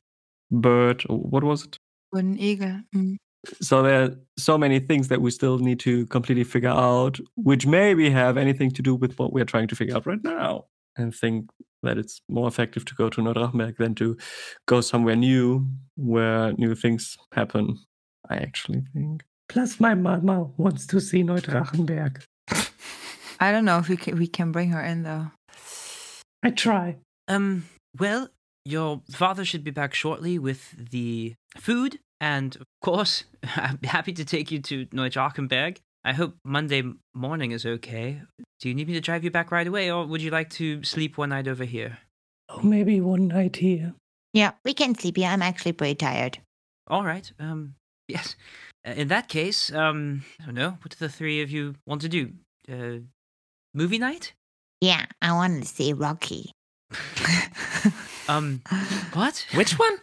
bird. 0.52 1.04
Or 1.10 1.18
what 1.20 1.44
was 1.44 1.66
it? 1.66 1.78
Wooden 2.12 2.40
Eagle. 2.40 2.82
Mm. 2.96 3.18
so 3.62 3.84
there 3.84 4.04
are 4.04 4.16
so 4.38 4.58
many 4.58 4.80
things 4.80 5.10
that 5.10 5.22
we 5.22 5.32
still 5.32 5.58
need 5.58 5.80
to 5.82 6.06
completely 6.08 6.44
figure 6.44 6.70
out 6.70 7.20
which 7.36 7.66
maybe 7.66 8.10
have 8.10 8.38
anything 8.38 8.72
to 8.72 8.82
do 8.82 8.96
with 8.96 9.18
what 9.20 9.34
we're 9.34 9.46
trying 9.46 9.68
to 9.68 9.76
figure 9.76 9.96
out 9.96 10.06
right 10.06 10.24
now 10.24 10.66
and 10.96 11.14
think 11.14 11.50
that 11.84 11.98
it's 11.98 12.22
more 12.30 12.48
effective 12.48 12.86
to 12.86 12.96
go 12.96 13.10
to 13.10 13.22
Neudrachenberg 13.22 13.78
than 13.78 13.96
to 13.96 14.18
go 14.68 14.82
somewhere 14.82 15.16
new 15.16 15.68
where 15.96 16.54
new 16.54 16.76
things 16.76 17.18
happen 17.34 17.78
I 18.30 18.38
actually 18.38 18.84
think. 18.94 19.24
Plus, 19.50 19.80
my 19.80 19.94
mama 19.94 20.50
wants 20.58 20.88
to 20.88 21.00
see 21.00 21.24
Neudrachenberg. 21.24 22.24
I 23.40 23.52
don't 23.52 23.66
know 23.66 23.80
if 23.80 23.90
we 23.90 23.98
can, 23.98 24.18
we 24.18 24.28
can 24.28 24.52
bring 24.52 24.70
her 24.70 24.82
in 24.82 25.04
though. 25.04 25.32
I 26.42 26.52
try. 26.52 26.98
Um, 27.28 27.66
well, 28.00 28.30
your 28.66 29.02
father 29.12 29.46
should 29.46 29.64
be 29.64 29.72
back 29.72 29.94
shortly 29.94 30.40
with 30.40 30.74
the 30.92 31.36
food, 31.58 32.00
and 32.22 32.56
of 32.56 32.64
course, 32.82 33.26
I'm 33.56 33.80
happy 33.84 34.14
to 34.14 34.26
take 34.26 34.52
you 34.52 34.60
to 34.62 34.86
Neudrachenberg. 34.88 35.78
I 36.06 36.14
hope 36.14 36.36
Monday 36.44 36.84
morning 37.14 37.52
is 37.52 37.66
okay. 37.66 38.22
Do 38.60 38.70
you 38.70 38.76
need 38.76 38.88
me 38.88 38.94
to 38.94 39.02
drive 39.02 39.24
you 39.24 39.32
back 39.32 39.52
right 39.52 39.68
away, 39.68 39.92
or 39.92 40.06
would 40.06 40.22
you 40.22 40.32
like 40.32 40.50
to 40.52 40.84
sleep 40.84 41.18
one 41.18 41.30
night 41.30 41.48
over 41.48 41.64
here? 41.64 42.00
Oh, 42.50 42.62
maybe 42.62 43.00
one 43.02 43.28
night 43.30 43.56
here. 43.58 43.94
Yeah, 44.34 44.52
we 44.66 44.74
can 44.74 44.96
sleep 44.96 45.18
here. 45.18 45.30
I'm 45.30 45.42
actually 45.42 45.74
pretty 45.74 45.96
tired. 45.96 46.40
All 46.88 47.04
right. 47.06 47.32
Um, 47.40 47.76
yes. 48.08 48.36
Uh, 48.86 48.92
In 48.92 49.08
that 49.10 49.30
case, 49.30 49.72
um, 49.72 50.24
I 50.42 50.46
don't 50.46 50.56
know. 50.56 50.72
What 50.82 50.90
do 50.92 50.98
the 51.00 51.10
three 51.10 51.42
of 51.42 51.50
you 51.50 51.76
want 51.86 52.02
to 52.02 52.10
do? 52.10 52.32
Uh, 52.70 53.00
movie 53.74 54.00
night? 54.00 54.34
Yeah, 54.82 55.06
I 55.22 55.32
want 55.34 55.64
to 55.64 55.68
see 55.70 55.94
Rocky. 55.94 56.52
Um, 58.30 58.62
what? 59.14 59.46
Which 59.54 59.78
one? 59.78 59.98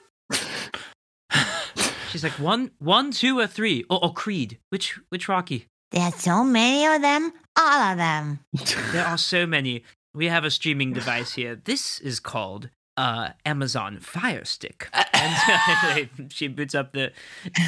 She's 2.11 2.25
like 2.25 2.39
one, 2.39 2.73
one, 2.79 3.13
two, 3.13 3.39
or 3.39 3.47
three? 3.47 3.85
Oh, 3.89 3.99
oh, 4.03 4.11
Creed. 4.11 4.59
Which, 4.71 4.99
which 5.11 5.29
Rocky? 5.29 5.67
There 5.91 6.03
are 6.03 6.13
so 6.13 6.45
many 6.45 6.87
of 6.87 7.03
them. 7.03 7.33
All 7.57 7.93
of 7.93 7.99
them. 7.99 8.41
There 8.93 9.05
are 9.05 9.19
so 9.19 9.47
many. 9.47 9.85
We 10.15 10.27
have 10.27 10.45
a 10.45 10.51
streaming 10.51 10.93
device 10.93 11.35
here. 11.35 11.57
This 11.57 12.01
is 12.01 12.21
called 12.21 12.71
uh, 12.97 13.31
Amazon 13.47 13.99
Fire 14.01 14.45
Stick. 14.45 14.89
And 15.15 16.09
she 16.33 16.49
boots 16.49 16.75
up 16.75 16.93
the 16.93 17.13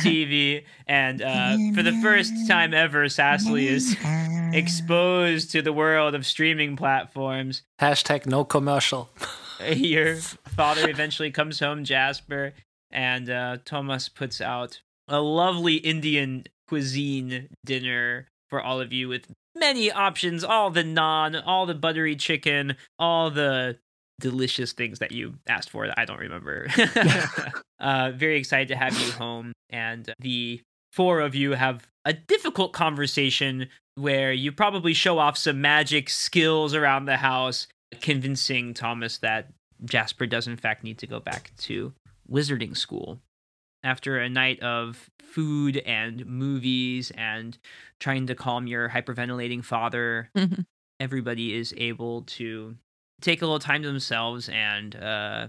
TV, 0.02 0.64
and 0.86 1.22
uh, 1.22 1.56
for 1.74 1.82
the 1.82 1.98
first 2.02 2.32
time 2.48 2.74
ever, 2.74 3.08
Sassly 3.08 3.66
is 3.66 3.96
exposed 4.52 5.50
to 5.52 5.62
the 5.62 5.72
world 5.72 6.14
of 6.14 6.26
streaming 6.26 6.76
platforms. 6.76 7.62
Hashtag 7.80 8.26
no 8.26 8.44
commercial. 8.44 9.10
Your 9.64 10.16
father 10.16 10.88
eventually 10.88 11.30
comes 11.30 11.60
home, 11.60 11.84
Jasper, 11.84 12.52
and 12.90 13.30
uh, 13.30 13.58
Thomas 13.64 14.08
puts 14.08 14.40
out 14.40 14.80
a 15.08 15.20
lovely 15.20 15.76
Indian 15.76 16.44
cuisine 16.68 17.48
dinner 17.64 18.26
for 18.48 18.60
all 18.60 18.80
of 18.80 18.92
you 18.92 19.08
with 19.08 19.26
many 19.56 19.90
options 19.90 20.44
all 20.44 20.70
the 20.70 20.82
naan, 20.82 21.40
all 21.44 21.66
the 21.66 21.74
buttery 21.74 22.16
chicken, 22.16 22.76
all 22.98 23.30
the 23.30 23.78
delicious 24.20 24.72
things 24.72 25.00
that 25.00 25.12
you 25.12 25.34
asked 25.48 25.70
for 25.70 25.86
that 25.86 25.98
I 25.98 26.04
don't 26.04 26.20
remember. 26.20 26.68
uh, 27.80 28.12
very 28.14 28.38
excited 28.38 28.68
to 28.68 28.76
have 28.76 28.98
you 28.98 29.12
home. 29.12 29.52
And 29.70 30.12
the 30.18 30.60
four 30.92 31.20
of 31.20 31.34
you 31.34 31.52
have 31.52 31.86
a 32.04 32.12
difficult 32.12 32.72
conversation 32.72 33.68
where 33.94 34.32
you 34.32 34.52
probably 34.52 34.94
show 34.94 35.18
off 35.18 35.36
some 35.36 35.60
magic 35.60 36.08
skills 36.08 36.74
around 36.74 37.06
the 37.06 37.18
house, 37.18 37.66
convincing 38.00 38.74
Thomas 38.74 39.18
that 39.18 39.48
Jasper 39.84 40.26
does, 40.26 40.46
in 40.46 40.56
fact, 40.56 40.84
need 40.84 40.98
to 40.98 41.06
go 41.06 41.20
back 41.20 41.52
to 41.58 41.92
wizarding 42.30 42.76
school. 42.76 43.18
After 43.84 44.18
a 44.18 44.28
night 44.28 44.60
of 44.60 45.10
food 45.20 45.78
and 45.78 46.24
movies 46.26 47.10
and 47.16 47.58
trying 47.98 48.26
to 48.28 48.34
calm 48.34 48.66
your 48.66 48.88
hyperventilating 48.90 49.64
father, 49.64 50.30
Mhm. 50.36 50.66
everybody 51.00 51.54
is 51.54 51.74
able 51.76 52.22
to 52.22 52.76
take 53.20 53.42
a 53.42 53.46
little 53.46 53.58
time 53.58 53.82
to 53.82 53.88
themselves 53.88 54.48
and 54.48 54.94
uh, 54.96 55.48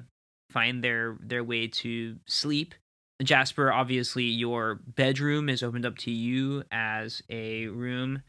find 0.49 0.84
their 0.84 1.18
their 1.19 1.43
way 1.43 1.68
to 1.68 2.19
sleep. 2.26 2.73
Jasper, 3.22 3.72
obviously, 3.72 4.26
your 4.26 4.76
bedroom 4.76 5.47
is 5.47 5.61
opened 5.64 5.85
up 5.85 5.97
to 5.99 6.11
you 6.11 6.64
as 6.72 7.22
a 7.30 7.68
room. 7.68 8.23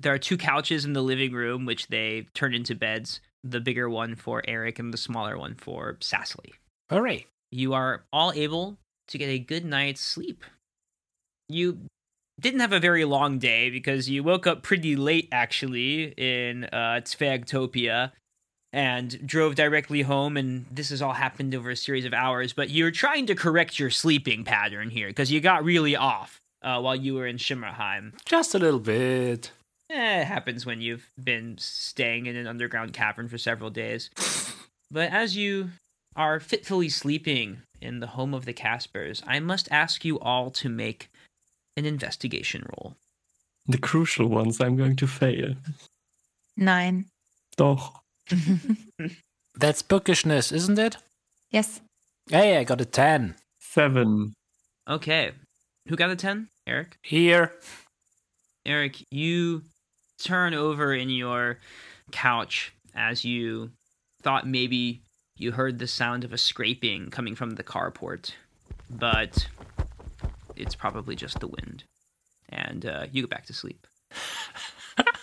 There 0.00 0.12
are 0.12 0.18
two 0.18 0.36
couches 0.36 0.84
in 0.84 0.92
the 0.92 1.02
living 1.02 1.32
room, 1.32 1.66
which 1.66 1.88
they 1.88 2.26
turn 2.34 2.54
into 2.54 2.74
beds. 2.74 3.20
The 3.44 3.60
bigger 3.60 3.88
one 3.90 4.16
for 4.16 4.42
Eric 4.48 4.78
and 4.78 4.92
the 4.92 4.96
smaller 4.98 5.36
one 5.38 5.54
for 5.54 5.98
Sassly. 6.00 6.54
Hooray. 6.90 7.26
You 7.52 7.74
are 7.74 8.04
all 8.12 8.32
able 8.32 8.78
to 9.08 9.18
get 9.18 9.26
a 9.26 9.38
good 9.38 9.64
night's 9.64 10.00
sleep. 10.00 10.44
You 11.48 11.78
didn't 12.40 12.60
have 12.60 12.72
a 12.72 12.80
very 12.80 13.04
long 13.04 13.38
day 13.38 13.70
because 13.70 14.08
you 14.08 14.22
woke 14.24 14.46
up 14.46 14.62
pretty 14.62 14.96
late, 14.96 15.28
actually, 15.30 16.14
in 16.16 16.64
uh, 16.64 17.00
and 18.72 19.26
drove 19.26 19.54
directly 19.54 20.02
home. 20.02 20.36
And 20.36 20.66
this 20.70 20.90
has 20.90 21.00
all 21.00 21.12
happened 21.12 21.54
over 21.54 21.70
a 21.70 21.76
series 21.76 22.04
of 22.04 22.12
hours. 22.12 22.52
But 22.52 22.70
you're 22.70 22.90
trying 22.90 23.26
to 23.26 23.34
correct 23.34 23.78
your 23.78 23.90
sleeping 23.90 24.44
pattern 24.44 24.90
here 24.90 25.08
because 25.08 25.30
you 25.30 25.40
got 25.40 25.64
really 25.64 25.94
off 25.94 26.40
uh, 26.62 26.80
while 26.80 26.96
you 26.96 27.14
were 27.14 27.26
in 27.26 27.36
Shimmerheim. 27.36 28.12
Just 28.24 28.54
a 28.54 28.58
little 28.58 28.80
bit. 28.80 29.52
Eh, 29.90 30.22
it 30.22 30.24
happens 30.24 30.64
when 30.64 30.80
you've 30.80 31.10
been 31.22 31.56
staying 31.58 32.26
in 32.26 32.36
an 32.36 32.46
underground 32.46 32.94
cavern 32.94 33.28
for 33.28 33.38
several 33.38 33.70
days. 33.70 34.10
But 34.90 35.10
as 35.10 35.36
you 35.36 35.70
are 36.14 36.38
fitfully 36.38 36.88
sleeping 36.88 37.62
in 37.84 38.00
the 38.00 38.08
home 38.08 38.34
of 38.34 38.44
the 38.44 38.52
Caspers, 38.52 39.22
I 39.26 39.38
must 39.40 39.68
ask 39.70 40.04
you 40.04 40.18
all 40.20 40.50
to 40.52 40.68
make 40.68 41.08
an 41.76 41.84
investigation 41.84 42.66
roll. 42.76 42.96
The 43.66 43.78
crucial 43.78 44.26
ones 44.28 44.60
I'm 44.60 44.76
going 44.76 44.96
to 44.96 45.06
fail. 45.06 45.54
Nine. 46.56 47.06
Doch. 47.56 48.02
That's 49.56 49.82
bookishness, 49.82 50.50
isn't 50.52 50.78
it? 50.78 50.96
yes. 51.50 51.80
Hey, 52.30 52.56
I 52.56 52.64
got 52.64 52.80
a 52.80 52.86
10. 52.86 53.34
Seven. 53.60 54.32
Okay. 54.88 55.32
Who 55.88 55.96
got 55.96 56.10
a 56.10 56.16
10? 56.16 56.48
Eric? 56.66 56.96
Here. 57.02 57.52
Eric, 58.64 59.04
you 59.10 59.62
turn 60.22 60.54
over 60.54 60.94
in 60.94 61.10
your 61.10 61.58
couch 62.12 62.72
as 62.94 63.24
you 63.24 63.70
thought 64.22 64.46
maybe 64.48 65.02
you 65.36 65.52
heard 65.52 65.78
the 65.78 65.86
sound 65.86 66.24
of 66.24 66.32
a 66.32 66.38
scraping 66.38 67.10
coming 67.10 67.34
from 67.34 67.52
the 67.52 67.64
carport, 67.64 68.32
but 68.90 69.48
it's 70.56 70.74
probably 70.74 71.16
just 71.16 71.40
the 71.40 71.48
wind. 71.48 71.84
And 72.48 72.86
uh, 72.86 73.06
you 73.10 73.22
go 73.22 73.28
back 73.28 73.46
to 73.46 73.52
sleep. 73.52 73.86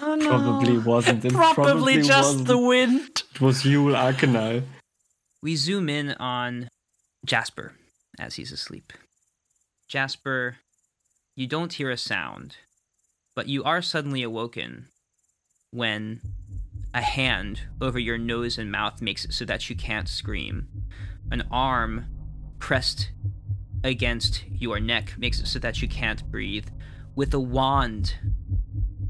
Oh, 0.04 0.16
no. 0.16 0.28
Probably 0.30 0.78
wasn't. 0.80 1.24
It 1.24 1.32
Probably, 1.32 2.02
just 2.02 2.30
wasn't. 2.32 2.48
the 2.48 2.58
wind. 2.58 3.24
It 3.36 3.40
was 3.40 3.64
Yule 3.64 3.94
Arcanal. 3.96 4.64
We 5.42 5.56
zoom 5.56 5.88
in 5.90 6.12
on 6.14 6.68
Jasper 7.24 7.74
as 8.20 8.36
he's 8.36 8.52
asleep. 8.52 8.92
Jasper, 9.88 10.58
you 11.36 11.48
don't 11.48 11.72
hear 11.72 11.90
a 11.92 11.98
sound, 11.98 12.58
but 13.36 13.48
you 13.48 13.64
are 13.64 13.82
suddenly 13.82 14.24
awoken 14.24 14.88
when 15.72 16.20
a 16.94 17.02
hand 17.02 17.62
over 17.80 18.00
your 18.00 18.18
nose 18.18 18.58
and 18.58 18.72
mouth 18.72 19.02
makes 19.02 19.26
it 19.26 19.34
so 19.34 19.46
that 19.46 19.70
you 19.70 19.76
can't 19.76 20.10
scream. 20.10 20.68
An 21.32 21.48
arm 21.52 22.08
pressed 22.60 23.12
against 23.84 24.44
your 24.50 24.80
neck 24.80 25.16
makes 25.18 25.40
it 25.40 25.48
so 25.48 25.60
that 25.60 25.82
you 25.82 25.88
can't 25.88 26.30
breathe. 26.30 26.68
With 27.16 27.34
a 27.34 27.40
wand 27.40 28.16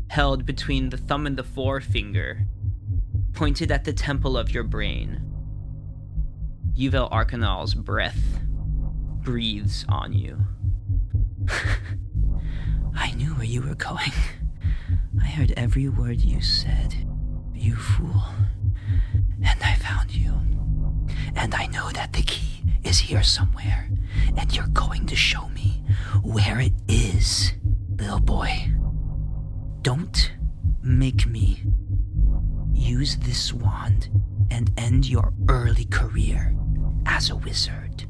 held 0.10 0.46
between 0.46 0.90
the 0.90 0.98
thumb 0.98 1.26
and 1.26 1.38
the 1.38 1.44
forefinger, 1.44 2.46
pointed 3.34 3.72
at 3.72 3.84
the 3.86 3.94
temple 3.94 4.38
of 4.38 4.52
your 4.52 4.64
brain, 4.64 5.22
Yuvel 6.76 7.12
Arcanal's 7.12 7.74
breath 7.74 8.40
breathes 9.22 9.86
on 9.88 10.14
you. 10.14 10.38
I 12.96 13.12
knew 13.14 13.34
where 13.36 13.46
you 13.46 13.62
were 13.62 13.76
going. 13.76 14.12
I 15.22 15.26
heard 15.26 15.54
every 15.56 15.90
word 15.90 16.22
you 16.22 16.42
said, 16.42 16.96
you 17.62 17.76
fool. 17.76 18.24
And 19.44 19.62
I 19.64 19.76
found 19.76 20.12
you. 20.12 20.34
And 21.36 21.54
I 21.54 21.68
know 21.68 21.90
that 21.92 22.14
the 22.14 22.24
key 22.24 22.64
is 22.84 23.00
here 23.00 23.24
somewhere. 23.24 23.90
And 24.38 24.56
you're 24.56 24.68
going 24.68 25.06
to 25.08 25.16
show 25.16 25.48
me 25.50 25.84
where 26.24 26.60
it 26.60 26.74
is, 26.88 27.54
little 27.98 28.20
boy. 28.20 28.74
Don't 29.82 30.32
make 30.84 31.28
me 31.28 31.64
use 32.74 33.18
this 33.18 33.54
wand 33.54 34.10
and 34.50 34.72
end 34.78 35.08
your 35.08 35.34
early 35.48 35.86
career 35.86 36.56
as 37.06 37.30
a 37.30 37.36
wizard. 37.36 38.06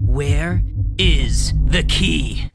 Where 0.00 0.62
is 0.98 1.52
the 1.66 1.82
key? 1.84 2.50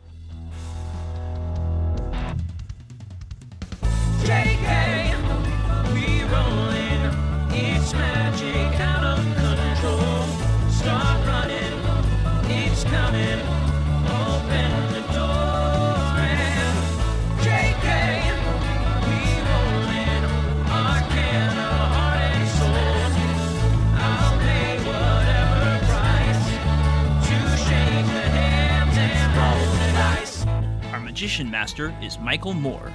Animation 31.23 31.49
Master 31.49 31.95
is 32.01 32.19
Michael 32.19 32.53
Moore. 32.53 32.91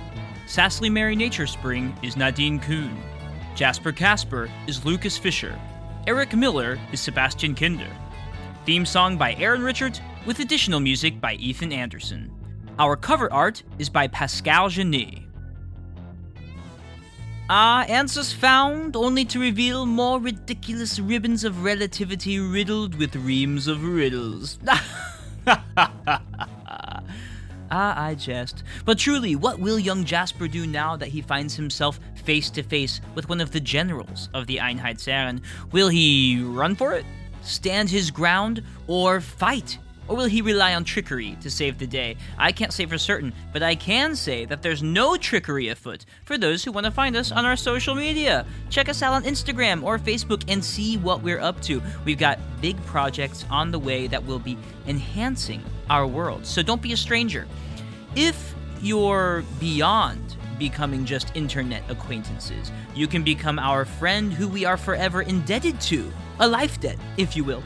Sassly 0.47 0.91
Mary 0.91 1.17
Nature 1.17 1.47
Spring 1.47 1.97
is 2.03 2.15
Nadine 2.15 2.61
Kuhn. 2.61 2.95
Jasper 3.55 3.91
Casper 3.91 4.51
is 4.67 4.85
Lucas 4.85 5.17
Fisher. 5.17 5.59
Eric 6.07 6.35
Miller 6.35 6.79
is 6.93 7.01
Sebastian 7.01 7.55
Kinder. 7.55 7.89
Theme 8.67 8.85
song 8.85 9.17
by 9.17 9.33
Aaron 9.37 9.63
Richards 9.63 10.03
with 10.27 10.41
additional 10.41 10.79
music 10.79 11.23
by 11.23 11.37
Ethan 11.37 11.73
Anderson. 11.73 12.31
Our 12.79 12.97
cover 12.97 13.33
art 13.33 13.63
is 13.79 13.89
by 13.89 14.09
Pascal 14.09 14.69
Genet. 14.69 15.21
Ah, 17.49 17.85
answers 17.85 18.31
found 18.31 18.95
only 18.95 19.25
to 19.25 19.41
reveal 19.41 19.87
more 19.87 20.21
ridiculous 20.21 21.01
ribbons 21.01 21.45
of 21.45 21.65
relativity 21.65 22.39
riddled 22.39 22.95
with 22.97 23.17
reams 23.17 23.67
of 23.67 23.83
riddles. 23.83 24.59
Ah, 27.71 28.01
I 28.03 28.15
jest. 28.15 28.63
But 28.85 28.99
truly, 28.99 29.37
what 29.37 29.59
will 29.59 29.79
young 29.79 30.05
Jasper 30.05 30.49
do 30.49 30.67
now 30.67 30.97
that 30.97 31.09
he 31.09 31.21
finds 31.21 31.55
himself 31.55 32.01
face 32.25 32.51
to 32.51 32.63
face 32.63 33.01
with 33.15 33.29
one 33.29 33.41
of 33.41 33.51
the 33.51 33.61
generals 33.61 34.29
of 34.35 34.47
the 34.47 34.57
Einheitsherren? 34.57 35.43
Will 35.73 35.89
he 35.89 36.43
run 36.43 36.75
for 36.75 36.93
it? 36.95 37.05
Stand 37.43 37.91
his 37.91 38.11
ground? 38.11 38.63
Or 38.87 39.21
fight? 39.21 39.79
Or 40.09 40.17
will 40.17 40.27
he 40.27 40.41
rely 40.41 40.75
on 40.75 40.85
trickery 40.85 41.37
to 41.43 41.51
save 41.51 41.79
the 41.79 41.87
day? 41.87 42.17
I 42.39 42.51
can't 42.51 42.73
say 42.73 42.87
for 42.87 42.99
certain, 42.99 43.35
but 43.53 43.63
I 43.63 43.75
can 43.75 44.17
say 44.17 44.47
that 44.47 44.63
there's 44.63 44.83
no 44.83 45.17
trickery 45.17 45.69
afoot 45.69 46.07
for 46.25 46.39
those 46.39 46.65
who 46.65 46.73
want 46.73 46.87
to 46.87 46.91
find 46.91 47.15
us 47.15 47.31
on 47.31 47.45
our 47.45 47.57
social 47.57 47.95
media. 47.95 48.47
Check 48.71 48.89
us 48.89 49.03
out 49.03 49.13
on 49.13 49.25
Instagram 49.25 49.83
or 49.83 49.99
Facebook 49.99 50.43
and 50.49 50.65
see 50.65 50.97
what 50.97 51.23
we're 51.23 51.41
up 51.41 51.61
to. 51.63 51.83
We've 52.05 52.19
got 52.19 52.39
big 52.63 52.83
projects 52.87 53.45
on 53.51 53.71
the 53.71 53.79
way 53.79 54.07
that 54.07 54.25
will 54.25 54.39
be 54.39 54.57
enhancing 54.87 55.63
our 55.91 56.07
world, 56.07 56.47
so 56.47 56.63
don't 56.63 56.83
be 56.83 56.93
a 56.93 56.97
stranger. 56.97 57.47
If 58.17 58.55
you're 58.81 59.45
beyond 59.61 60.37
becoming 60.59 61.05
just 61.05 61.37
internet 61.37 61.83
acquaintances, 61.91 62.73
you 62.95 63.07
can 63.07 63.23
become 63.23 63.59
our 63.59 63.85
friend 63.85 64.33
who 64.33 64.49
we 64.49 64.65
are 64.65 64.77
forever 64.77 65.23
indebted 65.23 65.81
to, 65.83 66.11
a 66.41 66.49
life 66.49 66.81
debt, 66.81 66.99
if 67.17 67.37
you 67.37 67.45
will 67.45 67.63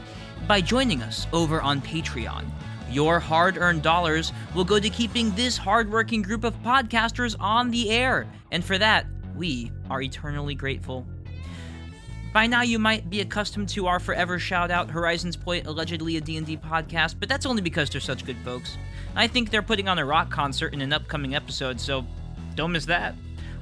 by 0.47 0.59
joining 0.59 1.01
us 1.01 1.27
over 1.31 1.61
on 1.61 1.81
Patreon. 1.81 2.45
Your 2.89 3.19
hard 3.19 3.57
earned 3.57 3.81
dollars 3.81 4.33
will 4.53 4.65
go 4.65 4.79
to 4.79 4.89
keeping 4.89 5.31
this 5.31 5.57
hard-working 5.57 6.21
group 6.21 6.43
of 6.43 6.53
podcasters 6.61 7.35
on 7.39 7.71
the 7.71 7.89
air, 7.89 8.27
and 8.51 8.63
for 8.63 8.77
that, 8.77 9.05
we 9.35 9.71
are 9.89 10.01
eternally 10.01 10.53
grateful. 10.53 11.07
By 12.33 12.47
now, 12.47 12.61
you 12.61 12.79
might 12.79 13.09
be 13.09 13.21
accustomed 13.21 13.69
to 13.69 13.87
our 13.87 13.99
forever 13.99 14.37
shout 14.37 14.69
out 14.69 14.89
Horizons 14.89 15.37
Point, 15.37 15.67
allegedly 15.67 16.17
a 16.17 16.21
D&D 16.21 16.57
podcast, 16.57 17.15
but 17.19 17.29
that's 17.29 17.45
only 17.45 17.61
because 17.61 17.89
they're 17.89 18.01
such 18.01 18.25
good 18.25 18.37
folks. 18.43 18.77
I 19.15 19.27
think 19.27 19.49
they're 19.49 19.61
putting 19.61 19.87
on 19.87 19.99
a 19.99 20.05
rock 20.05 20.29
concert 20.29 20.73
in 20.73 20.81
an 20.81 20.93
upcoming 20.93 21.35
episode, 21.35 21.79
so 21.79 22.05
don't 22.55 22.71
miss 22.71 22.85
that. 22.85 23.15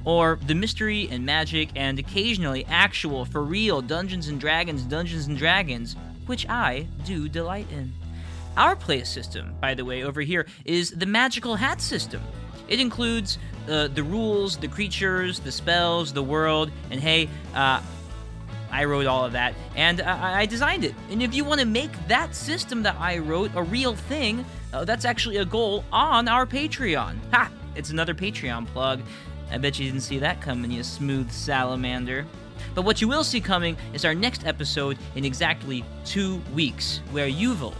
Or 0.04 0.38
the 0.46 0.54
mystery 0.54 1.08
and 1.10 1.24
magic 1.24 1.68
and 1.76 1.98
occasionally 1.98 2.64
actual, 2.64 3.24
for 3.24 3.42
real 3.42 3.82
Dungeons 3.82 4.28
and 4.28 4.40
Dragons, 4.40 4.82
Dungeons 4.82 5.26
and 5.26 5.38
Dragons 5.38 5.96
which 6.26 6.48
I 6.48 6.86
do 7.04 7.28
delight 7.28 7.66
in. 7.70 7.92
Our 8.56 8.76
play 8.76 9.04
system, 9.04 9.54
by 9.60 9.74
the 9.74 9.84
way, 9.84 10.02
over 10.04 10.20
here 10.20 10.46
is 10.64 10.90
the 10.90 11.06
magical 11.06 11.56
hat 11.56 11.80
system. 11.80 12.22
It 12.68 12.80
includes 12.80 13.38
uh, 13.68 13.88
the 13.88 14.02
rules, 14.02 14.56
the 14.56 14.68
creatures, 14.68 15.40
the 15.40 15.52
spells, 15.52 16.12
the 16.12 16.22
world, 16.22 16.70
and 16.90 17.00
hey, 17.00 17.28
uh, 17.54 17.80
I 18.70 18.84
wrote 18.84 19.06
all 19.06 19.24
of 19.24 19.32
that, 19.32 19.54
and 19.76 20.00
I 20.00 20.46
designed 20.46 20.84
it. 20.84 20.94
And 21.10 21.22
if 21.22 21.34
you 21.34 21.44
want 21.44 21.60
to 21.60 21.66
make 21.66 21.92
that 22.08 22.34
system 22.34 22.82
that 22.84 22.96
I 22.98 23.18
wrote 23.18 23.50
a 23.54 23.62
real 23.62 23.94
thing, 23.94 24.46
uh, 24.72 24.86
that's 24.86 25.04
actually 25.04 25.36
a 25.36 25.44
goal 25.44 25.84
on 25.92 26.26
our 26.26 26.46
Patreon. 26.46 27.18
Ha! 27.32 27.50
It's 27.74 27.90
another 27.90 28.14
Patreon 28.14 28.66
plug. 28.68 29.02
I 29.50 29.58
bet 29.58 29.78
you 29.78 29.84
didn't 29.84 30.00
see 30.00 30.18
that 30.20 30.40
coming, 30.40 30.70
you 30.70 30.82
smooth 30.82 31.30
salamander. 31.30 32.26
But 32.74 32.84
what 32.84 33.00
you 33.00 33.08
will 33.08 33.24
see 33.24 33.40
coming 33.40 33.76
is 33.92 34.04
our 34.04 34.14
next 34.14 34.46
episode 34.46 34.98
in 35.14 35.24
exactly 35.24 35.84
two 36.04 36.40
weeks, 36.54 37.00
where 37.10 37.28
Yuval 37.28 37.74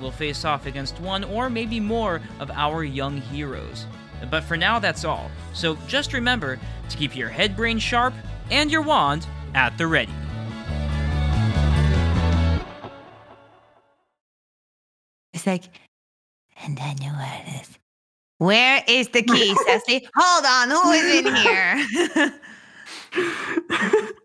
will 0.00 0.10
face 0.10 0.44
off 0.44 0.66
against 0.66 0.98
one 1.00 1.24
or 1.24 1.48
maybe 1.48 1.78
more 1.78 2.20
of 2.40 2.50
our 2.50 2.82
young 2.82 3.18
heroes. 3.18 3.86
But 4.30 4.44
for 4.44 4.56
now, 4.56 4.78
that's 4.78 5.04
all. 5.04 5.30
So 5.52 5.76
just 5.86 6.12
remember 6.12 6.58
to 6.88 6.96
keep 6.96 7.16
your 7.16 7.28
head 7.28 7.56
brain 7.56 7.78
sharp 7.78 8.14
and 8.50 8.70
your 8.70 8.82
wand 8.82 9.26
at 9.54 9.76
the 9.78 9.86
ready. 9.86 10.12
It's 15.32 15.46
like, 15.46 15.64
and 16.62 16.78
I 16.78 16.94
know 16.94 17.12
where 17.12 17.42
it 17.46 17.62
is. 17.62 17.78
Where 18.38 18.84
is 18.88 19.08
the 19.08 19.22
key, 19.22 19.54
Cecily? 19.66 20.06
Hold 20.16 20.44
on, 20.44 20.70
who 20.70 20.90
is 20.92 21.26
in 21.26 21.34
here? 21.34 22.32